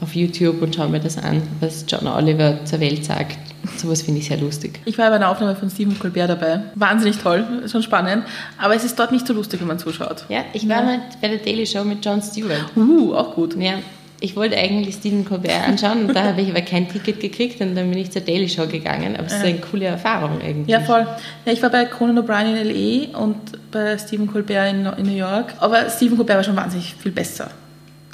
auf 0.00 0.14
YouTube 0.14 0.62
und 0.62 0.76
schaue 0.76 0.88
mir 0.88 1.00
das 1.00 1.18
an, 1.18 1.42
was 1.58 1.84
John 1.88 2.06
Oliver 2.06 2.64
zur 2.64 2.78
Welt 2.78 3.04
sagt. 3.04 3.38
Sowas 3.76 4.02
finde 4.02 4.20
ich 4.20 4.28
sehr 4.28 4.38
lustig. 4.38 4.80
Ich 4.84 4.98
war 4.98 5.10
bei 5.10 5.16
einer 5.16 5.30
Aufnahme 5.30 5.56
von 5.56 5.70
Stephen 5.70 5.98
Colbert 5.98 6.30
dabei. 6.30 6.60
Wahnsinnig 6.74 7.18
toll, 7.18 7.44
schon 7.70 7.82
spannend. 7.82 8.24
Aber 8.58 8.74
es 8.74 8.84
ist 8.84 8.98
dort 8.98 9.12
nicht 9.12 9.26
so 9.26 9.32
lustig, 9.32 9.60
wenn 9.60 9.68
man 9.68 9.78
zuschaut. 9.78 10.24
Ja, 10.28 10.44
ich 10.52 10.68
war 10.68 10.78
ja. 10.78 10.82
mal 10.82 11.00
bei 11.20 11.28
der 11.28 11.38
Daily 11.38 11.66
Show 11.66 11.84
mit 11.84 12.04
Jon 12.04 12.22
Stewart. 12.22 12.76
Uh, 12.76 13.14
auch 13.14 13.34
gut. 13.34 13.56
Ja, 13.56 13.74
ich 14.20 14.34
wollte 14.34 14.56
eigentlich 14.56 14.94
Stephen 14.94 15.24
Colbert 15.24 15.68
anschauen 15.68 16.06
und 16.06 16.14
da 16.14 16.24
habe 16.24 16.40
ich 16.40 16.48
aber 16.48 16.62
kein 16.62 16.88
Ticket 16.88 17.20
gekriegt 17.20 17.60
und 17.60 17.74
dann 17.74 17.90
bin 17.90 17.98
ich 17.98 18.10
zur 18.10 18.22
Daily 18.22 18.48
Show 18.48 18.66
gegangen. 18.66 19.16
Aber 19.16 19.26
es 19.26 19.34
ist 19.34 19.44
eine 19.44 19.58
coole 19.58 19.86
Erfahrung 19.86 20.40
irgendwie. 20.40 20.70
Ja, 20.70 20.80
voll. 20.80 21.06
Ja, 21.44 21.52
ich 21.52 21.62
war 21.62 21.70
bei 21.70 21.84
Conan 21.84 22.18
O'Brien 22.18 22.56
in 22.56 22.56
L.A. 22.56 23.18
und 23.18 23.36
bei 23.70 23.98
Stephen 23.98 24.26
Colbert 24.26 24.72
in, 24.72 24.86
in 24.86 25.06
New 25.06 25.16
York. 25.16 25.54
Aber 25.58 25.88
Stephen 25.90 26.16
Colbert 26.16 26.36
war 26.36 26.44
schon 26.44 26.56
wahnsinnig 26.56 26.94
viel 26.94 27.12
besser. 27.12 27.50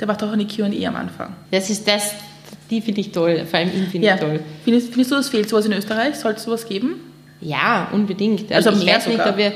Der 0.00 0.08
macht 0.08 0.22
auch 0.24 0.32
eine 0.32 0.46
Q&A 0.46 0.88
am 0.88 0.96
Anfang. 0.96 1.34
Das 1.52 1.70
ist 1.70 1.86
das, 1.86 2.14
die 2.72 2.80
finde 2.80 3.02
ich 3.02 3.12
toll, 3.12 3.44
vor 3.48 3.58
allem 3.58 3.68
ihn 3.68 3.86
finde 3.86 4.06
ja. 4.06 4.14
ich 4.14 4.20
toll. 4.20 4.40
Findest, 4.64 4.88
findest 4.88 5.12
du, 5.12 5.16
es 5.16 5.28
fehlt 5.28 5.48
sowas 5.48 5.66
in 5.66 5.72
Österreich? 5.72 6.16
Sollte 6.16 6.38
es 6.38 6.44
sowas 6.44 6.66
geben? 6.66 6.94
Ja, 7.40 7.88
unbedingt. 7.92 8.50
Also, 8.50 8.70
also 8.70 8.82
ich, 8.82 8.90
weiß 8.90 9.08
nicht, 9.08 9.20
ob 9.20 9.36
wir, 9.36 9.52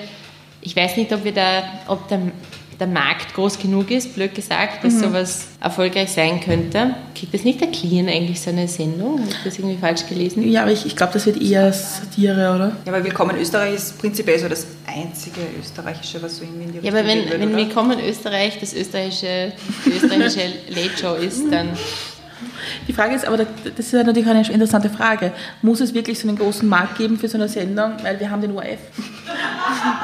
ich 0.61 0.77
weiß 0.77 0.99
nicht, 0.99 1.13
ob 1.13 1.25
wir 1.25 1.33
da, 1.33 1.63
ob 1.89 2.07
der, 2.09 2.21
der 2.79 2.87
Markt 2.87 3.33
groß 3.35 3.59
genug 3.59 3.91
ist, 3.91 4.15
blöd 4.15 4.35
gesagt, 4.35 4.85
dass 4.85 4.95
mhm. 4.95 5.01
sowas 5.01 5.47
erfolgreich 5.61 6.11
sein 6.11 6.41
könnte. 6.41 6.95
Kriegt 7.15 7.33
das 7.33 7.45
nicht 7.45 7.59
der 7.63 7.69
Clean 7.69 8.07
eigentlich 8.07 8.39
so 8.39 8.51
eine 8.51 8.69
Sendung? 8.69 9.21
Habe 9.21 9.31
ich 9.31 9.45
das 9.45 9.59
irgendwie 9.59 9.79
falsch 9.79 10.07
gelesen? 10.07 10.47
Ja, 10.51 10.63
aber 10.63 10.73
ich, 10.73 10.85
ich 10.85 10.95
glaube, 10.95 11.15
das 11.15 11.25
wird 11.25 11.41
eher 11.41 11.73
Satire, 11.73 12.55
oder? 12.55 12.77
Ja, 12.85 12.93
weil 12.93 13.05
Willkommen 13.05 13.39
Österreich 13.41 13.77
ist 13.77 13.99
prinzipiell 13.99 14.39
so 14.39 14.47
das 14.47 14.67
einzige 14.87 15.41
österreichische, 15.59 16.21
was 16.21 16.37
so 16.37 16.45
irgendwie 16.45 16.65
in 16.65 16.73
die 16.73 16.79
Richtung 16.81 16.95
Ja, 16.95 17.01
aber 17.01 17.09
wenn, 17.09 17.31
wird, 17.31 17.41
wenn 17.41 17.57
Willkommen 17.57 17.99
Österreich 17.99 18.59
das 18.61 18.75
österreichische, 18.75 19.53
die 19.87 19.91
österreichische 19.91 20.41
Late 20.69 20.99
Show 20.99 21.15
ist, 21.15 21.51
dann 21.51 21.71
die 22.87 22.93
Frage 22.93 23.15
ist 23.15 23.27
aber, 23.27 23.39
das 23.39 23.47
ist 23.79 23.93
ja 23.93 24.03
natürlich 24.03 24.29
eine 24.29 24.41
interessante 24.41 24.91
Frage. 24.91 25.33
Muss 25.63 25.81
es 25.81 25.95
wirklich 25.95 26.19
so 26.19 26.29
einen 26.29 26.39
großen 26.39 26.69
Markt 26.69 26.99
geben 26.99 27.19
für 27.19 27.29
so 27.29 27.39
eine 27.39 27.49
Sendung? 27.49 27.95
Weil 28.03 28.21
wir 28.21 28.31
haben 28.31 28.41
den 28.41 28.53
ORF. 28.53 28.79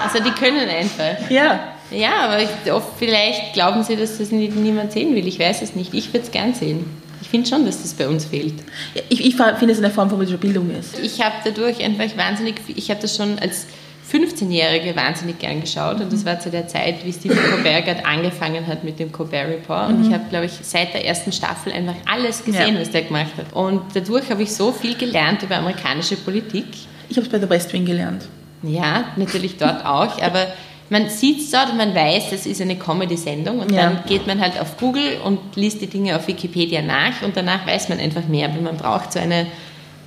Also 0.03 0.23
die 0.23 0.33
können 0.33 0.69
einfach. 0.69 1.31
Ja. 1.31 1.61
Ja, 1.91 2.25
aber 2.25 2.43
ich, 2.43 2.73
oft, 2.73 2.99
vielleicht 2.99 3.53
glauben 3.53 3.85
Sie, 3.85 3.97
dass 3.97 4.19
das 4.19 4.33
niemand 4.33 4.93
sehen 4.93 5.15
will. 5.15 5.27
Ich 5.27 5.39
weiß 5.39 5.63
es 5.63 5.77
nicht. 5.77 5.95
Ich 5.95 6.13
würde 6.13 6.27
es 6.27 6.33
gern 6.33 6.55
sehen. 6.55 6.85
Ich 7.21 7.29
finde 7.29 7.49
schon, 7.49 7.65
dass 7.65 7.83
das 7.83 7.95
bei 7.95 8.09
uns 8.09 8.25
fehlt. 8.25 8.55
Ja, 8.95 9.03
ich, 9.09 9.25
ich 9.25 9.37
finde 9.37 9.73
es 9.73 9.79
eine 9.79 9.91
Form 9.91 10.09
von 10.09 10.19
politischer 10.19 10.41
Bildung 10.41 10.71
ist. 10.71 10.99
Ich 10.99 11.23
habe 11.23 11.37
dadurch 11.45 11.83
einfach 11.83 12.17
wahnsinnig, 12.17 12.57
ich 12.67 12.91
habe 12.91 13.01
das 13.01 13.17
schon 13.17 13.39
als 13.39 13.67
15-Jährige 14.13 14.95
wahnsinnig 14.95 15.39
gern 15.39 15.61
geschaut 15.61 16.01
und 16.01 16.13
das 16.13 16.25
war 16.27 16.39
zu 16.39 16.51
der 16.51 16.69
Zeit, 16.69 17.05
wie 17.05 17.13
Stephen 17.13 17.39
Colbert 17.51 17.87
gerade 17.87 18.05
angefangen 18.05 18.67
hat 18.67 18.85
mit 18.85 18.99
dem 18.99 19.11
Colbert 19.11 19.49
Report 19.49 19.89
und 19.89 20.01
mhm. 20.01 20.09
ich 20.09 20.13
habe, 20.13 20.25
glaube 20.29 20.47
ich, 20.47 20.53
seit 20.61 20.93
der 20.93 21.07
ersten 21.07 21.33
Staffel 21.33 21.73
einfach 21.73 21.95
alles 22.05 22.45
gesehen, 22.45 22.75
ja. 22.75 22.81
was 22.81 22.91
der 22.91 23.03
gemacht 23.03 23.33
hat. 23.39 23.53
Und 23.53 23.81
dadurch 23.95 24.31
habe 24.31 24.43
ich 24.43 24.53
so 24.53 24.71
viel 24.73 24.97
gelernt 24.97 25.43
über 25.43 25.57
amerikanische 25.57 26.17
Politik. 26.17 26.67
Ich 27.09 27.17
habe 27.17 27.27
es 27.27 27.33
bei 27.33 27.39
der 27.39 27.49
West 27.49 27.73
Wing 27.73 27.87
gelernt. 27.87 28.25
Ja, 28.63 29.07
natürlich 29.17 29.57
dort 29.57 29.85
auch, 29.85 30.21
aber 30.21 30.47
man 30.91 31.09
sieht 31.09 31.41
es 31.41 31.51
dort 31.51 31.71
und 31.71 31.79
man 31.79 31.95
weiß, 31.95 32.31
das 32.31 32.45
ist 32.45 32.61
eine 32.61 32.77
Comedy-Sendung 32.77 33.61
und 33.61 33.73
ja. 33.73 33.83
dann 33.83 34.05
geht 34.07 34.27
man 34.27 34.41
halt 34.41 34.61
auf 34.61 34.77
Google 34.77 35.17
und 35.25 35.39
liest 35.57 35.81
die 35.81 35.87
Dinge 35.87 36.15
auf 36.17 36.29
Wikipedia 36.29 36.83
nach 36.83 37.23
und 37.23 37.35
danach 37.35 37.67
weiß 37.67 37.89
man 37.89 37.99
einfach 37.99 38.27
mehr, 38.29 38.55
weil 38.55 38.61
man 38.61 38.77
braucht 38.77 39.13
so 39.13 39.19
eine, 39.19 39.47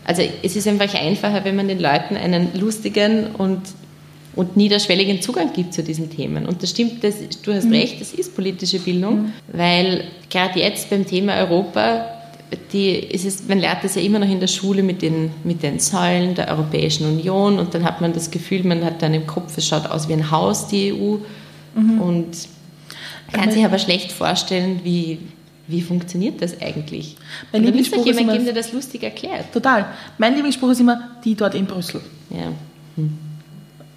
also 0.06 0.22
es 0.44 0.56
ist 0.56 0.68
einfach 0.68 0.94
einfacher, 0.94 1.44
wenn 1.44 1.56
man 1.56 1.68
den 1.68 1.80
Leuten 1.80 2.16
einen 2.16 2.52
lustigen 2.54 3.32
und 3.36 3.62
und 4.36 4.58
niederschwelligen 4.58 5.22
Zugang 5.22 5.54
gibt 5.54 5.74
zu 5.74 5.84
diesen 5.84 6.10
Themen. 6.10 6.46
Und 6.46 6.62
das 6.62 6.72
stimmt, 6.72 7.04
das, 7.04 7.16
du 7.44 7.54
hast 7.54 7.66
mhm. 7.66 7.74
recht, 7.74 8.02
das 8.02 8.14
ist 8.14 8.36
politische 8.36 8.80
Bildung, 8.80 9.24
mhm. 9.24 9.34
weil 9.54 10.04
gerade 10.30 10.60
jetzt 10.60 10.90
beim 10.90 11.06
Thema 11.06 11.38
Europa, 11.38 12.06
die, 12.74 12.90
ist 12.90 13.48
man 13.48 13.60
lernt 13.60 13.84
das 13.84 13.96
ja 13.96 14.02
immer 14.02 14.20
noch 14.20 14.30
in 14.30 14.40
der 14.40 14.48
Schule 14.48 14.84
mit 14.84 15.02
den, 15.02 15.32
mit 15.44 15.64
den 15.64 15.80
Säulen 15.80 16.36
der 16.36 16.50
Europäischen 16.50 17.08
Union 17.08 17.60
und 17.60 17.74
dann 17.74 17.84
hat 17.84 18.02
man 18.02 18.14
das 18.14 18.30
Gefühl, 18.30 18.64
man 18.64 18.84
hat 18.84 19.02
dann 19.02 19.14
im 19.14 19.26
Kopf, 19.26 19.58
es 19.58 19.68
schaut 19.68 19.88
aus 19.88 20.08
wie 20.10 20.14
ein 20.14 20.32
Haus, 20.32 20.68
die 20.68 20.94
EU. 20.94 21.18
Mhm. 21.76 22.02
Und 22.02 22.38
kann 23.32 23.52
sich 23.52 23.66
aber 23.66 23.80
schlecht 23.80 24.12
vorstellen, 24.12 24.82
wie, 24.84 25.20
wie 25.68 25.82
funktioniert 25.82 26.42
das 26.42 26.62
eigentlich? 26.62 27.18
Mein 27.52 27.66
da 27.66 27.72
müsste 27.72 28.00
jemand 28.00 28.32
geben, 28.32 28.46
der 28.46 28.54
das 28.54 28.72
lustig 28.72 29.04
erklärt. 29.04 29.52
Total. 29.52 29.88
Mein 30.18 30.34
Lieblingsspruch 30.34 30.70
ist 30.70 30.80
immer, 30.80 31.18
die 31.24 31.36
dort 31.36 31.56
in 31.56 31.66
Brüssel. 31.66 32.02
Ja. 32.30 32.52
Hm. 32.96 33.25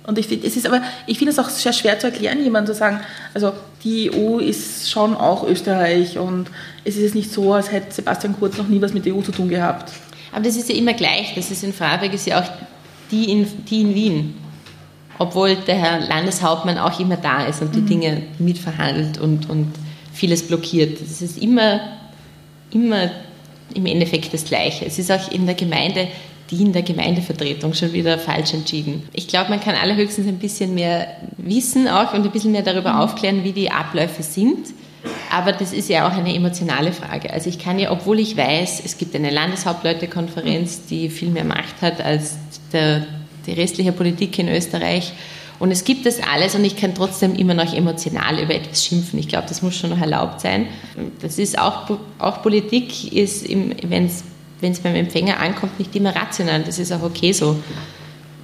Und 0.08 0.16
ich, 0.16 0.32
es 0.42 0.56
ist 0.56 0.66
aber, 0.66 0.80
ich 1.06 1.18
finde 1.18 1.32
es 1.32 1.38
auch 1.38 1.50
sehr 1.50 1.74
schwer 1.74 1.98
zu 1.98 2.06
erklären, 2.06 2.42
jemandem 2.42 2.72
zu 2.72 2.78
sagen, 2.78 3.00
also 3.34 3.52
die 3.84 4.10
EU 4.10 4.38
ist 4.38 4.90
schon 4.90 5.14
auch 5.14 5.46
Österreich 5.46 6.16
und 6.16 6.46
es 6.86 6.96
ist 6.96 7.02
jetzt 7.02 7.14
nicht 7.14 7.30
so, 7.30 7.52
als 7.52 7.70
hätte 7.70 7.92
Sebastian 7.92 8.34
Kurz 8.38 8.56
noch 8.56 8.68
nie 8.68 8.80
was 8.80 8.94
mit 8.94 9.04
der 9.04 9.14
EU 9.14 9.20
zu 9.20 9.32
tun 9.32 9.50
gehabt. 9.50 9.92
Aber 10.32 10.42
das 10.42 10.56
ist 10.56 10.70
ja 10.70 10.76
immer 10.76 10.94
gleich. 10.94 11.34
Das 11.34 11.50
ist 11.50 11.62
in 11.62 11.74
Freiburg 11.74 12.14
ist 12.14 12.26
ja 12.26 12.40
auch 12.40 12.50
die 13.10 13.30
in, 13.30 13.46
die 13.66 13.82
in 13.82 13.94
Wien. 13.94 14.34
Obwohl 15.18 15.56
der 15.56 15.76
Herr 15.76 16.00
Landeshauptmann 16.00 16.78
auch 16.78 16.98
immer 16.98 17.18
da 17.18 17.44
ist 17.44 17.60
und 17.60 17.74
die 17.74 17.80
mhm. 17.80 17.86
Dinge 17.86 18.22
mitverhandelt 18.38 19.18
und, 19.18 19.50
und 19.50 19.74
vieles 20.14 20.42
blockiert. 20.42 21.02
Das 21.02 21.20
ist 21.20 21.36
immer, 21.36 21.80
immer 22.70 23.10
im 23.74 23.84
Endeffekt 23.84 24.32
das 24.32 24.46
Gleiche. 24.46 24.86
Es 24.86 24.98
ist 24.98 25.12
auch 25.12 25.30
in 25.30 25.44
der 25.44 25.54
Gemeinde 25.54 26.08
die 26.50 26.62
in 26.62 26.72
der 26.72 26.82
Gemeindevertretung 26.82 27.74
schon 27.74 27.92
wieder 27.92 28.18
falsch 28.18 28.54
entschieden. 28.54 29.02
Ich 29.12 29.28
glaube, 29.28 29.50
man 29.50 29.60
kann 29.60 29.74
allerhöchstens 29.74 30.26
ein 30.26 30.38
bisschen 30.38 30.74
mehr 30.74 31.08
wissen 31.36 31.88
auch 31.88 32.14
und 32.14 32.24
ein 32.24 32.30
bisschen 32.30 32.52
mehr 32.52 32.62
darüber 32.62 32.94
mhm. 32.94 33.00
aufklären, 33.00 33.44
wie 33.44 33.52
die 33.52 33.70
Abläufe 33.70 34.22
sind. 34.22 34.68
Aber 35.30 35.52
das 35.52 35.72
ist 35.72 35.88
ja 35.88 36.08
auch 36.08 36.16
eine 36.16 36.34
emotionale 36.34 36.92
Frage. 36.92 37.32
Also 37.32 37.48
ich 37.48 37.58
kann 37.58 37.78
ja, 37.78 37.92
obwohl 37.92 38.18
ich 38.18 38.36
weiß, 38.36 38.82
es 38.84 38.98
gibt 38.98 39.14
eine 39.14 39.30
Landeshauptleutekonferenz, 39.30 40.86
die 40.86 41.08
viel 41.10 41.28
mehr 41.28 41.44
Macht 41.44 41.82
hat 41.82 42.00
als 42.00 42.38
der, 42.72 43.06
die 43.46 43.52
restliche 43.52 43.92
Politik 43.92 44.38
in 44.38 44.48
Österreich. 44.48 45.12
Und 45.58 45.70
es 45.70 45.84
gibt 45.84 46.06
das 46.06 46.20
alles 46.22 46.54
und 46.54 46.64
ich 46.64 46.76
kann 46.76 46.94
trotzdem 46.94 47.34
immer 47.34 47.54
noch 47.54 47.74
emotional 47.74 48.38
über 48.38 48.54
etwas 48.54 48.84
schimpfen. 48.84 49.18
Ich 49.18 49.28
glaube, 49.28 49.48
das 49.48 49.60
muss 49.60 49.76
schon 49.76 49.90
noch 49.90 50.00
erlaubt 50.00 50.40
sein. 50.40 50.66
Das 51.20 51.38
ist 51.38 51.58
auch, 51.58 51.98
auch 52.18 52.42
Politik 52.42 53.12
ist, 53.12 53.48
wenn 53.48 54.06
es 54.06 54.22
wenn 54.60 54.72
es 54.72 54.80
beim 54.80 54.94
Empfänger 54.94 55.40
ankommt, 55.40 55.78
nicht 55.78 55.94
immer 55.94 56.14
rational. 56.14 56.62
Das 56.62 56.78
ist 56.78 56.92
auch 56.92 57.02
okay 57.02 57.32
so. 57.32 57.56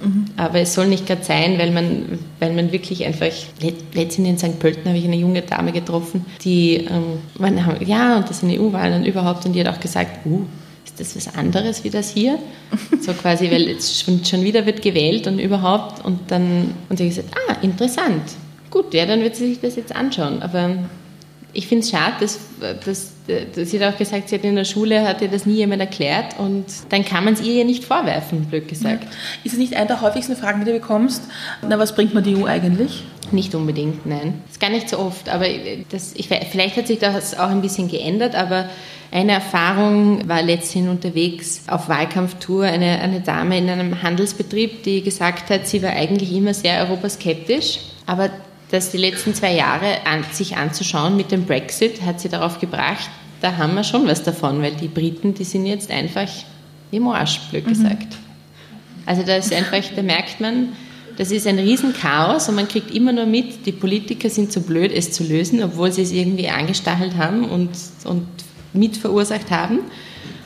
Mhm. 0.01 0.25
Aber 0.37 0.59
es 0.59 0.73
soll 0.73 0.87
nicht 0.87 1.07
gerade 1.07 1.23
sein, 1.23 1.57
weil 1.57 1.71
man, 1.71 2.19
weil 2.39 2.53
man 2.53 2.71
wirklich 2.71 3.05
einfach, 3.05 3.31
letztens 3.93 4.27
in 4.27 4.37
St. 4.37 4.59
Pölten 4.59 4.85
habe 4.87 4.97
ich 4.97 5.05
eine 5.05 5.15
junge 5.15 5.41
Dame 5.41 5.71
getroffen, 5.71 6.25
die, 6.43 6.75
ähm, 6.75 7.19
man, 7.39 7.59
ja, 7.85 8.17
und 8.17 8.29
das 8.29 8.41
sind 8.41 8.51
EU-Wahlen 8.51 9.01
und 9.01 9.05
überhaupt, 9.05 9.45
und 9.45 9.53
die 9.53 9.61
hat 9.61 9.73
auch 9.73 9.79
gesagt, 9.79 10.25
uh, 10.25 10.41
ist 10.85 10.99
das 10.99 11.15
was 11.15 11.35
anderes 11.35 11.83
wie 11.83 11.89
das 11.89 12.09
hier? 12.09 12.37
So 13.01 13.13
quasi, 13.13 13.51
weil 13.51 13.67
jetzt 13.67 14.03
schon, 14.03 14.25
schon 14.25 14.43
wieder 14.43 14.65
wird 14.65 14.81
gewählt 14.81 15.27
und 15.27 15.39
überhaupt, 15.39 16.03
und 16.03 16.19
dann, 16.31 16.73
und 16.89 16.97
sie 16.97 17.03
hat 17.05 17.15
gesagt, 17.15 17.35
ah, 17.49 17.55
interessant. 17.61 18.23
Gut, 18.71 18.93
ja, 18.93 19.05
dann 19.05 19.21
wird 19.21 19.35
sie 19.35 19.47
sich 19.49 19.61
das 19.61 19.75
jetzt 19.75 19.95
anschauen. 19.95 20.41
Aber 20.41 20.75
ich 21.55 21.67
finde 21.67 21.83
es 21.83 21.89
schade, 21.89 22.15
dass, 22.19 22.39
dass, 22.59 23.13
dass, 23.55 23.71
sie 23.71 23.79
hat 23.79 23.93
auch 23.93 23.97
gesagt, 23.97 24.29
sie 24.29 24.35
hat 24.35 24.43
in 24.43 24.55
der 24.55 24.65
Schule 24.65 25.07
hat 25.07 25.21
ihr 25.21 25.29
das 25.29 25.45
nie 25.45 25.55
jemand 25.55 25.81
erklärt 25.81 26.37
und 26.37 26.65
dann 26.89 27.05
kann 27.05 27.23
man 27.23 27.33
es 27.33 27.41
ihr 27.41 27.53
ja 27.53 27.63
nicht 27.63 27.85
vorwerfen, 27.85 28.45
blöd 28.45 28.67
gesagt. 28.67 29.07
Ist 29.43 29.53
es 29.53 29.57
nicht 29.57 29.73
eine 29.73 29.87
der 29.87 30.01
häufigsten 30.01 30.35
Fragen, 30.35 30.59
die 30.59 30.65
du 30.65 30.73
bekommst? 30.73 31.23
Na, 31.67 31.79
was 31.79 31.95
bringt 31.95 32.13
man 32.13 32.23
die 32.23 32.35
EU 32.35 32.45
eigentlich? 32.45 33.03
Nicht 33.31 33.55
unbedingt, 33.55 34.05
nein. 34.05 34.41
Das 34.43 34.53
ist 34.53 34.59
gar 34.59 34.69
nicht 34.69 34.89
so 34.89 34.99
oft, 34.99 35.29
aber 35.29 35.45
das, 35.89 36.13
ich, 36.15 36.27
vielleicht 36.27 36.75
hat 36.75 36.87
sich 36.87 36.99
das 36.99 37.39
auch 37.39 37.49
ein 37.49 37.61
bisschen 37.61 37.87
geändert, 37.87 38.35
aber 38.35 38.69
eine 39.11 39.31
Erfahrung 39.31 40.27
war 40.27 40.41
letztens 40.41 40.89
unterwegs 40.89 41.63
auf 41.67 41.87
Wahlkampftour 41.87 42.65
eine, 42.65 42.99
eine 42.99 43.21
Dame 43.21 43.57
in 43.57 43.69
einem 43.69 44.03
Handelsbetrieb, 44.03 44.83
die 44.83 45.03
gesagt 45.03 45.49
hat, 45.49 45.67
sie 45.67 45.81
war 45.81 45.91
eigentlich 45.91 46.33
immer 46.33 46.53
sehr 46.53 46.81
europaskeptisch, 46.81 47.79
aber 48.05 48.29
das 48.71 48.91
die 48.91 48.97
letzten 48.97 49.33
zwei 49.33 49.53
Jahre 49.53 50.05
an, 50.05 50.25
sich 50.31 50.57
anzuschauen 50.57 51.15
mit 51.15 51.31
dem 51.31 51.45
Brexit 51.45 52.01
hat 52.01 52.19
sie 52.19 52.29
darauf 52.29 52.59
gebracht, 52.59 53.09
da 53.41 53.57
haben 53.57 53.75
wir 53.75 53.83
schon 53.83 54.07
was 54.07 54.23
davon, 54.23 54.61
weil 54.61 54.73
die 54.75 54.87
Briten, 54.87 55.33
die 55.33 55.43
sind 55.43 55.65
jetzt 55.65 55.91
einfach 55.91 56.29
im 56.91 57.07
Arsch, 57.07 57.39
blöd 57.51 57.65
mhm. 57.65 57.69
gesagt. 57.69 58.13
Mhm. 58.13 59.05
Also 59.05 59.23
da 59.23 59.35
ist 59.35 59.53
einfach, 59.53 59.83
da 59.95 60.01
merkt 60.01 60.41
man, 60.41 60.69
das 61.17 61.31
ist 61.31 61.47
ein 61.47 61.59
Riesenchaos 61.59 62.49
und 62.49 62.55
man 62.55 62.67
kriegt 62.67 62.91
immer 62.91 63.13
nur 63.13 63.25
mit, 63.25 63.65
die 63.65 63.71
Politiker 63.71 64.29
sind 64.29 64.51
zu 64.51 64.61
blöd, 64.61 64.91
es 64.91 65.11
zu 65.11 65.23
lösen, 65.23 65.63
obwohl 65.63 65.91
sie 65.91 66.01
es 66.01 66.11
irgendwie 66.11 66.49
angestachelt 66.49 67.15
haben 67.15 67.45
und, 67.45 67.69
und 68.03 68.27
mit 68.73 68.97
verursacht 68.97 69.51
haben. 69.51 69.79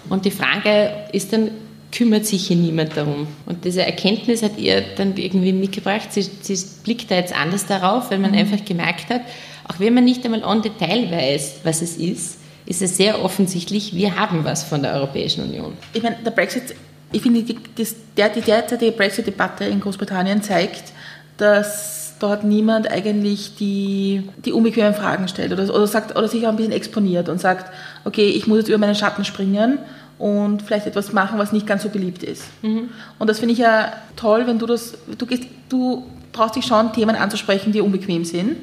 Und 0.10 0.26
die 0.26 0.32
Frage 0.32 0.92
ist 1.12 1.34
dann, 1.34 1.52
kümmert 1.92 2.26
sich 2.26 2.48
hier 2.48 2.58
niemand 2.58 2.96
darum. 2.96 3.28
Und 3.46 3.66
diese 3.66 3.86
Erkenntnis 3.86 4.44
hat 4.44 4.58
ihr 4.58 4.84
dann 4.96 5.18
irgendwie 5.18 5.54
mitgebracht. 5.54 6.12
Sie, 6.12 6.22
sie 6.22 6.58
blickt 6.84 7.10
da 7.10 7.16
jetzt 7.16 7.36
anders 7.36 7.66
darauf, 7.66 8.12
weil 8.12 8.20
man 8.20 8.32
mhm. 8.32 8.38
einfach 8.38 8.64
gemerkt 8.64 9.10
hat, 9.10 9.22
auch 9.68 9.80
wenn 9.80 9.94
man 9.94 10.06
nicht 10.06 10.24
einmal 10.26 10.44
on 10.44 10.62
Detail 10.62 11.12
weiß, 11.12 11.60
was 11.64 11.82
es 11.82 11.98
ist, 11.98 12.38
ist 12.66 12.82
es 12.82 12.98
sehr 12.98 13.24
offensichtlich, 13.24 13.96
wir 13.96 14.16
haben 14.16 14.44
was 14.44 14.64
von 14.64 14.84
der 14.84 14.94
Europäischen 14.94 15.44
Union. 15.44 15.74
Ich 15.94 16.04
meine, 16.04 16.18
der 16.24 16.32
Brexit, 16.32 16.76
ich 17.12 17.22
finde, 17.22 17.44
die, 17.44 17.58
das, 17.76 17.96
der, 18.16 18.30
die 18.30 18.42
derzeitige 18.42 18.92
Brexit-Debatte 18.92 19.66
in 19.66 19.80
Großbritannien 19.80 20.44
zeigt, 20.44 20.94
dass 21.38 22.16
dort 22.20 22.44
niemand 22.44 22.92
eigentlich 22.92 23.56
die, 23.56 24.30
die 24.44 24.52
unbequemen 24.52 24.94
Fragen 24.94 25.28
stellt 25.28 25.52
oder, 25.52 25.64
oder, 25.74 25.88
sagt, 25.88 26.16
oder 26.18 26.28
sich 26.28 26.46
auch 26.46 26.52
ein 26.52 26.58
bisschen 26.58 26.74
exponiert 26.74 27.30
und 27.30 27.40
sagt, 27.40 27.72
okay, 28.06 28.28
ich 28.30 28.46
muss 28.46 28.60
jetzt 28.60 28.68
über 28.68 28.78
meinen 28.78 28.96
Schatten 28.96 29.24
springen 29.26 29.80
und 30.20 30.62
vielleicht 30.62 30.86
etwas 30.86 31.14
machen, 31.14 31.40
was 31.40 31.54
nicht 31.54 31.66
ganz 31.66 31.82
so 31.82 31.90
beliebt 31.90 32.24
ist. 32.24 32.44
Mhm. 32.62 32.90
Und 33.18 33.28
das 33.28 33.40
finde 33.40 33.54
ich 33.54 33.60
ja 33.60 33.94
toll, 34.16 34.46
wenn 34.46 34.60
du 34.60 34.66
das, 34.66 34.94
du 35.18 35.26
gehst, 35.26 35.46
du 35.70 36.06
traust 36.34 36.56
dich 36.56 36.66
schon, 36.66 36.94
Themen 36.94 37.16
anzusprechen, 37.16 37.72
die 37.72 37.82
unbequem 37.82 38.26
sind, 38.26 38.58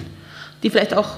die 0.63 0.71
vielleicht 0.71 0.95
auch, 0.95 1.09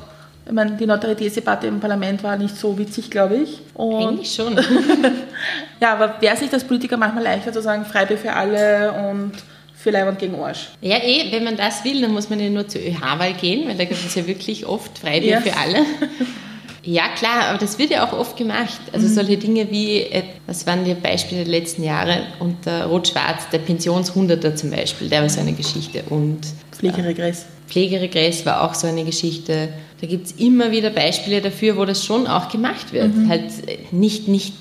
ich 0.47 0.53
meine, 0.53 0.77
die 0.77 0.87
Neutralitätsdebatte 0.87 1.67
im 1.67 1.81
Parlament 1.81 2.23
war 2.23 2.37
nicht 2.37 2.57
so 2.57 2.79
witzig, 2.79 3.11
glaube 3.11 3.37
ich. 3.37 3.61
Und 3.75 3.95
Eigentlich 3.97 4.33
schon. 4.33 4.57
ja, 5.81 5.93
aber 5.93 6.15
wäre 6.21 6.37
es 6.37 6.41
nicht 6.41 6.55
als 6.55 6.65
Politiker 6.65 6.97
manchmal 6.97 7.25
leichter 7.25 7.53
zu 7.53 7.61
sagen, 7.61 7.85
Freibier 7.85 8.17
für 8.17 8.33
alle 8.33 8.93
und 9.11 9.33
für 9.75 9.91
Leibwand 9.91 10.19
gegen 10.19 10.41
Arsch. 10.41 10.71
Ja, 10.81 10.97
eh, 10.97 11.31
wenn 11.33 11.45
man 11.45 11.57
das 11.57 11.85
will, 11.85 12.01
dann 12.01 12.13
muss 12.13 12.31
man 12.31 12.41
ja 12.41 12.49
nur 12.49 12.67
zur 12.67 12.81
ÖH-Wahl 12.81 13.35
gehen, 13.35 13.69
weil 13.69 13.77
da 13.77 13.85
gibt 13.85 14.05
es 14.05 14.15
ja 14.15 14.27
wirklich 14.27 14.67
oft 14.67 14.99
Freibier 14.99 15.31
ja. 15.31 15.41
für 15.41 15.57
alle. 15.57 15.79
Ja, 16.91 17.09
klar, 17.09 17.51
aber 17.51 17.59
das 17.59 17.79
wird 17.79 17.91
ja 17.91 18.09
auch 18.09 18.15
oft 18.15 18.35
gemacht. 18.39 18.81
Also 18.95 19.09
mhm. 19.09 19.13
solche 19.13 19.37
Dinge 19.37 19.71
wie, 19.71 19.99
äh, 20.05 20.23
was 20.47 20.67
waren 20.67 20.87
die 20.87 20.95
Beispiele 20.95 21.45
der 21.45 21.53
letzten 21.53 21.83
Jahre 21.83 22.23
unter 22.39 22.87
Rot-Schwarz, 22.87 23.51
der 23.53 23.59
Pensionshunderter 23.59 24.57
zum 24.57 24.71
Beispiel, 24.71 25.11
der 25.11 25.21
war 25.21 25.29
so 25.29 25.41
eine 25.41 25.53
Geschichte. 25.53 26.03
Und 26.09 26.39
Pflegeregress. 26.73 27.43
Äh, 27.43 27.71
Pflegeregress 27.71 28.47
war 28.47 28.63
auch 28.63 28.73
so 28.73 28.87
eine 28.87 29.05
Geschichte. 29.05 29.69
Da 30.01 30.07
gibt 30.07 30.29
es 30.29 30.33
immer 30.33 30.71
wieder 30.71 30.89
Beispiele 30.89 31.43
dafür, 31.43 31.77
wo 31.77 31.85
das 31.85 32.07
schon 32.07 32.27
auch 32.27 32.49
gemacht 32.49 32.91
wird. 32.95 33.15
Mhm. 33.15 33.29
Halt 33.29 33.51
äh, 33.67 33.81
nicht, 33.91 34.27
nicht, 34.27 34.55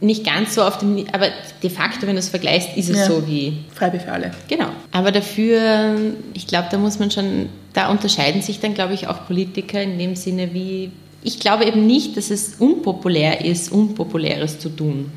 nicht 0.00 0.24
ganz 0.24 0.54
so 0.54 0.62
auf 0.62 0.78
dem, 0.78 1.06
aber 1.10 1.26
de 1.60 1.70
facto, 1.70 2.06
wenn 2.06 2.14
du 2.14 2.20
es 2.20 2.28
vergleichst, 2.28 2.76
ist 2.76 2.88
es 2.88 2.98
ja. 2.98 3.06
so 3.06 3.26
wie. 3.26 3.64
Freibier 3.74 3.98
für 3.98 4.12
alle. 4.12 4.30
Genau. 4.46 4.68
Aber 4.92 5.10
dafür, 5.10 5.96
ich 6.34 6.46
glaube, 6.46 6.68
da 6.70 6.78
muss 6.78 7.00
man 7.00 7.10
schon, 7.10 7.48
da 7.72 7.90
unterscheiden 7.90 8.42
sich 8.42 8.60
dann, 8.60 8.74
glaube 8.74 8.94
ich, 8.94 9.08
auch 9.08 9.26
Politiker 9.26 9.82
in 9.82 9.98
dem 9.98 10.14
Sinne, 10.14 10.54
wie 10.54 10.92
ich 11.26 11.40
glaube 11.40 11.64
eben 11.64 11.86
nicht, 11.86 12.16
dass 12.16 12.30
es 12.30 12.54
unpopulär 12.60 13.44
ist, 13.44 13.72
Unpopuläres 13.72 14.60
zu 14.60 14.68
tun. 14.68 15.10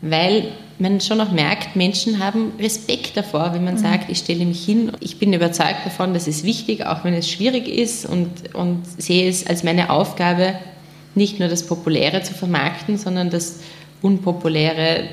weil 0.00 0.48
man 0.78 1.00
schon 1.00 1.20
auch 1.20 1.30
merkt, 1.30 1.76
Menschen 1.76 2.18
haben 2.18 2.52
Respekt 2.58 3.16
davor, 3.16 3.54
wenn 3.54 3.64
man 3.64 3.74
mhm. 3.74 3.78
sagt, 3.78 4.10
ich 4.10 4.18
stelle 4.18 4.44
mich 4.44 4.64
hin. 4.64 4.90
Ich 5.00 5.18
bin 5.18 5.32
überzeugt 5.32 5.86
davon, 5.86 6.12
dass 6.12 6.26
es 6.26 6.42
wichtig, 6.42 6.84
auch 6.84 7.04
wenn 7.04 7.14
es 7.14 7.30
schwierig 7.30 7.68
ist 7.68 8.04
und, 8.04 8.28
und 8.54 8.82
sehe 8.98 9.28
es 9.28 9.46
als 9.46 9.62
meine 9.62 9.90
Aufgabe, 9.90 10.56
nicht 11.14 11.38
nur 11.38 11.48
das 11.48 11.64
Populäre 11.64 12.22
zu 12.22 12.34
vermarkten, 12.34 12.98
sondern 12.98 13.30
das 13.30 13.60
Unpopuläre 14.02 15.04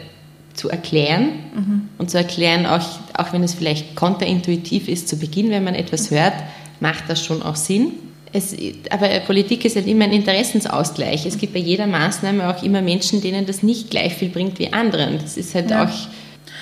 zu 0.56 0.70
erklären 0.70 1.30
mhm. 1.56 1.90
und 2.00 2.10
zu 2.10 2.18
erklären, 2.18 2.66
auch, 2.66 3.00
auch 3.14 3.32
wenn 3.32 3.44
es 3.44 3.54
vielleicht 3.54 3.96
konterintuitiv 3.96 4.88
ist 4.88 5.08
zu 5.08 5.18
Beginn, 5.18 5.52
wenn 5.52 5.64
man 5.64 5.76
etwas 5.76 6.10
hört, 6.10 6.34
macht 6.80 7.04
das 7.08 7.24
schon 7.24 7.44
auch 7.44 7.56
Sinn. 7.56 7.92
Es, 8.34 8.56
aber 8.90 9.08
Politik 9.22 9.66
ist 9.66 9.76
halt 9.76 9.88
immer 9.88 10.06
ein 10.06 10.14
Interessensausgleich. 10.14 11.26
Es 11.26 11.38
gibt 11.38 11.54
bei 11.54 11.60
jeder 11.60 11.86
Maßnahme 11.86 12.50
auch 12.50 12.64
immer 12.64 12.82
Menschen, 12.82 13.22
denen 13.22 13.46
das 13.46 13.62
nicht 13.62 13.90
gleich 13.90 14.14
viel 14.14 14.30
bringt 14.30 14.58
wie 14.58 14.72
anderen. 14.72 15.20
Das 15.22 15.36
ist 15.36 15.54
halt 15.54 15.70
ja. 15.70 15.84
auch, 15.84 16.08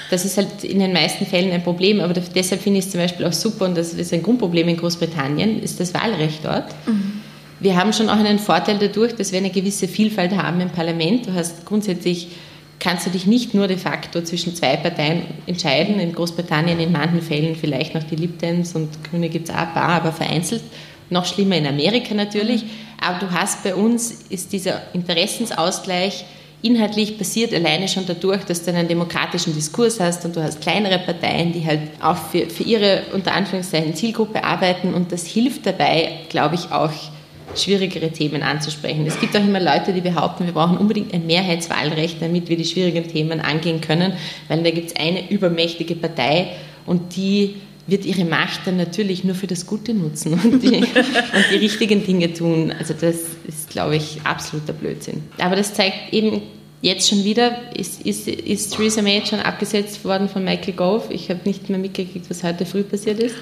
das 0.09 0.25
ist 0.25 0.37
halt 0.37 0.63
in 0.63 0.79
den 0.79 0.93
meisten 0.93 1.25
Fällen 1.27 1.51
ein 1.51 1.63
Problem. 1.63 1.99
Aber 1.99 2.13
deshalb 2.13 2.61
finde 2.61 2.79
ich 2.79 2.85
es 2.85 2.91
zum 2.91 2.99
Beispiel 2.99 3.25
auch 3.25 3.33
super 3.33 3.65
und 3.65 3.77
das 3.77 3.93
ist 3.93 4.13
ein 4.13 4.23
Grundproblem 4.23 4.67
in 4.67 4.77
Großbritannien, 4.77 5.61
ist 5.61 5.79
das 5.79 5.93
Wahlrecht 5.93 6.43
dort. 6.43 6.73
Mhm. 6.87 7.21
Wir 7.59 7.75
haben 7.75 7.93
schon 7.93 8.09
auch 8.09 8.17
einen 8.17 8.39
Vorteil 8.39 8.77
dadurch, 8.79 9.13
dass 9.15 9.31
wir 9.31 9.39
eine 9.39 9.49
gewisse 9.49 9.87
Vielfalt 9.87 10.35
haben 10.35 10.61
im 10.61 10.69
Parlament. 10.69 11.27
Du 11.27 11.33
hast 11.33 11.65
grundsätzlich 11.65 12.29
kannst 12.79 13.05
du 13.05 13.09
dich 13.09 13.27
nicht 13.27 13.53
nur 13.53 13.67
de 13.67 13.77
facto 13.77 14.21
zwischen 14.21 14.55
zwei 14.55 14.77
Parteien 14.77 15.23
entscheiden. 15.45 15.99
In 15.99 16.13
Großbritannien 16.13 16.79
in 16.79 16.91
manchen 16.91 17.21
Fällen 17.21 17.55
vielleicht 17.55 17.93
noch 17.93 18.03
die 18.03 18.15
Lib 18.15 18.39
Dems 18.39 18.73
und 18.73 19.03
Grüne 19.03 19.29
gibt 19.29 19.49
es 19.49 19.55
auch 19.55 19.59
ein 19.59 19.73
paar, 19.73 19.89
aber 19.89 20.11
vereinzelt. 20.11 20.63
Noch 21.09 21.25
schlimmer 21.25 21.57
in 21.57 21.67
Amerika 21.67 22.13
natürlich. 22.13 22.63
Aber 23.01 23.19
du 23.19 23.31
hast 23.31 23.63
bei 23.63 23.75
uns, 23.75 24.11
ist 24.29 24.53
dieser 24.53 24.81
Interessensausgleich 24.93 26.25
inhaltlich 26.61 27.17
passiert 27.17 27.53
alleine 27.53 27.87
schon 27.87 28.05
dadurch, 28.05 28.43
dass 28.43 28.63
du 28.63 28.71
einen 28.71 28.87
demokratischen 28.87 29.53
Diskurs 29.53 29.99
hast 29.99 30.25
und 30.25 30.35
du 30.35 30.43
hast 30.43 30.61
kleinere 30.61 30.99
Parteien, 30.99 31.53
die 31.53 31.65
halt 31.65 31.81
auch 32.01 32.17
für, 32.17 32.47
für 32.47 32.63
ihre 32.63 33.03
unter 33.13 33.33
Anführungszeichen 33.33 33.95
Zielgruppe 33.95 34.43
arbeiten 34.43 34.93
und 34.93 35.11
das 35.11 35.25
hilft 35.25 35.65
dabei, 35.65 36.11
glaube 36.29 36.55
ich, 36.55 36.71
auch 36.71 36.91
schwierigere 37.55 38.11
Themen 38.11 38.43
anzusprechen. 38.43 39.07
Es 39.07 39.19
gibt 39.19 39.35
auch 39.35 39.43
immer 39.43 39.59
Leute, 39.59 39.93
die 39.93 40.01
behaupten, 40.01 40.45
wir 40.45 40.53
brauchen 40.53 40.77
unbedingt 40.77 41.13
ein 41.13 41.25
Mehrheitswahlrecht, 41.25 42.21
damit 42.21 42.49
wir 42.49 42.57
die 42.57 42.65
schwierigen 42.65 43.07
Themen 43.07 43.39
angehen 43.39 43.81
können, 43.81 44.13
weil 44.49 44.61
da 44.61 44.69
gibt 44.69 44.91
es 44.91 44.95
eine 44.95 45.31
übermächtige 45.31 45.95
Partei 45.95 46.49
und 46.85 47.15
die 47.15 47.55
wird 47.89 48.05
ihre 48.05 48.25
Macht 48.25 48.61
dann 48.65 48.77
natürlich 48.77 49.23
nur 49.23 49.35
für 49.35 49.47
das 49.47 49.65
Gute 49.65 49.93
nutzen 49.93 50.33
und 50.33 50.61
die, 50.63 50.75
und 50.77 51.45
die 51.51 51.55
richtigen 51.55 52.05
Dinge 52.05 52.33
tun. 52.33 52.73
Also 52.77 52.93
das 52.93 53.15
ist, 53.47 53.69
glaube 53.69 53.95
ich, 53.95 54.19
absoluter 54.23 54.73
Blödsinn. 54.73 55.23
Aber 55.37 55.55
das 55.55 55.73
zeigt 55.73 56.13
eben 56.13 56.41
jetzt 56.81 57.09
schon 57.09 57.23
wieder, 57.23 57.75
ist, 57.75 58.05
ist, 58.05 58.27
ist 58.27 58.75
Theresa 58.75 59.01
May 59.01 59.23
schon 59.25 59.39
abgesetzt 59.39 60.03
worden 60.05 60.29
von 60.29 60.43
Michael 60.43 60.73
Gove. 60.73 61.13
Ich 61.13 61.29
habe 61.29 61.41
nicht 61.45 61.69
mehr 61.69 61.79
mitgekriegt, 61.79 62.29
was 62.29 62.43
heute 62.43 62.65
früh 62.65 62.83
passiert 62.83 63.19
ist. 63.19 63.35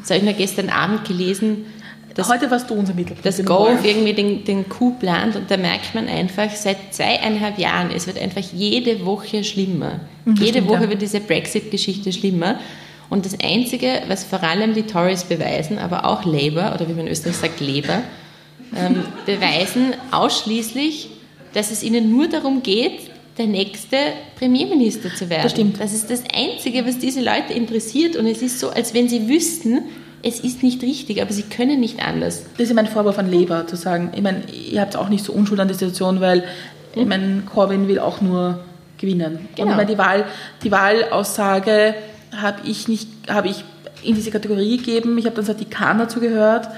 Das 0.00 0.10
habe 0.10 0.18
ich 0.18 0.24
mir 0.24 0.34
gestern 0.34 0.68
Abend 0.68 1.04
gelesen 1.06 1.66
das, 2.18 2.28
Heute 2.28 2.50
warst 2.50 2.68
du 2.68 2.74
unser 2.74 2.94
Mittelpunkt. 2.94 3.24
Das 3.24 3.44
Golf 3.44 3.84
irgendwie 3.84 4.12
den, 4.12 4.42
den 4.42 4.68
Coup 4.68 4.98
plant 4.98 5.36
und 5.36 5.48
da 5.48 5.56
merkt 5.56 5.94
man 5.94 6.08
einfach, 6.08 6.50
seit 6.50 6.92
zweieinhalb 6.92 7.60
Jahren, 7.60 7.92
es 7.94 8.08
wird 8.08 8.20
einfach 8.20 8.40
jede 8.40 9.06
Woche 9.06 9.44
schlimmer. 9.44 10.00
Mhm, 10.24 10.34
jede 10.34 10.48
stimmt, 10.48 10.68
Woche 10.68 10.82
ja. 10.82 10.90
wird 10.90 11.00
diese 11.00 11.20
Brexit-Geschichte 11.20 12.12
schlimmer. 12.12 12.58
Und 13.10 13.24
das 13.24 13.36
Einzige, 13.42 14.02
was 14.08 14.24
vor 14.24 14.42
allem 14.42 14.74
die 14.74 14.82
Tories 14.82 15.24
beweisen, 15.24 15.78
aber 15.78 16.04
auch 16.04 16.24
Labour, 16.24 16.72
oder 16.74 16.88
wie 16.88 16.92
man 16.92 17.06
in 17.06 17.12
Österreich 17.12 17.36
sagt, 17.36 17.60
Labour, 17.60 18.02
ähm, 18.76 19.02
beweisen 19.24 19.94
ausschließlich, 20.10 21.08
dass 21.54 21.70
es 21.70 21.82
ihnen 21.82 22.10
nur 22.10 22.28
darum 22.28 22.62
geht, 22.62 23.10
der 23.38 23.46
nächste 23.46 23.96
Premierminister 24.36 25.14
zu 25.14 25.30
werden. 25.30 25.44
Das 25.44 25.52
stimmt. 25.52 25.80
Das 25.80 25.94
ist 25.94 26.10
das 26.10 26.22
Einzige, 26.34 26.84
was 26.86 26.98
diese 26.98 27.20
Leute 27.20 27.52
interessiert. 27.54 28.16
Und 28.16 28.26
es 28.26 28.42
ist 28.42 28.60
so, 28.60 28.70
als 28.70 28.94
wenn 28.94 29.08
sie 29.08 29.28
wüssten, 29.28 29.82
es 30.22 30.40
ist 30.40 30.62
nicht 30.62 30.82
richtig, 30.82 31.22
aber 31.22 31.32
sie 31.32 31.44
können 31.44 31.80
nicht 31.80 32.04
anders. 32.04 32.44
Das 32.58 32.68
ist 32.68 32.74
mein 32.74 32.88
Vorwurf 32.88 33.18
an 33.18 33.30
Labour, 33.30 33.66
zu 33.66 33.76
sagen, 33.76 34.10
ich 34.14 34.22
meine, 34.22 34.42
ihr 34.50 34.80
habt 34.80 34.96
auch 34.96 35.08
nicht 35.08 35.24
so 35.24 35.32
Unschuld 35.32 35.60
an 35.60 35.68
der 35.68 35.76
Situation, 35.76 36.20
weil 36.20 36.44
ich 36.94 37.06
meine, 37.06 37.42
Corbyn 37.42 37.86
will 37.86 38.00
auch 38.00 38.20
nur 38.20 38.64
gewinnen. 38.98 39.48
Genau. 39.54 39.70
Und 39.70 39.76
meine, 39.76 39.90
die, 39.90 39.98
Wahl, 39.98 40.24
die 40.64 40.70
Wahlaussage 40.72 41.94
habe 42.36 42.60
ich, 42.64 42.88
nicht, 42.88 43.08
hab 43.28 43.44
ich 43.44 43.64
in 44.02 44.14
diese 44.14 44.30
Kategorie 44.30 44.76
gegeben. 44.76 45.18
Ich 45.18 45.26
habe 45.26 45.36
dann 45.36 45.44
Satikan 45.44 45.98
dazu 45.98 46.20
gehört. 46.20 46.68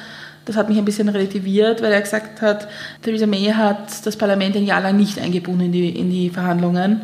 Das 0.47 0.57
hat 0.57 0.69
mich 0.69 0.79
ein 0.79 0.85
bisschen 0.85 1.09
relativiert, 1.09 1.83
weil 1.83 1.93
er 1.93 2.01
gesagt 2.01 2.41
hat, 2.41 2.67
Theresa 3.03 3.27
May 3.27 3.53
hat 3.53 4.05
das 4.05 4.17
Parlament 4.17 4.57
ein 4.57 4.65
Jahr 4.65 4.81
lang 4.81 4.97
nicht 4.97 5.19
eingebunden 5.19 5.67
in 5.67 5.73
die, 5.73 5.91
in 5.91 6.11
die 6.11 6.31
Verhandlungen. 6.31 7.03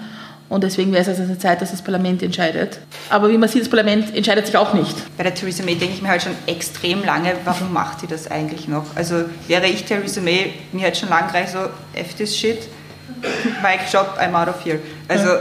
Und 0.48 0.62
deswegen 0.62 0.92
wäre 0.92 1.02
es 1.02 1.08
also 1.08 1.22
eine 1.22 1.38
Zeit, 1.38 1.60
dass 1.60 1.72
das 1.72 1.82
Parlament 1.82 2.22
entscheidet. 2.22 2.78
Aber 3.10 3.28
wie 3.30 3.36
man 3.36 3.48
sieht, 3.48 3.62
das 3.62 3.68
Parlament 3.68 4.14
entscheidet 4.14 4.46
sich 4.46 4.56
auch 4.56 4.74
nicht. 4.74 4.94
Bei 5.16 5.24
der 5.24 5.34
Theresa 5.34 5.64
May 5.64 5.74
denke 5.74 5.94
ich 5.94 6.02
mir 6.02 6.08
halt 6.08 6.22
schon 6.22 6.36
extrem 6.46 7.04
lange, 7.04 7.32
warum 7.44 7.72
macht 7.72 8.00
sie 8.00 8.06
das 8.06 8.30
eigentlich 8.30 8.68
noch? 8.68 8.84
Also 8.94 9.24
wäre 9.48 9.66
ich 9.66 9.84
Theresa 9.84 10.20
May, 10.20 10.52
mir 10.72 10.86
hat 10.86 10.96
schon 10.96 11.08
lange 11.08 11.28
gereicht 11.28 11.52
so, 11.52 11.58
F 11.94 12.14
this 12.14 12.36
shit, 12.38 12.68
Mike 13.62 13.84
Job, 13.92 14.16
I'm 14.20 14.34
out 14.34 14.48
of 14.48 14.64
here. 14.64 14.78
Also 15.08 15.26
ja. 15.26 15.40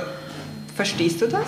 verstehst 0.76 1.22
du 1.22 1.28
das? 1.28 1.48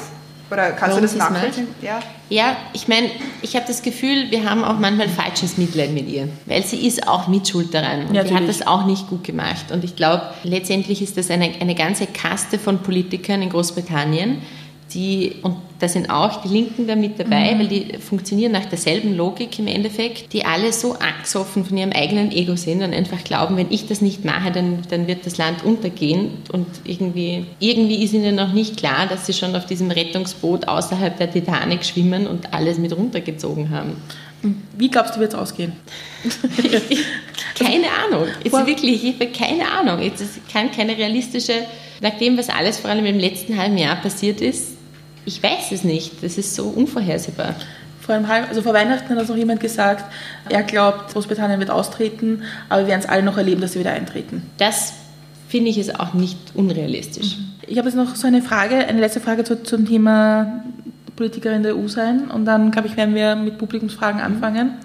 Oder 0.50 0.72
kannst 0.72 0.82
Warum 0.96 0.96
du 0.98 1.02
das 1.02 1.16
nachvollziehen? 1.16 1.68
Ja. 1.82 2.00
ja, 2.30 2.56
ich 2.74 2.88
meine, 2.88 3.10
ich 3.42 3.56
habe 3.56 3.66
das 3.68 3.82
Gefühl, 3.82 4.32
wir 4.32 4.50
haben 4.50 4.64
auch 4.64 4.80
manchmal 4.80 5.10
falsches 5.10 5.58
Mitleid 5.58 5.92
mit 5.92 6.08
ihr, 6.08 6.30
weil 6.46 6.64
sie 6.64 6.88
ist 6.88 7.08
auch 7.08 7.28
mitschuld 7.28 7.74
daran 7.74 8.08
und 8.08 8.16
ja, 8.16 8.26
sie 8.26 8.34
hat 8.34 8.48
das 8.48 8.66
auch 8.66 8.86
nicht 8.86 9.08
gut 9.08 9.24
gemacht. 9.24 9.72
Und 9.72 9.84
ich 9.84 9.96
glaube, 9.96 10.24
letztendlich 10.44 11.02
ist 11.02 11.18
das 11.18 11.30
eine, 11.30 11.52
eine 11.60 11.76
ganze 11.76 12.08
Kaste 12.08 12.60
von 12.60 12.80
Politikern 12.80 13.42
in 13.42 13.50
Großbritannien, 13.50 14.42
die, 14.94 15.36
und 15.42 15.58
da 15.80 15.88
sind 15.88 16.10
auch 16.10 16.42
die 16.42 16.48
Linken 16.48 16.88
da 16.88 16.96
mit 16.96 17.20
dabei, 17.20 17.54
mhm. 17.54 17.60
weil 17.60 17.68
die 17.68 17.98
funktionieren 18.00 18.52
nach 18.54 18.66
derselben 18.66 19.16
Logik 19.16 19.60
im 19.60 19.68
Endeffekt, 19.68 20.34
die 20.34 20.46
alle 20.46 20.72
so 20.74 20.94
angstoffen 20.94 21.66
von 21.66 21.78
ihrem 21.78 21.92
eigenen 21.92 22.32
Ego 22.32 22.56
sind 22.56 22.82
und 22.82 22.94
einfach 22.94 23.24
glauben, 23.24 23.58
wenn 23.58 23.72
ich 23.72 23.88
das 23.88 24.02
nicht 24.02 24.26
mache, 24.26 24.52
dann, 24.52 24.80
dann 24.90 25.08
wird 25.08 25.26
das 25.26 25.38
Land 25.38 25.64
untergehen 25.64 26.30
und 26.52 26.68
irgendwie, 26.86 27.46
irgendwie 27.60 28.04
ist 28.04 28.14
ihnen 28.14 28.36
noch 28.36 28.54
nicht 28.54 28.78
klar, 28.78 29.08
dass 29.08 29.26
sie 29.26 29.34
schon 29.34 29.56
auf 29.56 29.66
diesem 29.66 29.92
Rettungsboot 29.92 30.68
außerhalb 30.68 31.18
der 31.18 31.32
Titanic 31.32 31.86
schwimmen 31.86 32.28
und 32.28 32.54
alles 32.54 32.78
mit 32.78 32.96
runtergezogen 32.96 33.70
haben. 33.70 33.98
Wie 34.78 34.90
glaubst 34.90 35.16
du, 35.16 35.20
wird 35.20 35.34
es 35.34 35.40
ausgehen? 35.40 35.74
keine 37.58 37.88
Ahnung. 38.06 38.28
Jetzt 38.44 38.66
wirklich, 38.66 39.04
ich 39.04 39.14
habe 39.16 39.28
keine 39.28 39.70
Ahnung. 39.70 40.02
Jetzt 40.02 40.24
kann 40.52 40.72
keine 40.72 40.98
realistische, 40.98 41.54
nach 42.02 42.18
dem, 42.18 42.38
was 42.38 42.50
alles 42.50 42.80
vor 42.80 42.90
allem 42.90 43.06
im 43.06 43.20
letzten 43.20 43.58
halben 43.58 43.78
Jahr 43.78 43.96
passiert 43.96 44.42
ist, 44.42 44.77
ich 45.28 45.44
weiß 45.44 45.74
es 45.74 45.84
nicht. 45.84 46.24
Das 46.24 46.38
ist 46.38 46.56
so 46.56 46.70
unvorhersehbar. 46.70 47.54
Vor, 48.00 48.16
einem 48.16 48.30
halb, 48.30 48.48
also 48.48 48.62
vor 48.62 48.74
Weihnachten 48.74 49.10
hat 49.10 49.20
uns 49.20 49.28
noch 49.28 49.36
jemand 49.36 49.60
gesagt, 49.60 50.06
er 50.48 50.64
glaubt, 50.64 51.12
Großbritannien 51.12 51.60
wird 51.60 51.70
austreten, 51.70 52.44
aber 52.70 52.84
wir 52.84 52.88
werden 52.88 53.02
es 53.02 53.10
alle 53.10 53.22
noch 53.22 53.38
erleben, 53.38 53.60
dass 53.60 53.74
sie 53.74 53.80
wieder 53.80 53.92
eintreten. 53.92 54.44
Das 54.58 54.94
finde 55.50 55.70
ich 55.70 55.78
ist 55.78 56.00
auch 56.00 56.14
nicht 56.14 56.38
unrealistisch. 56.56 57.38
Mhm. 57.38 57.44
Ich 57.68 57.78
habe 57.78 57.90
jetzt 57.90 57.98
noch 57.98 58.16
so 58.16 58.26
eine 58.26 58.42
Frage, 58.42 58.76
eine 58.78 59.02
letzte 59.02 59.20
Frage 59.20 59.44
zu, 59.44 59.62
zum 59.62 59.86
Thema 59.86 60.64
Politikerin 61.18 61.64
der 61.64 61.76
EU 61.76 61.88
sein 61.90 62.32
und 62.32 62.46
dann, 62.46 62.72
glaube 62.72 62.88
ich, 62.88 62.96
werden 62.96 63.14
wir 63.14 63.36
mit 63.36 63.58
Publikumsfragen 63.58 64.22
anfangen. 64.22 64.76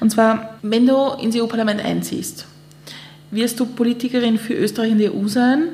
Und 0.00 0.10
zwar, 0.10 0.58
wenn 0.60 0.86
du 0.86 1.12
ins 1.22 1.34
EU-Parlament 1.34 1.82
einziehst, 1.82 2.44
wirst 3.30 3.58
du 3.58 3.64
Politikerin 3.64 4.36
für 4.38 4.52
Österreich 4.52 4.90
in 4.90 4.98
der 4.98 5.14
EU 5.14 5.26
sein 5.28 5.68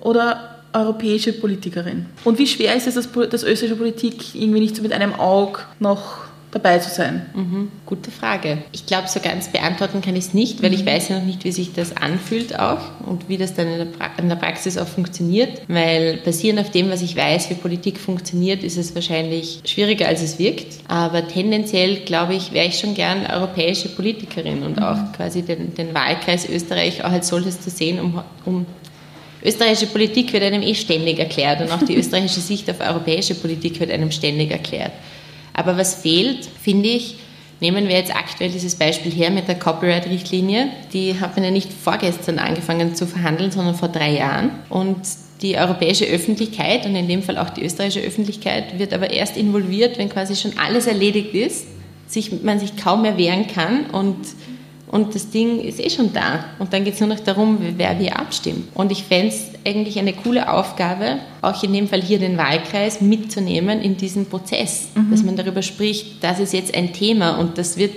oder 0.00 0.51
europäische 0.72 1.32
Politikerin. 1.32 2.06
Und 2.24 2.38
wie 2.38 2.46
schwer 2.46 2.74
ist 2.74 2.86
es, 2.86 2.94
dass, 2.94 3.10
dass 3.12 3.42
österreichische 3.42 3.76
Politik 3.76 4.34
irgendwie 4.34 4.60
nicht 4.60 4.76
so 4.76 4.82
mit 4.82 4.92
einem 4.92 5.14
Auge 5.14 5.60
noch 5.78 6.22
dabei 6.52 6.78
zu 6.78 6.90
sein? 6.90 7.26
Mhm, 7.34 7.72
gute 7.86 8.10
Frage. 8.10 8.58
Ich 8.72 8.86
glaube, 8.86 9.08
so 9.08 9.20
ganz 9.20 9.50
beantworten 9.50 10.00
kann 10.02 10.14
ich 10.14 10.26
es 10.26 10.34
nicht, 10.34 10.62
weil 10.62 10.70
mhm. 10.70 10.76
ich 10.76 10.86
weiß 10.86 11.08
ja 11.08 11.18
noch 11.18 11.26
nicht, 11.26 11.44
wie 11.44 11.52
sich 11.52 11.72
das 11.72 11.96
anfühlt 11.96 12.58
auch 12.58 12.80
und 13.06 13.28
wie 13.28 13.38
das 13.38 13.54
dann 13.54 13.66
in 13.66 13.78
der, 13.78 13.84
pra 13.86 14.10
in 14.18 14.28
der, 14.28 14.36
Praxis 14.36 14.78
auch 14.78 14.86
funktioniert. 14.86 15.62
Weil 15.66 16.18
basierend 16.24 16.60
auf 16.60 16.70
dem, 16.70 16.90
was 16.90 17.02
ich 17.02 17.16
weiß, 17.16 17.50
wie 17.50 17.54
Politik 17.54 17.98
funktioniert, 17.98 18.62
ist 18.62 18.76
es 18.76 18.94
wahrscheinlich 18.94 19.60
schwieriger, 19.64 20.06
als 20.06 20.22
es 20.22 20.38
wirkt. 20.38 20.78
Aber 20.88 21.26
tendenziell, 21.26 21.96
glaube 22.04 22.34
ich, 22.34 22.52
wäre 22.52 22.66
ich 22.66 22.78
schon 22.78 22.94
gern 22.94 23.26
europäische 23.26 23.88
Politikerin 23.88 24.62
und 24.62 24.76
mhm. 24.76 24.82
auch 24.82 25.12
quasi 25.16 25.42
den, 25.42 25.74
den, 25.74 25.94
Wahlkreis 25.94 26.48
Österreich 26.48 27.04
auch 27.04 27.10
als 27.10 27.28
solches 27.28 27.60
zu 27.60 27.70
sehen, 27.70 27.98
um, 28.00 28.22
um 28.44 28.66
österreichische 29.44 29.86
Politik 29.86 30.32
wird 30.32 30.42
einem 30.42 30.62
eh 30.62 30.74
ständig 30.74 31.18
erklärt 31.18 31.60
und 31.60 31.70
auch 31.70 31.82
die 31.82 31.96
österreichische 31.98 32.40
Sicht 32.40 32.70
auf 32.70 32.80
europäische 32.80 33.34
Politik 33.34 33.80
wird 33.80 33.90
einem 33.90 34.10
ständig 34.10 34.50
erklärt. 34.50 34.92
Aber 35.54 35.76
was 35.76 35.96
fehlt, 35.96 36.48
finde 36.62 36.88
ich, 36.88 37.16
nehmen 37.60 37.88
wir 37.88 37.96
jetzt 37.96 38.14
aktuell 38.14 38.50
dieses 38.50 38.74
Beispiel 38.74 39.12
her 39.12 39.30
mit 39.30 39.48
der 39.48 39.58
Copyright-Richtlinie. 39.58 40.68
Die 40.92 41.20
hat 41.20 41.36
man 41.36 41.44
ja 41.44 41.50
nicht 41.50 41.72
vorgestern 41.72 42.38
angefangen 42.38 42.94
zu 42.94 43.06
verhandeln, 43.06 43.50
sondern 43.50 43.74
vor 43.74 43.88
drei 43.88 44.16
Jahren. 44.16 44.50
Und 44.68 44.98
die 45.42 45.56
europäische 45.56 46.04
Öffentlichkeit 46.06 46.86
und 46.86 46.94
in 46.94 47.08
dem 47.08 47.22
Fall 47.22 47.36
auch 47.36 47.50
die 47.50 47.64
österreichische 47.64 48.06
Öffentlichkeit 48.06 48.78
wird 48.78 48.92
aber 48.92 49.10
erst 49.10 49.36
involviert, 49.36 49.98
wenn 49.98 50.08
quasi 50.08 50.36
schon 50.36 50.58
alles 50.58 50.86
erledigt 50.86 51.34
ist, 51.34 51.66
sich, 52.06 52.42
man 52.42 52.58
sich 52.58 52.76
kaum 52.76 53.02
mehr 53.02 53.18
wehren 53.18 53.46
kann 53.46 53.86
und 53.86 54.16
und 54.92 55.14
das 55.14 55.30
Ding 55.30 55.58
ist 55.58 55.80
eh 55.80 55.88
schon 55.88 56.12
da. 56.12 56.44
Und 56.58 56.74
dann 56.74 56.84
geht 56.84 56.94
es 56.94 57.00
nur 57.00 57.08
noch 57.08 57.20
darum, 57.20 57.56
wer 57.78 57.98
wie 57.98 58.12
abstimmt. 58.12 58.68
Und 58.74 58.92
ich 58.92 59.04
fände 59.04 59.28
es 59.28 59.46
eigentlich 59.66 59.98
eine 59.98 60.12
coole 60.12 60.52
Aufgabe, 60.52 61.18
auch 61.40 61.62
in 61.62 61.72
dem 61.72 61.88
Fall 61.88 62.02
hier 62.02 62.18
den 62.18 62.36
Wahlkreis 62.36 63.00
mitzunehmen 63.00 63.80
in 63.80 63.96
diesen 63.96 64.26
Prozess, 64.26 64.88
mhm. 64.94 65.10
dass 65.10 65.22
man 65.22 65.34
darüber 65.34 65.62
spricht, 65.62 66.22
das 66.22 66.38
ist 66.40 66.52
jetzt 66.52 66.76
ein 66.76 66.92
Thema 66.92 67.38
und 67.38 67.56
das 67.56 67.78
wird 67.78 67.94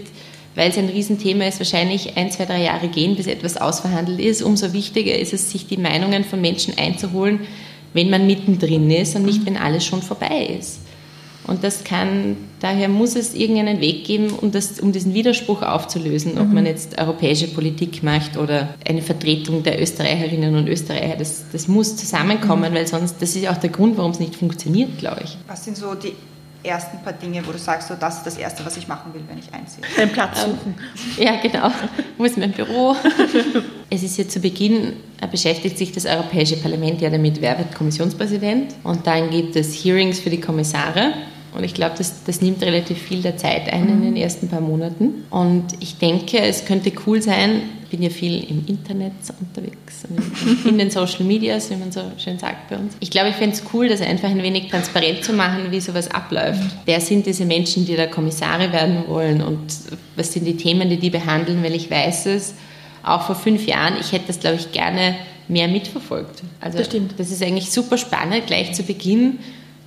weil 0.58 0.70
es 0.70 0.78
ein 0.78 0.88
Riesenthema 0.88 1.44
ist, 1.46 1.60
wahrscheinlich 1.60 2.16
ein, 2.16 2.32
zwei, 2.32 2.46
drei 2.46 2.64
Jahre 2.64 2.88
gehen, 2.88 3.18
bis 3.18 3.28
etwas 3.28 3.58
ausverhandelt 3.58 4.22
ist. 4.22 4.42
Umso 4.42 4.72
wichtiger 4.72 5.14
ist 5.20 5.34
es, 5.34 5.52
sich 5.52 5.68
die 5.68 5.76
Meinungen 5.76 6.24
von 6.24 6.40
Menschen 6.40 6.78
einzuholen, 6.78 7.42
wenn 7.92 8.10
man 8.10 8.26
mittendrin 8.26 8.90
ist 8.90 9.18
und 9.18 9.26
nicht, 9.26 9.42
mhm. 9.42 9.48
wenn 9.48 9.58
alles 9.58 9.86
schon 9.86 10.02
vorbei 10.02 10.56
ist. 10.58 10.80
Und 11.48 11.64
das 11.64 11.84
kann, 11.84 12.38
daher 12.60 12.90
muss 12.90 13.16
es 13.16 13.34
irgendeinen 13.34 13.80
Weg 13.80 14.04
geben, 14.06 14.32
um, 14.32 14.52
das, 14.52 14.80
um 14.80 14.92
diesen 14.92 15.14
Widerspruch 15.14 15.62
aufzulösen, 15.62 16.38
ob 16.38 16.48
mhm. 16.48 16.54
man 16.54 16.66
jetzt 16.66 16.98
europäische 17.00 17.48
Politik 17.48 18.04
macht 18.04 18.38
oder 18.38 18.74
eine 18.88 19.02
Vertretung 19.02 19.64
der 19.64 19.82
Österreicherinnen 19.82 20.56
und 20.56 20.68
Österreicher. 20.68 21.16
Das, 21.18 21.46
das 21.52 21.68
muss 21.68 21.96
zusammenkommen, 21.98 22.72
mhm. 22.72 22.76
weil 22.76 22.88
sonst, 22.88 23.22
das 23.22 23.36
ist 23.36 23.44
ja 23.44 23.52
auch 23.52 23.58
der 23.58 23.70
Grund, 23.70 23.98
warum 23.98 24.12
es 24.12 24.20
nicht 24.20 24.36
funktioniert, 24.36 24.98
glaube 24.98 25.22
ich. 25.24 25.38
Was 25.48 25.66
sind 25.66 25.78
so 25.78 25.94
die 25.94 26.14
ersten 26.66 26.98
paar 27.04 27.14
Dinge, 27.14 27.46
wo 27.46 27.52
du 27.52 27.58
sagst, 27.58 27.88
so, 27.88 27.96
das 28.00 28.18
ist 28.18 28.26
das 28.26 28.38
Erste, 28.38 28.66
was 28.66 28.76
ich 28.78 28.88
machen 28.88 29.14
will, 29.14 29.22
wenn 29.28 29.38
ich 29.38 29.54
einziehe? 29.54 29.84
Den 29.98 30.10
Platz 30.10 30.44
ähm, 30.44 30.52
suchen. 30.52 30.76
ja, 31.24 31.40
genau. 31.42 31.72
Wo 32.18 32.26
ist 32.26 32.38
mein 32.38 32.52
Büro? 32.52 32.96
es 33.90 34.04
ist 34.04 34.18
ja 34.18 34.28
zu 34.28 34.40
Beginn, 34.40 34.94
äh, 35.22 35.28
beschäftigt 35.28 35.78
sich 35.78 35.92
das 35.92 36.06
Europäische 36.06 36.58
Parlament 36.58 37.02
ja 37.02 37.10
damit, 37.10 37.42
wer 37.42 37.58
wird 37.58 37.76
Kommissionspräsident. 37.76 38.74
Und 38.84 39.06
dann 39.06 39.30
gibt 39.30 39.56
es 39.56 39.74
Hearings 39.74 40.20
für 40.20 40.30
die 40.30 40.42
Kommissare. 40.42 41.14
Und 41.56 41.64
ich 41.64 41.74
glaube, 41.74 41.96
das, 41.98 42.24
das 42.26 42.42
nimmt 42.42 42.62
relativ 42.62 42.98
viel 42.98 43.22
der 43.22 43.38
Zeit 43.38 43.72
ein 43.72 43.88
in 43.88 44.02
den 44.02 44.12
mhm. 44.12 44.18
ersten 44.18 44.50
paar 44.50 44.62
Monaten. 44.62 45.24
Und 45.30 45.66
ich 45.80 45.98
denke, 45.98 46.40
es 46.40 46.66
könnte 46.66 46.92
cool 47.06 47.22
sein, 47.22 47.62
ich 47.84 47.90
bin 47.90 48.02
ja 48.02 48.10
viel 48.10 48.44
im 48.50 48.66
Internet 48.68 49.14
unterwegs, 49.40 50.04
in 50.66 50.78
den 50.78 50.90
Social 50.90 51.24
Medias, 51.24 51.70
wie 51.70 51.76
man 51.76 51.92
so 51.92 52.02
schön 52.18 52.38
sagt 52.38 52.70
bei 52.70 52.78
uns. 52.78 52.96
Ich 53.00 53.10
glaube, 53.10 53.30
ich 53.30 53.36
fände 53.36 53.56
es 53.56 53.64
cool, 53.74 53.88
das 53.88 54.02
einfach 54.02 54.30
ein 54.30 54.42
wenig 54.44 54.70
transparent 54.70 55.24
zu 55.24 55.34
machen, 55.34 55.72
wie 55.72 55.80
sowas 55.80 56.12
abläuft. 56.12 56.62
Mhm. 56.62 56.72
Wer 56.86 57.00
sind 57.00 57.26
diese 57.26 57.46
Menschen, 57.46 57.86
die 57.86 57.96
da 57.96 58.08
Kommissare 58.08 58.74
werden 58.74 59.04
wollen 59.08 59.42
und 59.42 59.62
was 60.16 60.34
sind 60.34 60.46
die 60.46 60.58
Themen, 60.58 60.90
die 60.90 60.98
die 60.98 61.10
behandeln, 61.10 61.64
weil 61.64 61.76
ich 61.76 61.90
weiß 61.90 62.26
es, 62.28 62.56
auch 63.04 63.22
vor 63.22 63.36
fünf 63.36 63.66
Jahren, 63.68 63.94
ich 64.00 64.12
hätte 64.12 64.28
das, 64.28 64.40
glaube 64.40 64.58
ich, 64.58 64.72
gerne 64.72 65.16
mehr 65.48 65.68
mitverfolgt. 65.68 66.42
Also 66.60 66.80
das 66.80 66.88
stimmt. 66.88 67.14
Das 67.18 67.32
ist 67.32 67.44
eigentlich 67.44 67.72
super 67.72 67.98
spannend, 67.98 68.48
gleich 68.48 68.74
zu 68.74 68.84
Beginn 68.84 69.40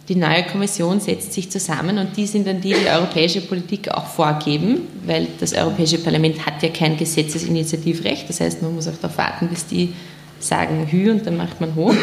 die 0.09 0.17
neue 0.17 0.45
Kommission 0.45 1.01
setzt 1.01 1.35
sich 1.35 1.51
zusammen 1.51 1.99
und 1.99 2.17
die 2.17 2.27
sind 2.27 2.47
dann 2.47 2.63
die, 2.63 2.73
die 2.73 2.89
europäische 2.89 3.43
Politik 3.43 3.91
auch 3.91 4.07
vorgeben, 4.07 4.89
weil 5.05 5.29
das 5.39 5.53
Europäische 5.53 5.99
Parlament 5.99 6.47
hat 6.47 6.63
ja 6.63 6.71
kein 6.71 6.97
Gesetzesinitiativrecht. 6.97 8.29
Das 8.29 8.41
heißt, 8.41 8.63
man 8.63 8.75
muss 8.75 8.89
auch 8.89 8.97
darauf 8.97 9.19
warten, 9.19 9.49
bis 9.49 9.67
die 9.67 9.93
sagen 10.41 10.87
Hü 10.91 11.11
und 11.11 11.27
dann 11.27 11.37
macht 11.37 11.61
man 11.61 11.75
hoch. 11.75 11.95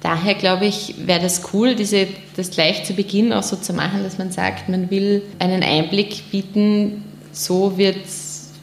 Daher 0.00 0.34
glaube 0.36 0.64
ich, 0.64 0.94
wäre 1.04 1.20
das 1.20 1.42
cool, 1.52 1.74
diese, 1.74 2.06
das 2.36 2.50
gleich 2.50 2.84
zu 2.84 2.94
Beginn 2.94 3.32
auch 3.32 3.42
so 3.42 3.56
zu 3.56 3.74
machen, 3.74 4.02
dass 4.04 4.16
man 4.16 4.30
sagt, 4.30 4.68
man 4.70 4.90
will 4.90 5.22
einen 5.38 5.62
Einblick 5.62 6.30
bieten, 6.30 7.04
so 7.32 7.76
wird 7.76 7.98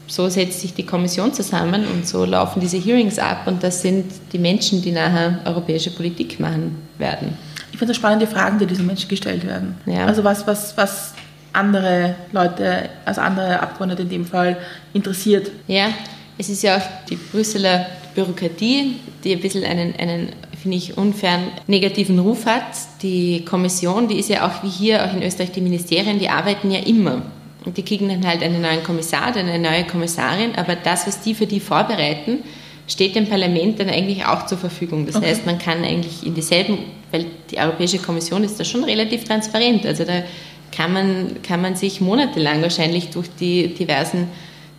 so 0.08 0.28
setzt 0.28 0.60
sich 0.60 0.72
die 0.72 0.86
Kommission 0.86 1.34
zusammen 1.34 1.84
und 1.84 2.06
so 2.06 2.24
laufen 2.24 2.60
diese 2.60 2.78
Hearings 2.78 3.18
ab 3.18 3.46
und 3.46 3.62
das 3.64 3.82
sind 3.82 4.04
die 4.32 4.38
Menschen, 4.38 4.80
die 4.80 4.92
nachher 4.92 5.40
europäische 5.44 5.90
Politik 5.90 6.38
machen 6.38 6.76
werden 6.96 7.36
ich 7.76 7.78
finde 7.78 7.92
es 7.92 7.98
spannende 7.98 8.26
Fragen, 8.26 8.58
die 8.58 8.64
diesen 8.64 8.86
Menschen 8.86 9.06
gestellt 9.06 9.46
werden. 9.46 9.76
Ja. 9.84 10.06
Also 10.06 10.24
was, 10.24 10.46
was, 10.46 10.74
was 10.78 11.12
andere 11.52 12.14
Leute, 12.32 12.88
also 13.04 13.20
andere 13.20 13.60
Abgeordnete 13.60 14.00
in 14.00 14.08
dem 14.08 14.24
Fall 14.24 14.56
interessiert. 14.94 15.50
Ja, 15.66 15.88
es 16.38 16.48
ist 16.48 16.62
ja 16.62 16.78
auch 16.78 16.82
die 17.10 17.16
Brüsseler 17.16 17.84
Bürokratie, 18.14 18.96
die 19.22 19.32
ein 19.34 19.42
bisschen 19.42 19.62
einen, 19.62 19.94
einen 19.96 20.30
finde 20.62 20.78
ich, 20.78 20.96
unfairen 20.96 21.48
negativen 21.66 22.18
Ruf 22.18 22.46
hat. 22.46 22.64
Die 23.02 23.44
Kommission, 23.44 24.08
die 24.08 24.20
ist 24.20 24.30
ja 24.30 24.46
auch 24.46 24.62
wie 24.62 24.70
hier, 24.70 25.04
auch 25.04 25.12
in 25.12 25.22
Österreich, 25.22 25.52
die 25.52 25.60
Ministerien, 25.60 26.18
die 26.18 26.30
arbeiten 26.30 26.70
ja 26.70 26.78
immer. 26.78 27.20
Und 27.66 27.76
die 27.76 27.82
kriegen 27.82 28.08
dann 28.08 28.26
halt 28.26 28.42
einen 28.42 28.62
neuen 28.62 28.82
Kommissar, 28.82 29.36
eine 29.36 29.58
neue 29.58 29.84
Kommissarin, 29.84 30.54
aber 30.56 30.76
das, 30.76 31.06
was 31.06 31.20
die 31.20 31.34
für 31.34 31.46
die 31.46 31.60
vorbereiten, 31.60 32.38
steht 32.86 33.16
dem 33.16 33.28
Parlament 33.28 33.80
dann 33.80 33.88
eigentlich 33.88 34.24
auch 34.24 34.46
zur 34.46 34.58
Verfügung. 34.58 35.06
Das 35.06 35.16
okay. 35.16 35.26
heißt, 35.26 35.46
man 35.46 35.58
kann 35.58 35.84
eigentlich 35.84 36.24
in 36.24 36.34
dieselben, 36.34 36.78
weil 37.10 37.26
die 37.50 37.58
Europäische 37.58 37.98
Kommission 37.98 38.44
ist 38.44 38.58
da 38.60 38.64
schon 38.64 38.84
relativ 38.84 39.24
transparent. 39.24 39.84
Also 39.86 40.04
da 40.04 40.22
kann 40.72 40.92
man, 40.92 41.42
kann 41.42 41.60
man 41.60 41.74
sich 41.74 42.00
monatelang 42.00 42.62
wahrscheinlich 42.62 43.10
durch 43.10 43.28
die 43.40 43.68
diversen 43.68 44.28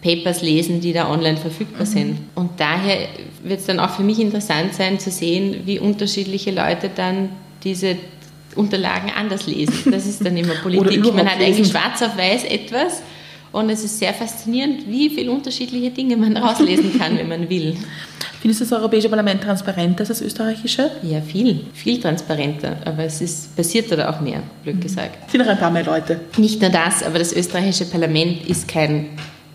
Papers 0.02 0.42
lesen, 0.42 0.80
die 0.80 0.94
da 0.94 1.10
online 1.10 1.38
verfügbar 1.38 1.86
mhm. 1.86 1.92
sind. 1.92 2.20
Und 2.36 2.52
daher 2.58 3.08
wird 3.44 3.60
es 3.60 3.66
dann 3.66 3.80
auch 3.80 3.90
für 3.90 4.04
mich 4.04 4.20
interessant 4.20 4.74
sein 4.74 5.00
zu 5.00 5.12
sehen, 5.12 5.64
wie 5.66 5.80
unterschiedliche 5.80 6.52
Leute 6.52 6.90
dann 6.94 7.30
diese 7.64 7.98
Unterlagen 8.56 9.12
anders 9.16 9.48
lesen. 9.48 9.92
Das 9.92 10.06
ist 10.06 10.26
dann 10.26 10.38
immer 10.38 10.54
Politik. 10.64 11.14
Man 11.14 11.30
hat 11.30 11.42
eigentlich 11.42 11.68
schwarz 11.68 12.02
auf 12.02 12.18
weiß 12.18 12.46
etwas 12.46 13.02
und 13.52 13.70
es 13.70 13.84
ist 13.84 14.00
sehr 14.00 14.14
faszinierend, 14.14 14.88
wie 14.88 15.10
viele 15.10 15.32
unterschiedliche 15.32 15.92
Dinge 15.92 16.18
man 16.18 16.36
rauslesen 16.38 16.98
kann, 16.98 17.18
wenn 17.18 17.28
man 17.28 17.50
will. 17.50 17.76
Findest 18.40 18.62
du 18.62 18.66
das 18.66 18.74
Europäische 18.74 19.10
Parlament 19.10 19.42
transparenter 19.42 20.02
als 20.02 20.10
das 20.10 20.22
österreichische? 20.22 20.92
Ja, 21.02 21.22
viel, 21.22 21.66
viel 21.74 22.00
transparenter. 22.00 22.78
Aber 22.86 23.04
es 23.04 23.20
ist, 23.20 23.56
passiert 23.56 23.92
da 23.92 24.10
auch 24.10 24.22
mehr, 24.22 24.44
blöd 24.64 24.76
mhm. 24.76 24.82
gesagt. 24.82 25.18
Es 25.26 25.32
sind 25.32 25.42
noch 25.42 25.48
ein 25.48 25.58
paar 25.58 25.72
mehr 25.72 25.84
Leute. 25.84 26.20
Nicht 26.38 26.62
nur 26.62 26.70
das, 26.70 27.04
aber 27.04 27.20
das 27.20 27.34
österreichische 27.34 27.86
Parlament 27.86 28.48
ist 28.48 28.68
kein, 28.68 29.08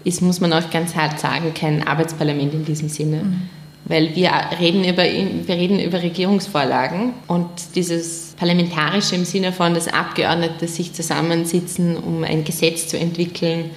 ist, 0.05 0.21
muss 0.21 0.41
man 0.41 0.53
auch 0.53 0.69
ganz 0.71 0.97
hart 0.97 1.21
sagen, 1.21 1.55
kein 1.55 1.87
Arbeitsparlament 1.87 2.55
in 2.55 2.65
diesem 2.65 2.89
Sinne. 2.89 3.19
Mhm. 3.19 3.62
Weil 3.85 4.15
wir 4.15 4.31
reden, 4.61 4.85
über, 4.85 5.03
wir 5.03 5.55
reden 5.55 5.81
über 5.81 6.03
Regierungsvorlagen 6.03 7.15
und 7.27 7.49
dieses 7.75 8.35
Parlamentarische 8.37 9.17
im 9.17 9.25
Sinne 9.25 9.53
von, 9.53 9.75
dass 9.75 9.89
Abgeordnete 9.89 10.69
sich 10.69 10.93
zusammensitzen, 10.93 11.97
um 11.97 12.23
ein 12.23 12.45
Gesetz 12.45 12.87
zu 12.87 12.97
entwickeln, 12.97 13.71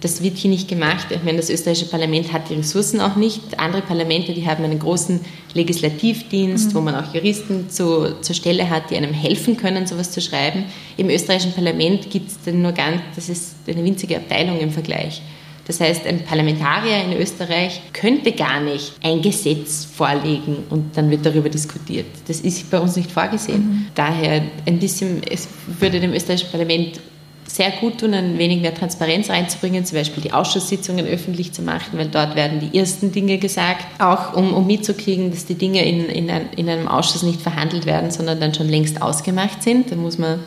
das 0.00 0.22
wird 0.22 0.36
hier 0.36 0.50
nicht 0.50 0.68
gemacht. 0.68 1.06
Ich 1.10 1.22
meine, 1.22 1.38
das 1.38 1.48
österreichische 1.48 1.90
Parlament 1.90 2.32
hat 2.32 2.50
die 2.50 2.54
Ressourcen 2.54 3.00
auch 3.00 3.16
nicht. 3.16 3.58
Andere 3.58 3.82
Parlamente, 3.82 4.34
die 4.34 4.46
haben 4.46 4.62
einen 4.62 4.78
großen 4.78 5.20
Legislativdienst, 5.54 6.70
mhm. 6.70 6.74
wo 6.74 6.80
man 6.80 6.94
auch 6.94 7.14
Juristen 7.14 7.70
zu, 7.70 8.20
zur 8.20 8.34
Stelle 8.34 8.68
hat, 8.68 8.90
die 8.90 8.96
einem 8.96 9.14
helfen 9.14 9.56
können, 9.56 9.86
sowas 9.86 10.12
zu 10.12 10.20
schreiben. 10.20 10.64
Im 10.96 11.08
österreichischen 11.08 11.54
Parlament 11.54 12.10
gibt 12.10 12.30
es 12.30 12.52
nur 12.52 12.72
ganz, 12.72 13.00
das 13.14 13.28
ist 13.28 13.54
eine 13.66 13.82
winzige 13.82 14.16
Abteilung 14.16 14.60
im 14.60 14.70
Vergleich. 14.70 15.22
Das 15.66 15.80
heißt, 15.80 16.06
ein 16.06 16.24
Parlamentarier 16.24 17.04
in 17.04 17.20
Österreich 17.20 17.80
könnte 17.92 18.32
gar 18.32 18.60
nicht 18.60 18.92
ein 19.02 19.20
Gesetz 19.20 19.84
vorlegen 19.84 20.58
und 20.70 20.96
dann 20.96 21.10
wird 21.10 21.26
darüber 21.26 21.48
diskutiert. 21.48 22.06
Das 22.28 22.40
ist 22.40 22.70
bei 22.70 22.78
uns 22.78 22.94
nicht 22.96 23.10
vorgesehen. 23.10 23.62
Mhm. 23.62 23.86
Daher 23.94 24.42
ein 24.64 24.78
bisschen, 24.78 25.22
es 25.28 25.48
würde 25.80 25.98
dem 25.98 26.12
österreichischen 26.12 26.50
Parlament 26.50 27.00
sehr 27.48 27.70
gut 27.70 27.98
tun, 27.98 28.12
ein 28.14 28.38
wenig 28.38 28.60
mehr 28.60 28.74
Transparenz 28.74 29.30
reinzubringen, 29.30 29.84
zum 29.84 29.98
Beispiel 29.98 30.22
die 30.22 30.32
Ausschusssitzungen 30.32 31.06
öffentlich 31.06 31.52
zu 31.52 31.62
machen, 31.62 31.98
weil 31.98 32.08
dort 32.08 32.36
werden 32.36 32.60
die 32.60 32.78
ersten 32.78 33.12
Dinge 33.12 33.38
gesagt, 33.38 33.86
auch 34.00 34.34
um, 34.34 34.52
um 34.52 34.66
mitzukriegen, 34.66 35.30
dass 35.30 35.46
die 35.46 35.54
Dinge 35.54 35.84
in, 35.84 36.06
in, 36.06 36.30
ein, 36.30 36.50
in 36.56 36.68
einem 36.68 36.86
Ausschuss 36.86 37.22
nicht 37.22 37.40
verhandelt 37.40 37.86
werden, 37.86 38.10
sondern 38.10 38.40
dann 38.40 38.54
schon 38.54 38.68
längst 38.68 39.00
ausgemacht 39.00 39.62
sind. 39.62 39.90
Da 39.90 39.96
muss 39.96 40.18
man 40.18 40.40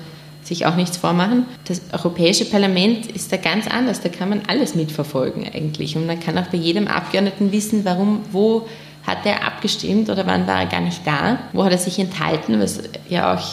sich 0.43 0.65
auch 0.65 0.75
nichts 0.75 0.97
vormachen. 0.97 1.45
Das 1.65 1.81
Europäische 1.91 2.45
Parlament 2.45 3.07
ist 3.07 3.31
da 3.31 3.37
ganz 3.37 3.67
anders. 3.67 4.01
Da 4.01 4.09
kann 4.09 4.29
man 4.29 4.41
alles 4.47 4.75
mitverfolgen 4.75 5.45
eigentlich. 5.53 5.95
Und 5.95 6.07
man 6.07 6.19
kann 6.19 6.37
auch 6.37 6.47
bei 6.47 6.57
jedem 6.57 6.87
Abgeordneten 6.87 7.51
wissen, 7.51 7.85
warum, 7.85 8.21
wo 8.31 8.67
hat 9.05 9.25
er 9.25 9.45
abgestimmt 9.45 10.09
oder 10.09 10.25
wann 10.25 10.47
war 10.47 10.61
er 10.61 10.65
gar 10.67 10.81
nicht 10.81 11.05
da, 11.05 11.39
wo 11.53 11.63
hat 11.63 11.71
er 11.71 11.77
sich 11.77 11.99
enthalten, 11.99 12.59
was 12.59 12.81
ja 13.09 13.33
auch 13.33 13.43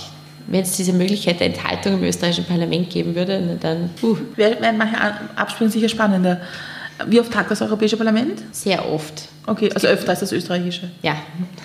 wenn 0.49 0.63
es 0.63 0.77
diese 0.77 0.93
Möglichkeit 0.93 1.41
der 1.41 1.49
Enthaltung 1.49 1.95
im 1.95 2.05
österreichischen 2.05 2.45
Parlament 2.45 2.91
geben 2.91 3.15
würde, 3.15 3.59
dann. 3.61 3.91
Uh. 4.03 4.17
Wären 4.37 4.79
manche 4.79 4.97
Absprünge 5.35 5.71
sicher 5.71 5.89
spannender. 5.89 6.41
Wie 7.07 7.21
oft 7.21 7.33
tagt 7.33 7.51
das 7.51 7.61
Europäische 7.61 7.97
Parlament? 7.97 8.43
Sehr 8.53 8.89
oft. 8.91 9.29
Okay, 9.47 9.71
also 9.75 9.87
öfter 9.87 10.11
als 10.11 10.21
das 10.21 10.33
österreichische? 10.33 10.91
Ja. 11.03 11.17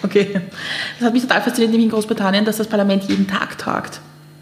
Okay. 0.04 0.42
Das 0.98 1.08
hat 1.08 1.14
mich 1.14 1.22
total 1.22 1.42
fasziniert, 1.42 1.72
nämlich 1.72 1.86
in 1.86 1.92
Großbritannien, 1.92 2.44
dass 2.44 2.58
das 2.58 2.68
Parlament 2.68 3.04
jeden 3.08 3.28
Tag 3.28 3.58
tagt. 3.58 4.02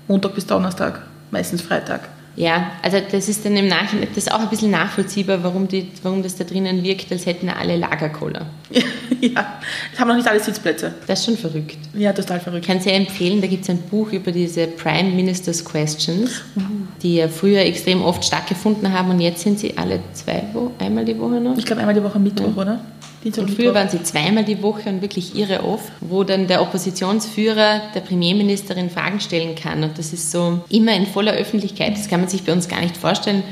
Montag 0.09 0.33
bis 0.33 0.47
Donnerstag, 0.47 1.03
meistens 1.29 1.61
Freitag. 1.61 2.09
Ja, 2.35 2.71
also 2.81 2.97
das 3.11 3.29
ist 3.29 3.45
dann 3.45 3.55
im 3.55 3.67
Nachhinein, 3.67 4.07
das 4.09 4.25
ist 4.25 4.31
auch 4.31 4.39
ein 4.39 4.49
bisschen 4.49 4.71
nachvollziehbar, 4.71 5.43
warum, 5.43 5.67
die, 5.67 5.91
warum 6.01 6.23
das 6.23 6.35
da 6.35 6.43
drinnen 6.43 6.83
wirkt, 6.83 7.11
als 7.11 7.27
hätten 7.27 7.47
alle 7.49 7.77
Lagercola. 7.77 8.47
ja, 9.21 9.59
es 9.93 9.99
haben 9.99 10.07
noch 10.07 10.15
nicht 10.15 10.27
alle 10.27 10.39
Sitzplätze. 10.39 10.93
Das 11.07 11.19
ist 11.19 11.25
schon 11.25 11.37
verrückt. 11.37 11.77
Ja, 11.93 12.13
total 12.13 12.39
verrückt. 12.39 12.65
Ich 12.65 12.67
kann 12.67 12.79
sehr 12.79 12.95
empfehlen, 12.95 13.41
da 13.41 13.47
gibt 13.47 13.63
es 13.63 13.69
ein 13.69 13.81
Buch 13.81 14.11
über 14.11 14.31
diese 14.31 14.67
Prime 14.67 15.11
Minister's 15.11 15.63
Questions, 15.65 16.41
mhm. 16.55 16.87
die 17.01 17.15
ja 17.15 17.27
früher 17.27 17.61
extrem 17.61 18.03
oft 18.03 18.23
stattgefunden 18.23 18.93
haben 18.93 19.09
und 19.09 19.19
jetzt 19.19 19.41
sind 19.41 19.59
sie 19.59 19.77
alle 19.77 19.99
zwei 20.13 20.43
Wochen, 20.53 20.73
einmal 20.79 21.05
die 21.05 21.17
Woche 21.17 21.41
noch? 21.41 21.57
Ich 21.57 21.65
glaube 21.65 21.81
einmal 21.81 21.95
die 21.95 22.03
Woche 22.03 22.19
Mittwoch, 22.19 22.55
ja. 22.55 22.61
oder? 22.61 22.79
Dienstag 23.23 23.47
und 23.47 23.55
früher 23.55 23.73
waren 23.73 23.89
sie 23.89 24.01
zweimal 24.01 24.45
die 24.45 24.61
Woche 24.61 24.89
und 24.89 25.01
wirklich 25.01 25.35
irre 25.35 25.63
oft, 25.65 25.91
wo 25.99 26.23
dann 26.23 26.47
der 26.47 26.61
Oppositionsführer 26.61 27.81
der 27.93 27.99
Premierministerin 27.99 28.89
Fragen 28.89 29.19
stellen 29.19 29.55
kann. 29.55 29.83
Und 29.83 29.97
das 29.97 30.13
ist 30.13 30.31
so 30.31 30.61
immer 30.69 30.95
in 30.95 31.05
voller 31.05 31.33
Öffentlichkeit. 31.33 31.97
Das 31.97 32.07
kann 32.07 32.21
man 32.21 32.29
sich 32.29 32.43
bei 32.43 32.53
uns 32.53 32.69
gar 32.69 32.79
nicht 32.79 32.95
vorstellen. 32.95 33.43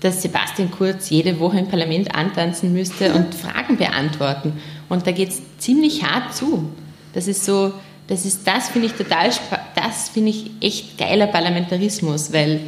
Dass 0.00 0.22
Sebastian 0.22 0.70
Kurz 0.70 1.10
jede 1.10 1.40
Woche 1.40 1.58
im 1.58 1.68
Parlament 1.68 2.14
antanzen 2.14 2.72
müsste 2.72 3.14
und 3.14 3.34
Fragen 3.34 3.76
beantworten. 3.76 4.52
Und 4.88 5.06
da 5.06 5.12
geht 5.12 5.30
es 5.30 5.42
ziemlich 5.58 6.04
hart 6.04 6.34
zu. 6.34 6.70
Das 7.12 7.26
ist 7.26 7.44
so, 7.44 7.72
das 8.06 8.24
ist, 8.24 8.46
das 8.46 8.68
finde 8.68 8.88
ich 8.88 8.94
total, 8.94 9.30
das 9.74 10.08
finde 10.08 10.30
ich 10.30 10.50
echt 10.60 10.98
geiler 10.98 11.26
Parlamentarismus, 11.26 12.32
weil 12.32 12.60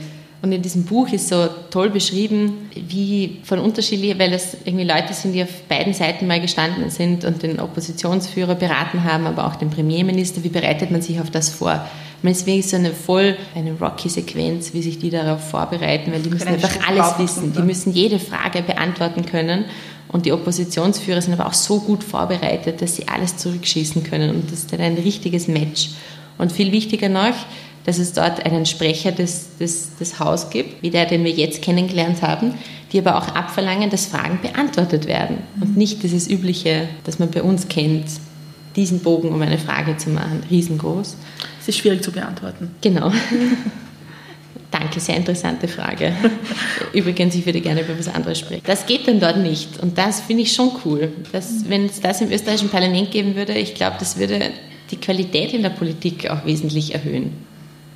und 0.43 0.53
in 0.53 0.63
diesem 0.63 0.85
Buch 0.85 1.09
ist 1.13 1.29
so 1.29 1.49
toll 1.71 1.91
beschrieben, 1.91 2.71
wie 2.75 3.41
von 3.43 3.59
unterschiedlichen, 3.59 4.19
weil 4.19 4.31
das 4.31 4.57
irgendwie 4.65 4.87
Leute 4.87 5.13
sind, 5.13 5.35
die 5.35 5.43
auf 5.43 5.63
beiden 5.69 5.93
Seiten 5.93 6.27
mal 6.27 6.41
gestanden 6.41 6.89
sind 6.89 7.27
und 7.27 7.43
den 7.43 7.61
Oppositionsführer 7.61 8.55
beraten 8.55 9.05
haben, 9.05 9.27
aber 9.27 9.47
auch 9.47 9.57
den 9.57 9.69
Premierminister. 9.69 10.43
Wie 10.43 10.49
bereitet 10.49 10.91
man 10.91 11.03
sich 11.03 11.21
auf 11.21 11.31
das 11.31 11.51
vor? 11.51 11.87
Man 12.23 12.33
ist 12.33 12.47
so 12.69 12.77
eine 12.77 12.93
voll 12.93 13.37
eine 13.55 13.73
rocky 13.73 14.09
Sequenz, 14.09 14.75
wie 14.75 14.83
sich 14.83 14.99
die 14.99 15.11
darauf 15.11 15.51
vorbereiten, 15.51 16.13
weil 16.13 16.21
die 16.21 16.31
müssen 16.31 16.49
einfach 16.49 16.87
alles 16.87 17.19
wissen. 17.19 17.53
Die 17.53 17.63
müssen 17.63 17.93
jede 17.93 18.19
Frage 18.19 18.63
beantworten 18.63 19.25
können. 19.25 19.65
Und 20.09 20.27
die 20.27 20.33
Oppositionsführer 20.33 21.23
sind 21.23 21.35
aber 21.35 21.47
auch 21.47 21.55
so 21.55 21.81
gut 21.81 22.03
vorbereitet, 22.03 22.83
dass 22.83 22.97
sie 22.97 23.07
alles 23.07 23.37
zurückschießen 23.37 24.03
können. 24.03 24.31
Und 24.31 24.51
das 24.51 24.61
ist 24.61 24.73
dann 24.73 24.81
ein 24.81 24.95
richtiges 24.97 25.47
Match. 25.47 25.91
Und 26.37 26.53
viel 26.53 26.73
wichtiger 26.73 27.09
noch, 27.09 27.35
dass 27.85 27.99
es 27.99 28.13
dort 28.13 28.45
einen 28.45 28.67
Sprecher 28.67 29.13
des, 29.13 29.57
des, 29.59 29.97
des 29.97 30.19
Haus 30.19 30.51
gibt, 30.51 30.83
wie 30.83 30.91
der, 30.91 31.07
den 31.07 31.25
wir 31.25 31.31
jetzt 31.31 31.63
kennengelernt 31.63 32.23
haben, 32.23 32.55
die 32.93 32.99
aber 32.99 33.17
auch 33.17 33.29
abverlangen, 33.35 33.89
dass 33.89 34.07
Fragen 34.07 34.41
beantwortet 34.43 35.07
werden. 35.07 35.39
Und 35.61 35.77
nicht 35.77 36.03
dieses 36.03 36.29
übliche, 36.29 36.89
das 37.05 37.19
man 37.19 37.31
bei 37.31 37.43
uns 37.43 37.69
kennt, 37.69 38.07
diesen 38.77 39.01
Bogen, 39.01 39.31
um 39.31 39.41
eine 39.43 39.59
Frage 39.59 39.97
zu 39.97 40.11
machen, 40.11 40.43
riesengroß. 40.51 41.17
Es 41.61 41.69
ist 41.69 41.79
schwierig 41.79 42.03
zu 42.03 42.11
beantworten. 42.11 42.75
Genau. 42.81 43.13
Danke, 44.71 45.01
sehr 45.01 45.17
interessante 45.17 45.67
Frage. 45.67 46.13
Übrigens, 46.93 47.35
ich 47.35 47.45
würde 47.45 47.61
gerne 47.61 47.83
über 47.83 47.99
was 47.99 48.09
anderes 48.09 48.39
sprechen. 48.39 48.63
Das 48.67 48.87
geht 48.87 49.07
dann 49.09 49.19
dort 49.19 49.39
nicht. 49.39 49.81
Und 49.81 49.99
das 49.99 50.21
finde 50.21 50.45
ich 50.45 50.53
schon 50.53 50.71
cool. 50.85 51.13
Dass, 51.33 51.69
wenn 51.69 51.87
es 51.87 52.01
das 52.01 52.21
im 52.21 52.31
österreichischen 52.31 52.69
Parlament 52.69 53.11
geben 53.11 53.35
würde, 53.35 53.53
ich 53.55 53.75
glaube, 53.75 53.97
das 53.99 54.17
würde 54.17 54.53
die 54.91 54.97
Qualität 54.97 55.53
in 55.53 55.63
der 55.63 55.71
Politik 55.71 56.31
auch 56.31 56.45
wesentlich 56.45 56.95
erhöhen. 56.95 57.33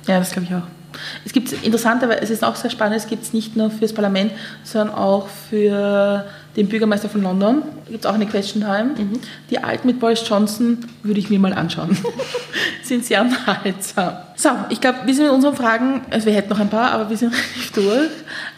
Ja, 0.07 0.19
das 0.19 0.31
glaube 0.31 0.47
ich 0.49 0.55
auch. 0.55 0.67
Es 1.25 1.33
gibt 1.33 1.51
interessanterweise, 1.63 2.21
es 2.21 2.29
ist 2.29 2.43
auch 2.43 2.55
sehr 2.55 2.69
spannend, 2.69 2.97
es 2.97 3.07
gibt 3.07 3.23
es 3.23 3.33
nicht 3.33 3.55
nur 3.55 3.69
fürs 3.69 3.93
Parlament, 3.93 4.31
sondern 4.63 4.95
auch 4.95 5.27
für 5.27 6.25
den 6.55 6.69
Bürgermeister 6.69 7.09
von 7.09 7.21
London. 7.21 7.63
Gibt 7.87 8.05
es 8.05 8.05
auch 8.05 8.13
eine 8.13 8.25
Question 8.25 8.63
Time. 8.63 8.95
Mhm. 8.97 9.19
Die 9.49 9.63
Alten 9.63 9.87
mit 9.87 9.99
Boris 9.99 10.23
Johnson 10.27 10.79
würde 11.03 11.19
ich 11.19 11.29
mir 11.29 11.39
mal 11.39 11.53
anschauen. 11.53 11.97
sind 12.83 13.05
sehr 13.05 13.21
unterhaltsam. 13.21 14.13
So, 14.35 14.49
ich 14.69 14.81
glaube, 14.81 14.99
wir 15.05 15.13
sind 15.13 15.25
mit 15.25 15.33
unseren 15.33 15.55
Fragen, 15.55 16.01
also 16.11 16.25
wir 16.25 16.33
hätten 16.33 16.49
noch 16.49 16.59
ein 16.59 16.69
paar, 16.69 16.91
aber 16.91 17.09
wir 17.09 17.17
sind 17.17 17.33
relativ 17.33 17.71
durch. 17.71 18.09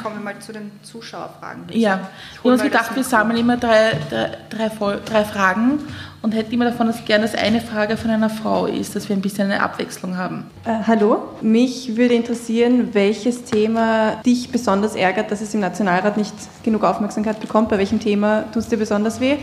Kommen 0.01 0.17
wir 0.17 0.23
mal 0.23 0.39
zu 0.39 0.51
den 0.51 0.71
Zuschauerfragen. 0.83 1.63
Ja, 1.71 2.09
wir 2.41 2.51
haben 2.51 2.59
uns 2.59 2.63
gedacht, 2.63 2.95
wir 2.95 3.03
sammeln 3.03 3.39
immer 3.39 3.57
drei, 3.57 3.91
drei, 4.09 4.37
drei, 4.49 4.97
drei 5.05 5.23
Fragen 5.23 5.79
und 6.21 6.33
hätte 6.33 6.53
immer 6.53 6.65
davon 6.65 6.87
dass 6.87 7.03
gerne, 7.05 7.25
dass 7.25 7.35
eine 7.35 7.61
Frage 7.61 7.95
von 7.95 8.09
einer 8.09 8.29
Frau 8.29 8.65
ist, 8.65 8.95
dass 8.95 9.07
wir 9.07 9.15
ein 9.15 9.21
bisschen 9.21 9.45
eine 9.45 9.61
Abwechslung 9.61 10.17
haben. 10.17 10.45
Äh, 10.65 10.71
hallo, 10.87 11.23
mich 11.41 11.95
würde 11.95 12.15
interessieren, 12.15 12.89
welches 12.93 13.43
Thema 13.43 14.15
dich 14.25 14.49
besonders 14.49 14.95
ärgert, 14.95 15.31
dass 15.31 15.41
es 15.41 15.53
im 15.53 15.59
Nationalrat 15.59 16.17
nicht 16.17 16.33
genug 16.63 16.83
Aufmerksamkeit 16.83 17.39
bekommt. 17.39 17.69
Bei 17.69 17.77
welchem 17.87 17.99
Thema 18.01 18.43
tut 18.51 18.63
es 18.63 18.67
dir 18.67 18.75
besonders 18.75 19.21
weh? 19.21 19.37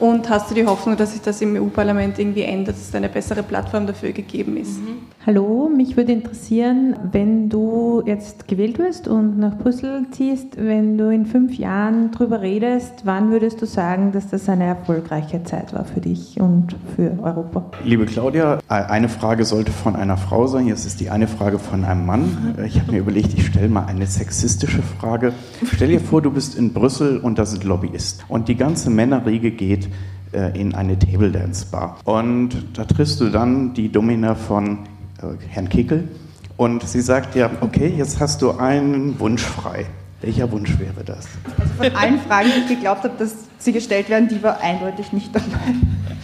Und 0.00 0.30
hast 0.30 0.50
du 0.50 0.54
die 0.54 0.64
Hoffnung, 0.64 0.96
dass 0.96 1.12
sich 1.12 1.20
das 1.20 1.42
im 1.42 1.54
EU-Parlament 1.56 2.18
irgendwie 2.18 2.42
ändert, 2.42 2.76
dass 2.76 2.88
es 2.88 2.94
eine 2.94 3.10
bessere 3.10 3.42
Plattform 3.42 3.86
dafür 3.86 4.12
gegeben 4.12 4.56
ist? 4.56 4.80
Mhm. 4.80 5.10
Hallo, 5.26 5.68
mich 5.68 5.98
würde 5.98 6.12
interessieren, 6.12 6.96
wenn 7.12 7.50
du 7.50 8.02
jetzt 8.06 8.48
gewählt 8.48 8.78
wirst 8.78 9.06
und 9.06 9.38
nach 9.38 9.58
Brüssel 9.58 10.06
ziehst, 10.10 10.56
wenn 10.56 10.96
du 10.96 11.12
in 11.12 11.26
fünf 11.26 11.58
Jahren 11.58 12.10
darüber 12.12 12.40
redest, 12.40 13.02
wann 13.04 13.30
würdest 13.30 13.60
du 13.60 13.66
sagen, 13.66 14.12
dass 14.12 14.28
das 14.28 14.48
eine 14.48 14.64
erfolgreiche 14.64 15.44
Zeit 15.44 15.74
war 15.74 15.84
für 15.84 16.00
dich 16.00 16.40
und 16.40 16.74
für 16.96 17.18
Europa? 17.22 17.66
Liebe 17.84 18.06
Claudia, 18.06 18.60
eine 18.68 19.10
Frage 19.10 19.44
sollte 19.44 19.72
von 19.72 19.94
einer 19.94 20.16
Frau 20.16 20.46
sein, 20.46 20.66
jetzt 20.66 20.86
ist 20.86 21.00
die 21.00 21.10
eine 21.10 21.28
Frage 21.28 21.58
von 21.58 21.84
einem 21.84 22.06
Mann. 22.06 22.54
Ich 22.66 22.80
habe 22.80 22.92
mir 22.92 23.00
überlegt, 23.00 23.34
ich 23.34 23.44
stelle 23.44 23.68
mal 23.68 23.84
eine 23.84 24.06
sexistische 24.06 24.80
Frage. 24.80 25.34
Stell 25.74 25.88
dir 25.88 26.00
vor, 26.00 26.22
du 26.22 26.30
bist 26.30 26.56
in 26.56 26.72
Brüssel 26.72 27.18
und 27.18 27.38
da 27.38 27.44
sind 27.44 27.64
Lobbyisten 27.64 28.24
und 28.28 28.48
die 28.48 28.56
ganze 28.56 28.88
Männerriege 28.88 29.50
geht 29.50 29.89
in 30.32 30.74
eine 30.74 30.98
Table 30.98 31.30
Dance 31.30 31.66
Bar. 31.70 31.98
Und 32.04 32.50
da 32.74 32.84
triffst 32.84 33.20
du 33.20 33.30
dann 33.30 33.74
die 33.74 33.90
Domina 33.90 34.34
von 34.34 34.80
äh, 35.18 35.26
Herrn 35.48 35.68
Kickel 35.68 36.08
und 36.56 36.86
sie 36.86 37.00
sagt 37.00 37.34
ja, 37.34 37.50
okay, 37.60 37.92
jetzt 37.96 38.20
hast 38.20 38.42
du 38.42 38.52
einen 38.52 39.18
Wunsch 39.18 39.42
frei. 39.42 39.86
Welcher 40.20 40.52
Wunsch 40.52 40.78
wäre 40.78 41.02
das? 41.04 41.26
Also 41.58 41.72
von 41.74 41.96
allen 41.96 42.20
Fragen, 42.20 42.50
die 42.54 42.60
ich 42.60 42.76
geglaubt 42.76 43.04
habe, 43.04 43.14
dass 43.18 43.34
sie 43.58 43.72
gestellt 43.72 44.10
werden, 44.10 44.28
die 44.28 44.42
war 44.42 44.60
eindeutig 44.60 45.12
nicht 45.12 45.34
dabei. 45.34 45.46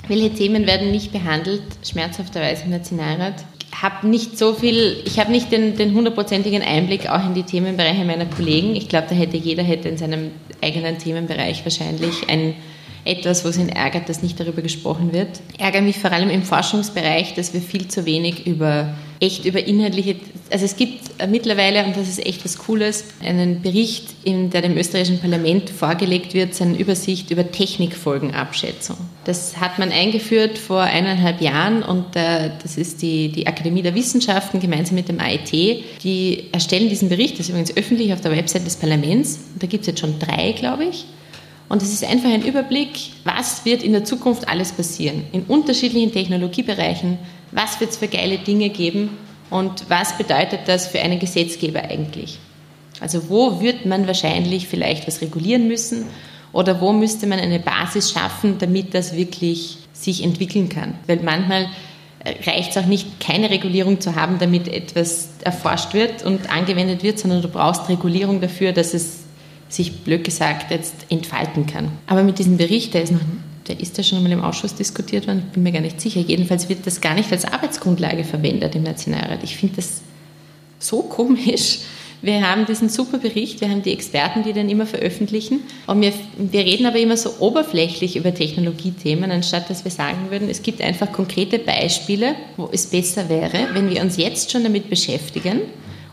Welche 0.09 0.35
Themen 0.35 0.67
werden 0.67 0.91
nicht 0.91 1.13
behandelt, 1.13 1.63
schmerzhafterweise 1.83 2.65
im 2.65 2.71
Nationalrat? 2.71 3.45
habe 3.83 4.09
nicht 4.09 4.39
so 4.39 4.55
viel, 4.55 4.97
ich 5.05 5.19
habe 5.19 5.31
nicht 5.31 5.53
den 5.53 5.95
hundertprozentigen 5.95 6.63
Einblick 6.63 7.11
auch 7.11 7.25
in 7.27 7.35
die 7.35 7.43
Themenbereiche 7.43 8.05
meiner 8.05 8.25
Kollegen. 8.25 8.75
Ich 8.75 8.89
glaube, 8.89 9.07
da 9.11 9.15
hätte 9.15 9.37
jeder 9.37 9.63
hätte 9.63 9.89
in 9.89 9.99
seinem 9.99 10.31
eigenen 10.63 10.99
Themenbereich 10.99 11.65
wahrscheinlich 11.65 12.29
ein 12.29 12.55
etwas, 13.07 13.45
was 13.45 13.59
ihn 13.59 13.69
ärgert, 13.69 14.09
dass 14.09 14.23
nicht 14.23 14.39
darüber 14.39 14.63
gesprochen 14.63 15.13
wird. 15.13 15.41
Ärgert 15.59 15.85
mich 15.85 15.99
vor 15.99 16.13
allem 16.13 16.31
im 16.31 16.43
Forschungsbereich, 16.43 17.35
dass 17.35 17.55
wir 17.55 17.61
viel 17.61 17.89
zu 17.89 18.05
wenig 18.07 18.47
über 18.47 18.95
echt 19.21 19.45
über 19.45 19.67
inhaltliche, 19.67 20.17
also 20.51 20.65
es 20.65 20.77
gibt 20.77 21.01
mittlerweile, 21.29 21.85
und 21.85 21.97
das 21.97 22.09
ist 22.09 22.25
echt 22.25 22.45
was 22.45 22.59
Cooles, 22.59 23.05
einen 23.25 23.63
Bericht, 23.63 24.09
in 24.25 24.51
der 24.51 24.63
dem 24.63 24.77
österreichischen 24.77 25.21
Parlament 25.21 25.71
vorgelegt 25.71 26.35
wird, 26.35 26.55
seine 26.55 26.77
Übersicht 26.77 27.31
über 27.31 27.51
Technikfolgenabschätzung. 27.51 28.97
Das 29.25 29.59
hat 29.59 29.79
man 29.79 29.91
eingeführt 29.91 30.59
vor 30.59 30.83
eineinhalb 30.83 31.41
Jahren 31.41 31.83
und 31.83 32.15
äh, 32.15 32.51
das 32.63 32.77
ist 32.77 33.03
die, 33.03 33.31
die 33.31 33.47
Akademie 33.47 33.83
der 33.83 33.95
Wissenschaften 33.95 34.61
gemeinsam 34.61 34.97
mit 34.97 35.09
dem 35.09 35.21
AIT. 35.21 35.51
Die 36.03 36.45
erstellen 36.53 36.89
diesen 36.89 37.09
Bericht, 37.09 37.35
das 37.35 37.47
ist 37.47 37.49
übrigens 37.51 37.77
öffentlich 37.77 38.13
auf 38.13 38.21
der 38.21 38.33
Website 38.33 38.67
des 38.67 38.77
Parlaments. 38.77 39.41
Da 39.59 39.67
gibt 39.67 39.83
es 39.83 39.87
jetzt 39.89 40.01
schon 40.01 40.19
drei, 40.19 40.53
glaube 40.53 40.85
ich. 40.85 41.07
Und 41.69 41.83
es 41.83 41.93
ist 41.93 42.05
einfach 42.05 42.31
ein 42.31 42.45
Überblick, 42.45 42.91
was 43.25 43.65
wird 43.65 43.83
in 43.83 43.93
der 43.93 44.05
Zukunft 44.05 44.49
alles 44.49 44.73
passieren, 44.73 45.25
in 45.33 45.43
unterschiedlichen 45.43 46.13
Technologiebereichen, 46.13 47.19
was 47.51 47.81
wird 47.81 47.91
es 47.91 47.97
für 47.97 48.09
geile 48.09 48.39
Dinge 48.39 48.71
geben 48.71 49.11
und 49.51 49.89
was 49.89 50.17
bedeutet 50.17 50.61
das 50.67 50.87
für 50.87 51.01
einen 51.01 51.19
Gesetzgeber 51.19 51.83
eigentlich. 51.83 52.39
Also 53.01 53.29
wo 53.29 53.61
wird 53.61 53.85
man 53.85 54.07
wahrscheinlich 54.07 54.69
vielleicht 54.69 55.07
was 55.07 55.21
regulieren 55.21 55.67
müssen 55.67 56.07
oder 56.53 56.81
wo 56.81 56.93
müsste 56.93 57.27
man 57.27 57.39
eine 57.39 57.59
Basis 57.59 58.13
schaffen, 58.13 58.57
damit 58.59 58.95
das 58.95 59.15
wirklich 59.17 59.79
sich 59.93 60.23
entwickeln 60.23 60.69
kann. 60.69 60.95
Weil 61.07 61.21
manchmal 61.23 61.69
äh, 62.25 62.35
reicht 62.49 62.71
es 62.71 62.79
auch 62.79 62.87
nicht, 62.87 63.21
keine 63.21 63.51
Regulierung 63.51 64.01
zu 64.01 64.15
haben, 64.15 64.39
damit 64.39 64.69
etwas 64.69 65.31
erforscht 65.43 65.95
wird 65.95 66.25
und 66.25 66.51
angewendet 66.51 67.03
wird, 67.03 67.19
sondern 67.19 67.43
du 67.43 67.49
brauchst 67.49 67.89
Regulierung 67.89 68.41
dafür, 68.41 68.73
dass 68.73 68.95
es 68.95 69.26
sich 69.69 70.01
blöd 70.01 70.25
gesagt 70.25 70.71
jetzt 70.71 70.95
entfalten 71.09 71.67
kann. 71.67 71.91
Aber 72.07 72.23
mit 72.23 72.39
diesem 72.39 72.57
Bericht, 72.57 72.95
der 72.95 73.03
ist 73.03 73.13
noch 73.13 73.21
der 73.69 73.81
ist 73.81 73.97
ja 73.99 74.05
schon 74.05 74.19
einmal 74.19 74.33
im 74.33 74.43
Ausschuss 74.43 74.75
diskutiert 74.75 75.27
worden, 75.27 75.43
ich 75.47 75.53
bin 75.53 75.63
mir 75.63 75.73
gar 75.73 75.81
nicht 75.81 76.01
sicher. 76.01 76.21
Jedenfalls 76.21 76.69
wird 76.69 76.87
das 76.87 77.01
gar 77.01 77.15
nicht 77.15 77.33
als 77.33 77.45
Arbeitsgrundlage 77.45 78.25
verwendet 78.25 78.75
im 78.75 78.83
Nationalrat. 78.83 79.43
Ich 79.43 79.57
finde 79.57 79.77
das 79.77 80.03
so 80.79 81.03
komisch. 81.03 81.81
Wir 82.23 82.49
haben 82.49 82.65
diesen 82.65 82.89
super 82.89 83.19
Bericht, 83.19 83.61
wir 83.61 83.69
haben 83.69 83.83
die 83.83 83.93
Experten, 83.93 84.43
die 84.43 84.53
den 84.53 84.71
immer 84.71 84.87
veröffentlichen. 84.87 85.61
Und 85.87 86.01
wir, 86.01 86.13
wir 86.39 86.61
reden 86.61 86.87
aber 86.87 86.99
immer 86.99 87.17
so 87.17 87.31
oberflächlich 87.41 88.17
über 88.17 88.33
Technologiethemen, 88.33 89.31
anstatt 89.31 89.69
dass 89.69 89.85
wir 89.85 89.91
sagen 89.91 90.31
würden, 90.31 90.49
es 90.49 90.63
gibt 90.63 90.81
einfach 90.81 91.13
konkrete 91.13 91.59
Beispiele, 91.59 92.35
wo 92.57 92.71
es 92.73 92.87
besser 92.87 93.29
wäre, 93.29 93.69
wenn 93.75 93.91
wir 93.91 94.01
uns 94.01 94.17
jetzt 94.17 94.51
schon 94.51 94.63
damit 94.63 94.89
beschäftigen 94.89 95.61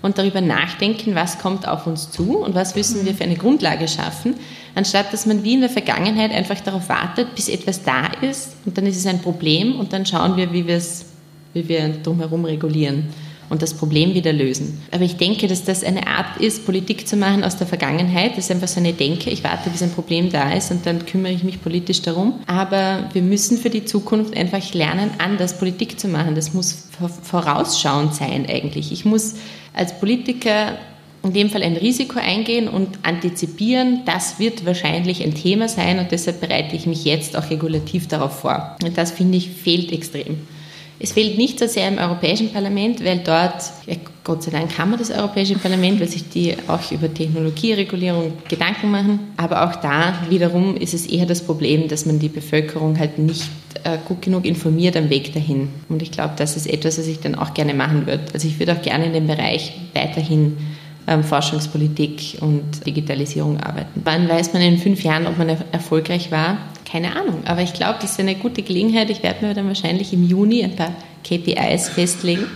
und 0.03 0.17
darüber 0.19 0.41
nachdenken, 0.41 1.15
was 1.15 1.39
kommt 1.39 1.67
auf 1.67 1.87
uns 1.87 2.11
zu 2.11 2.37
und 2.37 2.53
was 2.53 2.75
müssen 2.75 3.05
wir 3.05 3.15
für 3.15 3.23
eine 3.23 3.37
Grundlage 3.37 3.87
schaffen, 3.87 4.35
anstatt 4.75 5.11
dass 5.11 5.25
man 5.25 5.43
wie 5.43 5.55
in 5.55 5.61
der 5.61 5.69
Vergangenheit 5.69 6.31
einfach 6.31 6.59
darauf 6.59 6.89
wartet, 6.89 7.33
bis 7.33 7.49
etwas 7.49 7.81
da 7.81 8.07
ist 8.21 8.57
und 8.65 8.77
dann 8.77 8.85
ist 8.85 8.97
es 8.97 9.07
ein 9.07 9.21
Problem 9.21 9.79
und 9.79 9.93
dann 9.93 10.05
schauen 10.05 10.37
wir, 10.37 10.53
wie, 10.53 10.67
wir 10.67 11.89
drumherum 12.03 12.45
regulieren 12.45 13.07
und 13.53 13.61
das 13.61 13.75
Problem 13.75 14.15
wieder 14.15 14.33
lösen. 14.33 14.81
Aber 14.89 15.03
ich 15.03 15.17
denke, 15.17 15.45
dass 15.45 15.63
das 15.63 15.83
eine 15.83 16.07
Art 16.07 16.41
ist, 16.41 16.65
Politik 16.65 17.07
zu 17.07 17.15
machen 17.15 17.43
aus 17.43 17.55
der 17.55 17.67
Vergangenheit. 17.67 18.31
Das 18.31 18.45
ist 18.45 18.51
einfach 18.51 18.67
so 18.67 18.79
eine 18.79 18.93
Denke. 18.93 19.29
Ich 19.29 19.43
warte, 19.43 19.69
bis 19.69 19.83
ein 19.83 19.91
Problem 19.91 20.31
da 20.31 20.51
ist 20.53 20.71
und 20.71 20.87
dann 20.87 21.05
kümmere 21.05 21.33
ich 21.33 21.43
mich 21.43 21.61
politisch 21.61 22.01
darum. 22.01 22.39
Aber 22.47 23.11
wir 23.13 23.21
müssen 23.21 23.59
für 23.59 23.69
die 23.69 23.85
Zukunft 23.85 24.35
einfach 24.35 24.73
lernen, 24.73 25.11
anders 25.19 25.59
Politik 25.59 25.99
zu 25.99 26.07
machen. 26.07 26.33
Das 26.33 26.55
muss 26.55 26.87
vorausschauend 27.21 28.15
sein 28.15 28.47
eigentlich. 28.49 28.91
Ich 28.91 29.05
muss 29.05 29.35
als 29.71 29.99
Politiker 29.99 30.79
in 31.21 31.33
dem 31.33 31.51
Fall 31.51 31.61
ein 31.61 31.77
Risiko 31.77 32.19
eingehen 32.19 32.67
und 32.67 32.89
antizipieren, 33.03 34.01
das 34.05 34.39
wird 34.39 34.65
wahrscheinlich 34.65 35.23
ein 35.23 35.35
Thema 35.35 35.69
sein 35.69 35.99
und 35.99 36.11
deshalb 36.11 36.41
bereite 36.41 36.75
ich 36.75 36.87
mich 36.87 37.05
jetzt 37.05 37.37
auch 37.37 37.51
regulativ 37.51 38.07
darauf 38.07 38.39
vor. 38.39 38.77
Und 38.83 38.97
das 38.97 39.11
finde 39.11 39.37
ich 39.37 39.51
fehlt 39.51 39.91
extrem. 39.91 40.39
Es 41.03 41.11
fehlt 41.11 41.37
nicht 41.37 41.59
so 41.59 41.67
sehr 41.67 41.89
im 41.89 41.97
Europäischen 41.97 42.53
Parlament, 42.53 43.03
weil 43.03 43.19
dort 43.25 43.61
Gott 44.23 44.41
sei 44.41 44.51
Dank 44.51 44.77
haben 44.77 44.91
wir 44.91 44.97
das 44.97 45.11
Europäische 45.11 45.55
Parlament, 45.55 45.99
weil 45.99 46.07
sich 46.07 46.29
die 46.29 46.55
auch 46.69 46.93
über 46.93 47.13
Technologieregulierung 47.13 48.31
Gedanken 48.47 48.89
machen. 48.89 49.19
Aber 49.35 49.65
auch 49.65 49.75
da 49.75 50.13
wiederum 50.29 50.77
ist 50.77 50.93
es 50.93 51.05
eher 51.05 51.25
das 51.25 51.41
Problem, 51.41 51.89
dass 51.89 52.05
man 52.05 52.19
die 52.19 52.29
Bevölkerung 52.29 52.97
halt 52.97 53.19
nicht 53.19 53.43
äh, 53.83 53.97
gut 54.07 54.21
genug 54.21 54.45
informiert 54.45 54.95
am 54.95 55.09
Weg 55.09 55.33
dahin. 55.33 55.67
Und 55.89 56.01
ich 56.01 56.11
glaube, 56.11 56.35
das 56.37 56.55
ist 56.55 56.67
etwas, 56.67 56.97
was 56.97 57.07
ich 57.07 57.19
dann 57.19 57.35
auch 57.35 57.53
gerne 57.53 57.73
machen 57.73 58.07
würde. 58.07 58.23
Also 58.33 58.47
ich 58.47 58.57
würde 58.59 58.71
auch 58.71 58.81
gerne 58.81 59.07
in 59.07 59.13
dem 59.13 59.27
Bereich 59.27 59.73
weiterhin 59.93 60.55
ähm, 61.05 61.25
Forschungspolitik 61.25 62.37
und 62.39 62.85
Digitalisierung 62.85 63.59
arbeiten. 63.59 64.01
Wann 64.05 64.29
weiß 64.29 64.53
man 64.53 64.61
in 64.61 64.77
fünf 64.77 65.03
Jahren, 65.03 65.27
ob 65.27 65.37
man 65.37 65.49
erfolgreich 65.73 66.31
war? 66.31 66.59
Keine 66.93 67.15
Ahnung. 67.15 67.41
Aber 67.45 67.61
ich 67.61 67.73
glaube, 67.73 67.97
das 67.99 68.11
ist 68.11 68.19
eine 68.19 68.35
gute 68.35 68.61
Gelegenheit. 68.61 69.09
Ich 69.09 69.23
werde 69.23 69.45
mir 69.45 69.53
dann 69.53 69.67
wahrscheinlich 69.67 70.13
im 70.13 70.25
Juni 70.25 70.63
ein 70.63 70.75
paar 70.75 70.93
KPIs 71.23 71.89
festlegen 71.89 72.47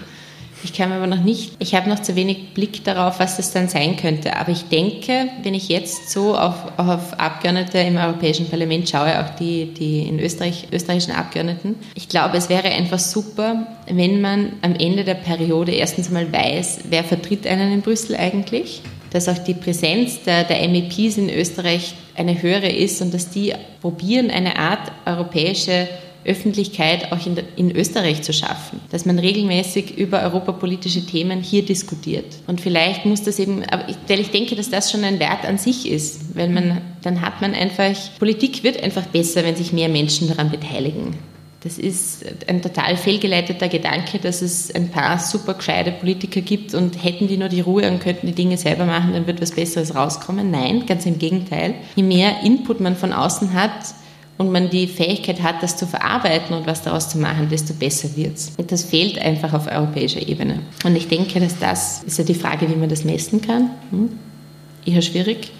ich 0.63 0.73
kann 0.73 0.91
aber 0.91 1.07
noch 1.07 1.23
nicht, 1.23 1.53
ich 1.59 1.75
habe 1.75 1.89
noch 1.89 2.01
zu 2.01 2.15
wenig 2.15 2.53
Blick 2.53 2.83
darauf, 2.83 3.19
was 3.19 3.37
das 3.37 3.51
dann 3.51 3.69
sein 3.69 3.95
könnte. 3.95 4.35
Aber 4.35 4.51
ich 4.51 4.63
denke, 4.63 5.29
wenn 5.43 5.53
ich 5.53 5.69
jetzt 5.69 6.09
so 6.09 6.35
auf, 6.35 6.55
auf 6.77 7.19
Abgeordnete 7.19 7.77
im 7.79 7.97
Europäischen 7.97 8.49
Parlament 8.49 8.89
schaue, 8.89 9.23
auch 9.23 9.35
die, 9.35 9.73
die 9.73 10.07
in 10.07 10.19
Österreich, 10.19 10.67
österreichischen 10.71 11.13
Abgeordneten, 11.13 11.75
ich 11.95 12.09
glaube, 12.09 12.37
es 12.37 12.49
wäre 12.49 12.69
einfach 12.69 12.99
super, 12.99 13.67
wenn 13.87 14.19
man 14.19 14.53
am 14.61 14.75
Ende 14.75 15.03
der 15.03 15.15
Periode 15.15 15.71
erstens 15.73 16.09
mal 16.09 16.31
weiß, 16.31 16.79
wer 16.89 17.03
vertritt 17.03 17.45
einen 17.45 17.71
in 17.71 17.81
Brüssel 17.81 18.15
eigentlich, 18.15 18.81
dass 19.11 19.29
auch 19.29 19.37
die 19.37 19.53
Präsenz 19.53 20.23
der, 20.23 20.43
der 20.43 20.67
MEPs 20.67 21.17
in 21.17 21.29
Österreich 21.29 21.93
eine 22.15 22.41
höhere 22.41 22.69
ist 22.69 23.01
und 23.01 23.13
dass 23.13 23.29
die 23.29 23.53
probieren, 23.81 24.29
eine 24.29 24.57
Art 24.57 24.91
europäische 25.05 25.87
Öffentlichkeit 26.27 27.11
auch 27.11 27.25
in, 27.25 27.37
in, 27.55 27.75
Österreich 27.75 28.21
zu 28.21 28.33
schaffen, 28.33 28.81
dass 28.91 29.05
man 29.05 29.17
regelmäßig 29.17 29.97
über 29.97 30.21
europapolitische 30.23 31.05
Themen 31.05 31.41
hier 31.41 31.63
diskutiert. 31.63 32.25
Und 32.47 32.59
vielleicht 32.59 33.05
muss 33.05 33.23
das 33.23 33.39
eben, 33.39 33.63
weil 34.07 34.19
ich 34.19 34.29
denke, 34.31 34.55
dass 34.55 34.69
das 34.69 34.91
schon 34.91 35.05
ein 35.05 35.19
Wert 35.19 35.45
an 35.45 35.57
sich 35.57 35.89
ist, 35.89 36.35
weil 36.35 36.49
man, 36.49 36.81
dann 37.01 37.21
hat 37.21 37.41
man 37.41 37.53
einfach, 37.53 37.95
Politik 38.19 38.63
wird 38.63 38.83
einfach 38.83 39.05
besser, 39.05 39.43
wenn 39.45 39.55
sich 39.55 39.71
mehr 39.71 39.87
Menschen 39.87 40.27
daran 40.27 40.51
beteiligen. 40.51 41.15
Das 41.61 41.77
ist 41.77 42.23
ein 42.47 42.61
total 42.61 42.97
fehlgeleiteter 42.97 43.67
Gedanke, 43.67 44.19
dass 44.19 44.41
es 44.41 44.73
ein 44.73 44.89
paar 44.89 45.17
super 45.17 45.55
gescheite 45.55 45.91
Politiker 45.91 46.41
gibt 46.41 46.75
und 46.75 47.03
hätten 47.03 47.27
die 47.27 47.37
nur 47.37 47.49
die 47.49 47.61
Ruhe 47.61 47.89
und 47.89 47.99
könnten 47.99 48.27
die 48.27 48.33
Dinge 48.33 48.57
selber 48.57 48.85
machen, 48.85 49.13
dann 49.13 49.25
wird 49.25 49.41
was 49.41 49.51
Besseres 49.51 49.95
rauskommen. 49.95 50.51
Nein, 50.51 50.85
ganz 50.85 51.05
im 51.07 51.17
Gegenteil. 51.17 51.73
Je 51.95 52.03
mehr 52.03 52.43
Input 52.43 52.79
man 52.79 52.95
von 52.95 53.11
außen 53.11 53.53
hat, 53.53 53.71
und 54.37 54.51
man 54.51 54.69
die 54.69 54.87
Fähigkeit 54.87 55.41
hat, 55.41 55.63
das 55.63 55.77
zu 55.77 55.87
verarbeiten 55.87 56.55
und 56.55 56.67
was 56.67 56.83
daraus 56.83 57.09
zu 57.09 57.17
machen, 57.17 57.49
desto 57.49 57.73
besser 57.73 58.15
wird 58.15 58.37
es. 58.37 58.51
Und 58.57 58.71
das 58.71 58.83
fehlt 58.83 59.17
einfach 59.17 59.53
auf 59.53 59.67
europäischer 59.67 60.25
Ebene. 60.27 60.59
Und 60.85 60.95
ich 60.95 61.07
denke, 61.07 61.39
dass 61.39 61.57
das 61.59 62.03
ist 62.03 62.17
ja 62.17 62.23
die 62.23 62.35
Frage, 62.35 62.69
wie 62.69 62.75
man 62.75 62.89
das 62.89 63.03
messen 63.03 63.41
kann. 63.41 63.71
Hm? 63.89 64.09
Eher 64.85 65.01
schwierig. 65.01 65.51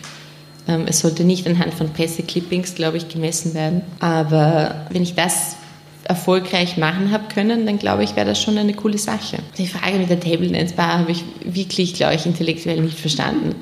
Ähm, 0.68 0.86
es 0.88 1.00
sollte 1.00 1.24
nicht 1.24 1.48
anhand 1.48 1.74
von 1.74 1.92
Presseclippings, 1.92 2.76
glaube 2.76 2.98
ich, 2.98 3.10
gemessen 3.10 3.54
werden. 3.54 3.82
Aber 4.00 4.88
wenn 4.92 5.04
ich 5.04 5.16
das 5.16 5.56
erfolgreich 6.08 6.78
machen 6.78 7.12
habe 7.12 7.26
können, 7.34 7.66
dann 7.66 7.80
glaube 7.80 8.04
ich, 8.04 8.16
wäre 8.16 8.28
das 8.28 8.42
schon 8.42 8.58
eine 8.58 8.74
coole 8.74 8.98
Sache. 8.98 9.38
Die 9.58 9.68
Frage 9.68 9.98
mit 9.98 10.10
der 10.10 10.20
Table 10.20 10.48
Dance 10.48 10.74
Bar 10.76 11.00
habe 11.00 11.12
ich 11.12 11.24
wirklich, 11.44 11.94
glaube 11.94 12.16
ich, 12.16 12.26
intellektuell 12.26 12.82
nicht 12.82 13.00
verstanden. 13.00 13.56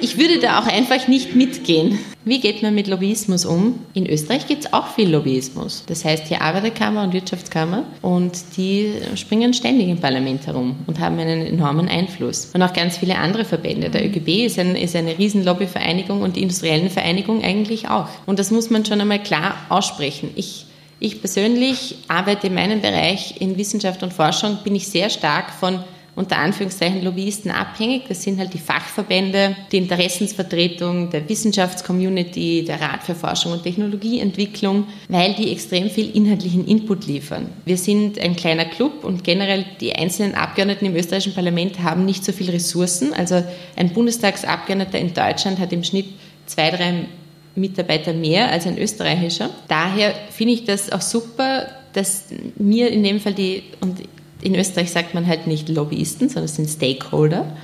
Ich 0.00 0.18
würde 0.18 0.38
da 0.40 0.60
auch 0.60 0.66
einfach 0.66 1.08
nicht 1.08 1.34
mitgehen. 1.34 1.98
Wie 2.24 2.40
geht 2.40 2.62
man 2.62 2.74
mit 2.74 2.86
Lobbyismus 2.86 3.44
um? 3.44 3.80
In 3.92 4.08
Österreich 4.08 4.46
gibt 4.46 4.64
es 4.64 4.72
auch 4.72 4.88
viel 4.94 5.10
Lobbyismus. 5.10 5.84
Das 5.86 6.04
heißt 6.04 6.26
hier 6.28 6.40
Arbeiterkammer 6.40 7.02
und 7.02 7.12
Wirtschaftskammer 7.12 7.84
und 8.00 8.32
die 8.56 8.92
springen 9.14 9.52
ständig 9.52 9.88
im 9.88 9.98
Parlament 9.98 10.46
herum 10.46 10.76
und 10.86 11.00
haben 11.00 11.18
einen 11.18 11.46
enormen 11.46 11.86
Einfluss. 11.88 12.50
Und 12.54 12.62
auch 12.62 12.72
ganz 12.72 12.96
viele 12.96 13.18
andere 13.18 13.44
Verbände. 13.44 13.90
Der 13.90 14.06
ÖGB 14.06 14.46
ist, 14.46 14.58
ein, 14.58 14.74
ist 14.74 14.96
eine 14.96 15.18
riesen 15.18 15.44
Lobbyvereinigung 15.44 16.22
und 16.22 16.36
die 16.36 16.42
industriellen 16.42 16.88
Vereinigung 16.88 17.44
eigentlich 17.44 17.88
auch. 17.88 18.08
Und 18.24 18.38
das 18.38 18.50
muss 18.50 18.70
man 18.70 18.86
schon 18.86 19.00
einmal 19.00 19.22
klar 19.22 19.56
aussprechen. 19.68 20.30
Ich 20.34 20.63
ich 21.00 21.20
persönlich 21.20 21.96
arbeite 22.08 22.46
in 22.46 22.54
meinem 22.54 22.80
Bereich 22.80 23.40
in 23.40 23.56
Wissenschaft 23.58 24.02
und 24.02 24.12
Forschung, 24.12 24.58
bin 24.64 24.74
ich 24.74 24.88
sehr 24.88 25.10
stark 25.10 25.50
von 25.50 25.84
unter 26.16 26.38
Anführungszeichen 26.38 27.02
Lobbyisten 27.02 27.50
abhängig. 27.50 28.04
Das 28.08 28.22
sind 28.22 28.38
halt 28.38 28.54
die 28.54 28.58
Fachverbände, 28.58 29.56
die 29.72 29.78
Interessensvertretung 29.78 31.10
der 31.10 31.28
Wissenschaftscommunity, 31.28 32.64
der 32.64 32.80
Rat 32.80 33.02
für 33.02 33.14
Forschung 33.14 33.52
und 33.52 33.62
Technologieentwicklung, 33.62 34.86
weil 35.08 35.34
die 35.34 35.50
extrem 35.50 35.90
viel 35.90 36.14
inhaltlichen 36.14 36.66
Input 36.66 37.06
liefern. 37.06 37.48
Wir 37.64 37.76
sind 37.76 38.18
ein 38.18 38.36
kleiner 38.36 38.64
Club 38.64 39.04
und 39.04 39.24
generell 39.24 39.64
die 39.80 39.94
einzelnen 39.94 40.34
Abgeordneten 40.34 40.86
im 40.86 40.96
österreichischen 40.96 41.34
Parlament 41.34 41.82
haben 41.82 42.04
nicht 42.04 42.24
so 42.24 42.32
viele 42.32 42.52
Ressourcen. 42.52 43.12
Also 43.12 43.42
ein 43.76 43.92
Bundestagsabgeordneter 43.92 44.98
in 44.98 45.14
Deutschland 45.14 45.58
hat 45.58 45.72
im 45.72 45.82
Schnitt 45.82 46.06
zwei, 46.46 46.70
drei 46.70 47.06
Mitarbeiter 47.54 48.12
mehr 48.12 48.50
als 48.50 48.66
ein 48.66 48.78
österreichischer. 48.78 49.50
Daher 49.68 50.14
finde 50.30 50.54
ich 50.54 50.64
das 50.64 50.90
auch 50.90 51.00
super, 51.00 51.66
dass 51.92 52.26
mir 52.56 52.90
in 52.90 53.02
dem 53.02 53.20
Fall 53.20 53.34
die, 53.34 53.62
und 53.80 53.98
in 54.42 54.54
Österreich 54.54 54.90
sagt 54.90 55.14
man 55.14 55.26
halt 55.26 55.46
nicht 55.46 55.68
Lobbyisten, 55.68 56.28
sondern 56.28 56.44
es 56.44 56.56
sind 56.56 56.68
Stakeholder, 56.68 57.56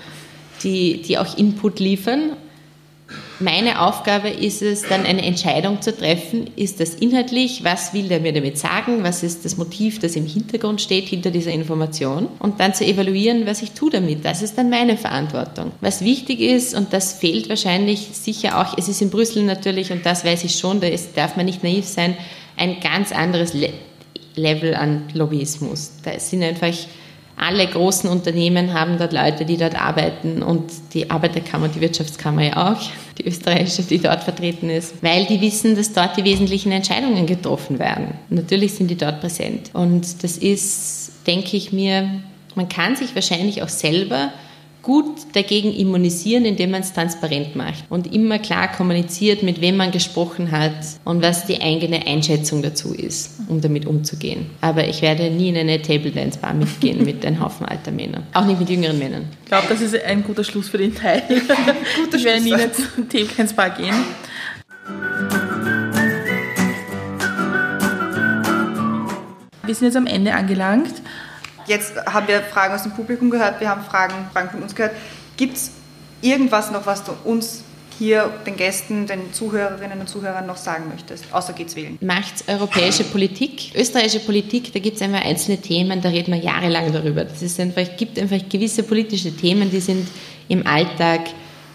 die, 0.62 1.02
die 1.02 1.18
auch 1.18 1.36
Input 1.36 1.80
liefern 1.80 2.36
meine 3.40 3.80
Aufgabe 3.80 4.28
ist 4.28 4.60
es, 4.60 4.82
dann 4.82 5.06
eine 5.06 5.22
Entscheidung 5.22 5.80
zu 5.80 5.96
treffen. 5.96 6.50
Ist 6.56 6.78
das 6.78 6.94
inhaltlich? 6.94 7.64
Was 7.64 7.94
will 7.94 8.08
der 8.08 8.20
mir 8.20 8.34
damit 8.34 8.58
sagen? 8.58 9.02
Was 9.02 9.22
ist 9.22 9.44
das 9.46 9.56
Motiv, 9.56 9.98
das 9.98 10.14
im 10.14 10.26
Hintergrund 10.26 10.80
steht, 10.82 11.08
hinter 11.08 11.30
dieser 11.30 11.50
Information? 11.50 12.28
Und 12.38 12.60
dann 12.60 12.74
zu 12.74 12.84
evaluieren, 12.84 13.46
was 13.46 13.62
ich 13.62 13.72
tue 13.72 13.90
damit. 13.90 14.24
Das 14.26 14.42
ist 14.42 14.58
dann 14.58 14.68
meine 14.68 14.98
Verantwortung. 14.98 15.72
Was 15.80 16.04
wichtig 16.04 16.40
ist, 16.40 16.74
und 16.74 16.92
das 16.92 17.14
fehlt 17.14 17.48
wahrscheinlich 17.48 18.08
sicher 18.12 18.60
auch, 18.60 18.76
es 18.76 18.88
ist 18.88 19.00
in 19.00 19.10
Brüssel 19.10 19.42
natürlich, 19.44 19.90
und 19.90 20.04
das 20.04 20.24
weiß 20.24 20.44
ich 20.44 20.56
schon, 20.56 20.80
da 20.80 20.86
ist, 20.86 21.16
darf 21.16 21.36
man 21.36 21.46
nicht 21.46 21.64
naiv 21.64 21.86
sein, 21.86 22.16
ein 22.58 22.78
ganz 22.80 23.10
anderes 23.10 23.54
Level 24.36 24.74
an 24.74 25.04
Lobbyismus. 25.14 25.92
Da 26.04 26.18
sind 26.20 26.42
einfach 26.42 26.74
alle 27.40 27.66
großen 27.66 28.08
Unternehmen 28.10 28.74
haben 28.74 28.98
dort 28.98 29.14
Leute, 29.14 29.46
die 29.46 29.56
dort 29.56 29.74
arbeiten 29.74 30.42
und 30.42 30.70
die 30.92 31.10
Arbeiterkammer, 31.10 31.68
die 31.68 31.80
Wirtschaftskammer 31.80 32.42
ja 32.42 32.72
auch, 32.72 32.80
die 33.18 33.26
österreichische, 33.26 33.82
die 33.82 33.98
dort 33.98 34.22
vertreten 34.24 34.68
ist, 34.68 35.02
weil 35.02 35.24
die 35.24 35.40
wissen, 35.40 35.74
dass 35.74 35.92
dort 35.92 36.18
die 36.18 36.24
wesentlichen 36.24 36.70
Entscheidungen 36.70 37.26
getroffen 37.26 37.78
werden. 37.78 38.14
Natürlich 38.28 38.74
sind 38.74 38.88
die 38.88 38.96
dort 38.96 39.20
präsent. 39.20 39.70
Und 39.72 40.22
das 40.22 40.36
ist, 40.36 41.12
denke 41.26 41.56
ich 41.56 41.72
mir, 41.72 42.20
man 42.54 42.68
kann 42.68 42.94
sich 42.94 43.14
wahrscheinlich 43.14 43.62
auch 43.62 43.68
selber 43.68 44.32
gut 44.82 45.34
dagegen 45.34 45.72
immunisieren, 45.72 46.44
indem 46.44 46.70
man 46.72 46.82
es 46.82 46.92
transparent 46.92 47.56
macht 47.56 47.84
und 47.90 48.12
immer 48.12 48.38
klar 48.38 48.68
kommuniziert, 48.72 49.42
mit 49.42 49.60
wem 49.60 49.76
man 49.76 49.90
gesprochen 49.90 50.50
hat 50.50 50.72
und 51.04 51.22
was 51.22 51.46
die 51.46 51.60
eigene 51.60 52.06
Einschätzung 52.06 52.62
dazu 52.62 52.94
ist, 52.94 53.40
um 53.48 53.60
damit 53.60 53.86
umzugehen. 53.86 54.46
Aber 54.60 54.86
ich 54.86 55.02
werde 55.02 55.30
nie 55.30 55.48
in 55.48 55.56
eine 55.56 55.82
Table 55.82 56.10
Dance 56.10 56.38
Bar 56.38 56.54
mitgehen 56.54 57.04
mit 57.04 57.24
einem 57.24 57.40
Haufen 57.40 57.66
alter 57.66 57.90
Männer. 57.90 58.22
Auch 58.32 58.44
nicht 58.44 58.58
mit 58.58 58.70
jüngeren 58.70 58.98
Männern. 58.98 59.28
Ich 59.44 59.48
glaube, 59.48 59.66
das 59.68 59.80
ist 59.80 60.02
ein 60.02 60.24
guter 60.24 60.44
Schluss 60.44 60.68
für 60.68 60.78
den 60.78 60.94
Teil. 60.94 61.22
guter 61.28 62.16
ich 62.16 62.24
werde 62.24 62.42
nie 62.42 62.50
in 62.50 62.54
eine 62.54 62.72
Table 62.72 63.28
Dance 63.36 63.54
Bar 63.54 63.70
gehen. 63.70 63.94
Wir 69.70 69.74
sind 69.76 69.86
jetzt 69.86 69.96
am 69.96 70.06
Ende 70.06 70.34
angelangt. 70.34 70.94
Jetzt 71.70 71.94
haben 72.04 72.26
wir 72.26 72.40
Fragen 72.40 72.74
aus 72.74 72.82
dem 72.82 72.90
Publikum 72.90 73.30
gehört, 73.30 73.60
wir 73.60 73.68
haben 73.68 73.84
Fragen, 73.84 74.12
Fragen 74.32 74.50
von 74.50 74.60
uns 74.60 74.74
gehört. 74.74 74.92
Gibt 75.36 75.56
es 75.56 75.70
irgendwas 76.20 76.72
noch, 76.72 76.84
was 76.84 77.04
du 77.04 77.12
uns 77.22 77.62
hier 77.96 78.28
den 78.44 78.56
Gästen, 78.56 79.06
den 79.06 79.32
Zuhörerinnen 79.32 80.00
und 80.00 80.08
Zuhörern 80.08 80.48
noch 80.48 80.56
sagen 80.56 80.88
möchtest, 80.92 81.32
außer 81.32 81.52
geht's 81.52 81.76
wählen? 81.76 81.96
Macht's 82.00 82.42
europäische 82.48 83.04
Politik. 83.04 83.70
Österreichische 83.76 84.18
Politik, 84.18 84.72
da 84.72 84.80
gibt 84.80 84.96
es 84.96 85.02
einfach 85.02 85.24
einzelne 85.24 85.58
Themen, 85.58 86.00
da 86.00 86.08
reden 86.08 86.34
wir 86.34 86.40
jahrelang 86.40 86.92
darüber. 86.92 87.24
Es 87.24 87.56
gibt 87.96 88.18
einfach 88.18 88.48
gewisse 88.48 88.82
politische 88.82 89.30
Themen, 89.36 89.70
die 89.70 89.80
sind 89.80 90.08
im 90.48 90.66
Alltag 90.66 91.20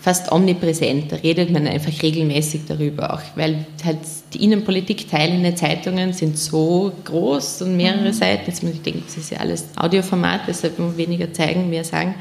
fast 0.06 0.32
omnipräsent. 0.32 1.12
Da 1.12 1.16
redet 1.16 1.50
man 1.50 1.66
einfach 1.66 1.92
regelmäßig 2.04 2.62
darüber, 2.68 3.12
auch 3.12 3.22
weil 3.34 3.66
halt 3.84 3.98
die 4.36 4.44
Innenpolitikteile 4.44 5.34
in 5.34 5.42
den 5.42 5.58
Zeitungen 5.58 6.14
sind 6.14 6.38
so 6.38 6.92
groß 7.06 7.64
und 7.64 7.76
mehrere 7.76 8.10
mhm. 8.10 8.14
Seiten. 8.14 8.44
Jetzt 8.46 8.62
muss 8.62 8.74
ich 8.74 8.84
denken, 8.84 9.02
das 9.04 9.18
ist 9.18 9.32
ja 9.32 9.40
alles 9.40 9.66
Audioformat, 9.76 10.42
deshalb 10.48 10.78
muss 10.78 10.96
weniger 10.96 11.34
zeigen, 11.34 11.72
mehr 11.72 11.84
sagen. 11.84 12.14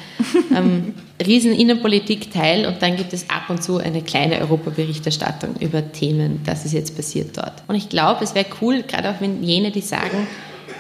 ähm, 0.56 0.94
riesen 1.26 1.52
Innenpolitikteil 1.52 2.64
und 2.64 2.80
dann 2.80 2.96
gibt 2.96 3.12
es 3.12 3.28
ab 3.28 3.50
und 3.50 3.62
zu 3.62 3.76
eine 3.76 4.00
kleine 4.00 4.40
Europaberichterstattung 4.40 5.56
über 5.60 5.92
Themen, 5.92 6.40
das 6.46 6.64
ist 6.64 6.72
jetzt 6.72 6.96
passiert 6.96 7.36
dort. 7.36 7.64
Und 7.68 7.74
ich 7.74 7.90
glaube, 7.90 8.24
es 8.24 8.34
wäre 8.34 8.46
cool, 8.62 8.82
gerade 8.88 9.10
auch 9.10 9.20
wenn 9.20 9.42
jene, 9.42 9.70
die 9.70 9.82
sagen, 9.82 10.26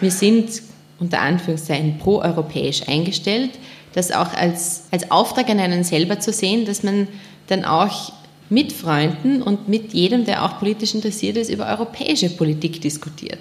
wir 0.00 0.10
sind 0.10 0.62
unter 0.98 1.20
Anführungszeichen 1.20 1.98
proeuropäisch 1.98 2.88
eingestellt, 2.88 3.50
das 3.94 4.12
auch 4.12 4.34
als, 4.34 4.84
als 4.90 5.10
Auftrag 5.10 5.48
an 5.48 5.60
einen 5.60 5.84
selber 5.84 6.20
zu 6.20 6.32
sehen, 6.32 6.66
dass 6.66 6.82
man 6.82 7.08
dann 7.46 7.64
auch 7.64 8.12
mit 8.50 8.72
Freunden 8.72 9.42
und 9.42 9.68
mit 9.68 9.94
jedem, 9.94 10.24
der 10.24 10.44
auch 10.44 10.58
politisch 10.58 10.94
interessiert 10.94 11.36
ist, 11.36 11.50
über 11.50 11.66
europäische 11.66 12.28
Politik 12.30 12.80
diskutiert. 12.80 13.38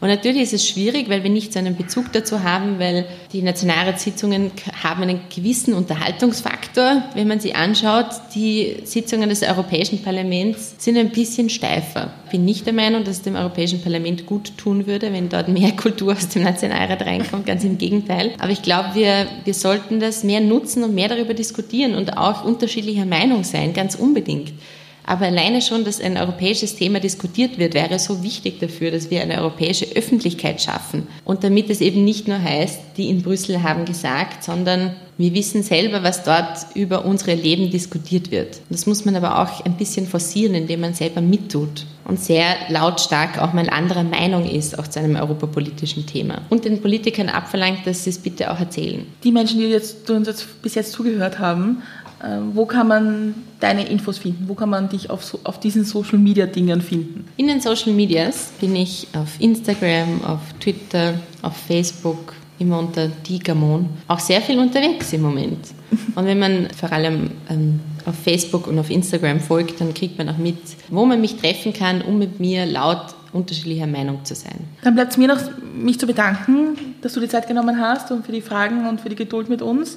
Und 0.00 0.08
natürlich 0.08 0.42
ist 0.42 0.52
es 0.52 0.68
schwierig, 0.68 1.08
weil 1.08 1.22
wir 1.22 1.30
nicht 1.30 1.52
so 1.52 1.58
einen 1.58 1.76
Bezug 1.76 2.12
dazu 2.12 2.42
haben, 2.42 2.78
weil 2.78 3.06
die 3.32 3.42
Nationalratssitzungen 3.42 4.50
haben 4.82 5.02
einen 5.02 5.20
gewissen 5.34 5.72
Unterhaltungsfaktor. 5.74 7.02
Wenn 7.14 7.28
man 7.28 7.40
sie 7.40 7.54
anschaut, 7.54 8.06
die 8.34 8.76
Sitzungen 8.84 9.28
des 9.28 9.42
Europäischen 9.42 10.02
Parlaments 10.02 10.74
sind 10.78 10.98
ein 10.98 11.10
bisschen 11.10 11.48
steifer. 11.48 12.12
Ich 12.26 12.32
bin 12.32 12.44
nicht 12.44 12.66
der 12.66 12.72
Meinung, 12.72 13.04
dass 13.04 13.16
es 13.16 13.22
dem 13.22 13.36
Europäischen 13.36 13.80
Parlament 13.80 14.26
gut 14.26 14.58
tun 14.58 14.86
würde, 14.86 15.12
wenn 15.12 15.28
dort 15.28 15.48
mehr 15.48 15.72
Kultur 15.76 16.12
aus 16.12 16.28
dem 16.28 16.42
Nationalrat 16.42 17.02
reinkommt. 17.02 17.46
Ganz 17.46 17.64
im 17.64 17.78
Gegenteil. 17.78 18.32
Aber 18.38 18.50
ich 18.50 18.62
glaube, 18.62 18.90
wir, 18.94 19.26
wir 19.44 19.54
sollten 19.54 20.00
das 20.00 20.24
mehr 20.24 20.40
nutzen 20.40 20.82
und 20.82 20.94
mehr 20.94 21.08
darüber 21.08 21.34
diskutieren 21.34 21.94
und 21.94 22.18
auch 22.18 22.44
unterschiedlicher 22.44 23.06
Meinung 23.06 23.44
sein, 23.44 23.72
ganz 23.72 23.94
unbedingt. 23.94 24.52
Aber 25.06 25.26
alleine 25.26 25.60
schon, 25.60 25.84
dass 25.84 26.00
ein 26.00 26.16
europäisches 26.16 26.76
Thema 26.76 26.98
diskutiert 26.98 27.58
wird, 27.58 27.74
wäre 27.74 27.98
so 27.98 28.22
wichtig 28.22 28.58
dafür, 28.60 28.90
dass 28.90 29.10
wir 29.10 29.22
eine 29.22 29.40
europäische 29.40 29.86
Öffentlichkeit 29.94 30.62
schaffen. 30.62 31.06
Und 31.24 31.44
damit 31.44 31.68
es 31.68 31.80
eben 31.80 32.04
nicht 32.04 32.26
nur 32.26 32.42
heißt, 32.42 32.80
die 32.96 33.10
in 33.10 33.22
Brüssel 33.22 33.62
haben 33.62 33.84
gesagt, 33.84 34.44
sondern 34.44 34.96
wir 35.16 35.32
wissen 35.32 35.62
selber, 35.62 36.02
was 36.02 36.24
dort 36.24 36.66
über 36.74 37.04
unsere 37.04 37.34
Leben 37.34 37.70
diskutiert 37.70 38.32
wird. 38.32 38.60
Das 38.68 38.86
muss 38.86 39.04
man 39.04 39.14
aber 39.14 39.40
auch 39.42 39.64
ein 39.64 39.76
bisschen 39.76 40.08
forcieren, 40.08 40.54
indem 40.54 40.80
man 40.80 40.94
selber 40.94 41.20
mittut 41.20 41.86
und 42.04 42.18
sehr 42.18 42.56
lautstark 42.68 43.38
auch 43.38 43.52
mal 43.52 43.68
anderer 43.70 44.02
Meinung 44.02 44.48
ist, 44.48 44.78
auch 44.78 44.88
zu 44.88 44.98
einem 44.98 45.16
europapolitischen 45.16 46.06
Thema. 46.06 46.42
Und 46.50 46.64
den 46.64 46.82
Politikern 46.82 47.28
abverlangt, 47.28 47.86
dass 47.86 48.04
sie 48.04 48.10
es 48.10 48.18
bitte 48.18 48.50
auch 48.50 48.58
erzählen. 48.58 49.06
Die 49.22 49.32
Menschen, 49.32 49.60
die 49.60 49.66
jetzt, 49.66 50.08
die 50.08 50.12
uns 50.12 50.26
jetzt 50.26 50.62
bis 50.62 50.74
jetzt 50.74 50.92
zugehört 50.92 51.38
haben, 51.38 51.82
wo 52.52 52.64
kann 52.66 52.88
man 52.88 53.34
deine 53.60 53.86
Infos 53.88 54.18
finden? 54.18 54.48
Wo 54.48 54.54
kann 54.54 54.70
man 54.70 54.88
dich 54.88 55.10
auf, 55.10 55.36
auf 55.44 55.60
diesen 55.60 55.84
Social 55.84 56.18
Media 56.18 56.46
Dingen 56.46 56.80
finden? 56.80 57.26
In 57.36 57.48
den 57.48 57.60
Social 57.60 57.92
Medias 57.92 58.52
bin 58.60 58.74
ich 58.76 59.08
auf 59.14 59.40
Instagram, 59.40 60.24
auf 60.24 60.40
Twitter, 60.60 61.14
auf 61.42 61.56
Facebook, 61.56 62.34
immer 62.58 62.78
unter 62.78 63.08
Digamon, 63.08 63.88
auch 64.08 64.20
sehr 64.20 64.40
viel 64.40 64.58
unterwegs 64.58 65.12
im 65.12 65.22
Moment. 65.22 65.68
Und 66.14 66.24
wenn 66.24 66.38
man 66.38 66.68
vor 66.70 66.92
allem 66.92 67.32
ähm, 67.50 67.80
auf 68.06 68.14
Facebook 68.16 68.66
und 68.66 68.78
auf 68.78 68.90
Instagram 68.90 69.40
folgt, 69.40 69.80
dann 69.80 69.94
kriegt 69.94 70.18
man 70.18 70.28
auch 70.28 70.36
mit, 70.36 70.58
wo 70.90 71.04
man 71.06 71.20
mich 71.20 71.36
treffen 71.36 71.72
kann, 71.72 72.02
um 72.02 72.18
mit 72.18 72.38
mir 72.38 72.66
laut 72.66 73.14
unterschiedlicher 73.34 73.86
Meinung 73.86 74.24
zu 74.24 74.34
sein. 74.34 74.68
Dann 74.82 74.94
bleibt 74.94 75.12
es 75.12 75.18
mir 75.18 75.28
noch, 75.28 75.40
mich 75.74 75.98
zu 75.98 76.06
bedanken, 76.06 76.94
dass 77.02 77.14
du 77.14 77.20
die 77.20 77.28
Zeit 77.28 77.48
genommen 77.48 77.80
hast 77.80 78.10
und 78.12 78.24
für 78.24 78.32
die 78.32 78.40
Fragen 78.40 78.86
und 78.86 79.00
für 79.00 79.08
die 79.08 79.16
Geduld 79.16 79.48
mit 79.48 79.60
uns. 79.60 79.96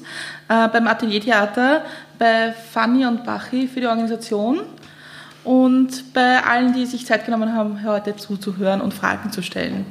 Äh, 0.50 0.68
beim 0.70 0.88
Ateliertheater, 0.88 1.84
bei 2.18 2.52
Fanny 2.52 3.06
und 3.06 3.24
Bachi 3.24 3.68
für 3.68 3.80
die 3.80 3.88
Organisation 3.88 4.62
und 5.44 6.14
bei 6.14 6.44
allen, 6.44 6.74
die 6.74 6.86
sich 6.86 7.06
Zeit 7.06 7.26
genommen 7.26 7.54
haben, 7.54 7.84
heute 7.86 8.16
zuzuhören 8.16 8.82
und 8.82 8.94
Fragen 8.94 9.32
zu 9.32 9.42
stellen. 9.42 9.86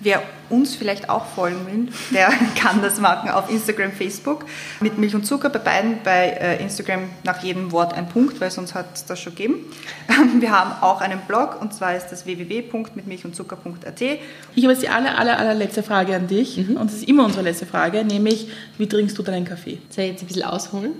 Wer 0.00 0.22
uns 0.50 0.74
vielleicht 0.74 1.10
auch 1.10 1.26
folgen 1.26 1.66
will, 1.66 1.88
der 2.12 2.28
kann 2.56 2.82
das 2.82 3.00
machen 3.00 3.30
auf 3.30 3.50
Instagram, 3.50 3.92
Facebook 3.92 4.44
mit 4.80 4.98
Milch 4.98 5.14
und 5.14 5.26
Zucker. 5.26 5.50
Bei 5.50 5.58
beiden 5.58 5.98
bei 6.04 6.28
äh, 6.28 6.62
Instagram 6.62 7.02
nach 7.24 7.42
jedem 7.42 7.72
Wort 7.72 7.94
ein 7.94 8.08
Punkt, 8.08 8.40
weil 8.40 8.50
sonst 8.50 8.74
hat 8.74 8.86
es 8.94 9.04
das 9.04 9.20
schon 9.20 9.34
gegeben. 9.34 9.56
Wir 10.40 10.52
haben 10.52 10.82
auch 10.82 11.00
einen 11.00 11.20
Blog 11.26 11.60
und 11.60 11.74
zwar 11.74 11.96
ist 11.96 12.08
das 12.08 12.26
www.mitmilchundzucker.at. 12.26 14.00
Ich 14.00 14.62
habe 14.62 14.72
jetzt 14.72 14.82
die 14.82 14.88
aller, 14.88 15.18
aller, 15.18 15.38
allerletzte 15.38 15.82
Frage 15.82 16.14
an 16.14 16.28
dich 16.28 16.56
mhm. 16.56 16.76
und 16.76 16.90
das 16.90 16.98
ist 16.98 17.08
immer 17.08 17.24
unsere 17.24 17.42
letzte 17.42 17.66
Frage, 17.66 18.04
nämlich 18.04 18.48
wie 18.78 18.86
trinkst 18.86 19.18
du 19.18 19.22
deinen 19.22 19.44
Kaffee? 19.44 19.78
Soll 19.90 20.04
ich 20.04 20.10
jetzt 20.12 20.22
ein 20.22 20.26
bisschen 20.26 20.44
ausholen? 20.44 20.92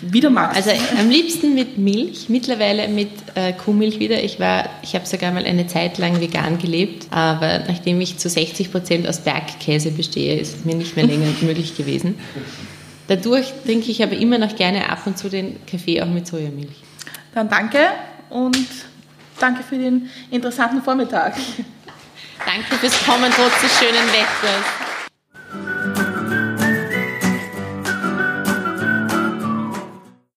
Wie 0.00 0.20
du 0.20 0.30
magst. 0.30 0.56
Also 0.56 0.70
am 0.98 1.08
liebsten 1.08 1.54
mit 1.54 1.78
Milch, 1.78 2.28
mittlerweile 2.28 2.88
mit 2.88 3.10
äh, 3.34 3.52
Kuhmilch 3.52 3.98
wieder. 3.98 4.22
Ich 4.22 4.40
war, 4.40 4.68
ich 4.82 4.94
habe 4.94 5.06
sogar 5.06 5.30
mal 5.32 5.44
eine 5.44 5.66
Zeit 5.66 5.98
lang 5.98 6.20
vegan 6.20 6.58
gelebt, 6.58 7.06
aber 7.10 7.60
nachdem 7.66 8.00
ich 8.00 8.18
zu 8.18 8.28
60 8.28 8.72
Prozent 8.72 8.87
aus 9.06 9.20
Bergkäse 9.20 9.90
bestehe, 9.90 10.38
ist 10.38 10.64
mir 10.64 10.74
nicht 10.74 10.96
mehr 10.96 11.06
länger 11.06 11.26
möglich 11.42 11.76
gewesen. 11.76 12.18
Dadurch 13.06 13.52
trinke 13.64 13.90
ich 13.90 14.02
aber 14.02 14.12
immer 14.12 14.38
noch 14.38 14.54
gerne 14.56 14.90
ab 14.90 15.06
und 15.06 15.16
zu 15.16 15.28
den 15.28 15.64
Kaffee 15.66 16.02
auch 16.02 16.08
mit 16.08 16.26
Sojamilch. 16.26 16.82
Dann 17.34 17.48
danke 17.48 17.78
und 18.30 18.66
danke 19.38 19.62
für 19.62 19.78
den 19.78 20.10
interessanten 20.30 20.82
Vormittag. 20.82 21.34
Danke 22.44 22.76
fürs 22.80 23.04
Kommen 23.04 23.32
trotz 23.34 23.60
des 23.60 23.78
schönen 23.78 24.06
Wetters. 24.08 24.87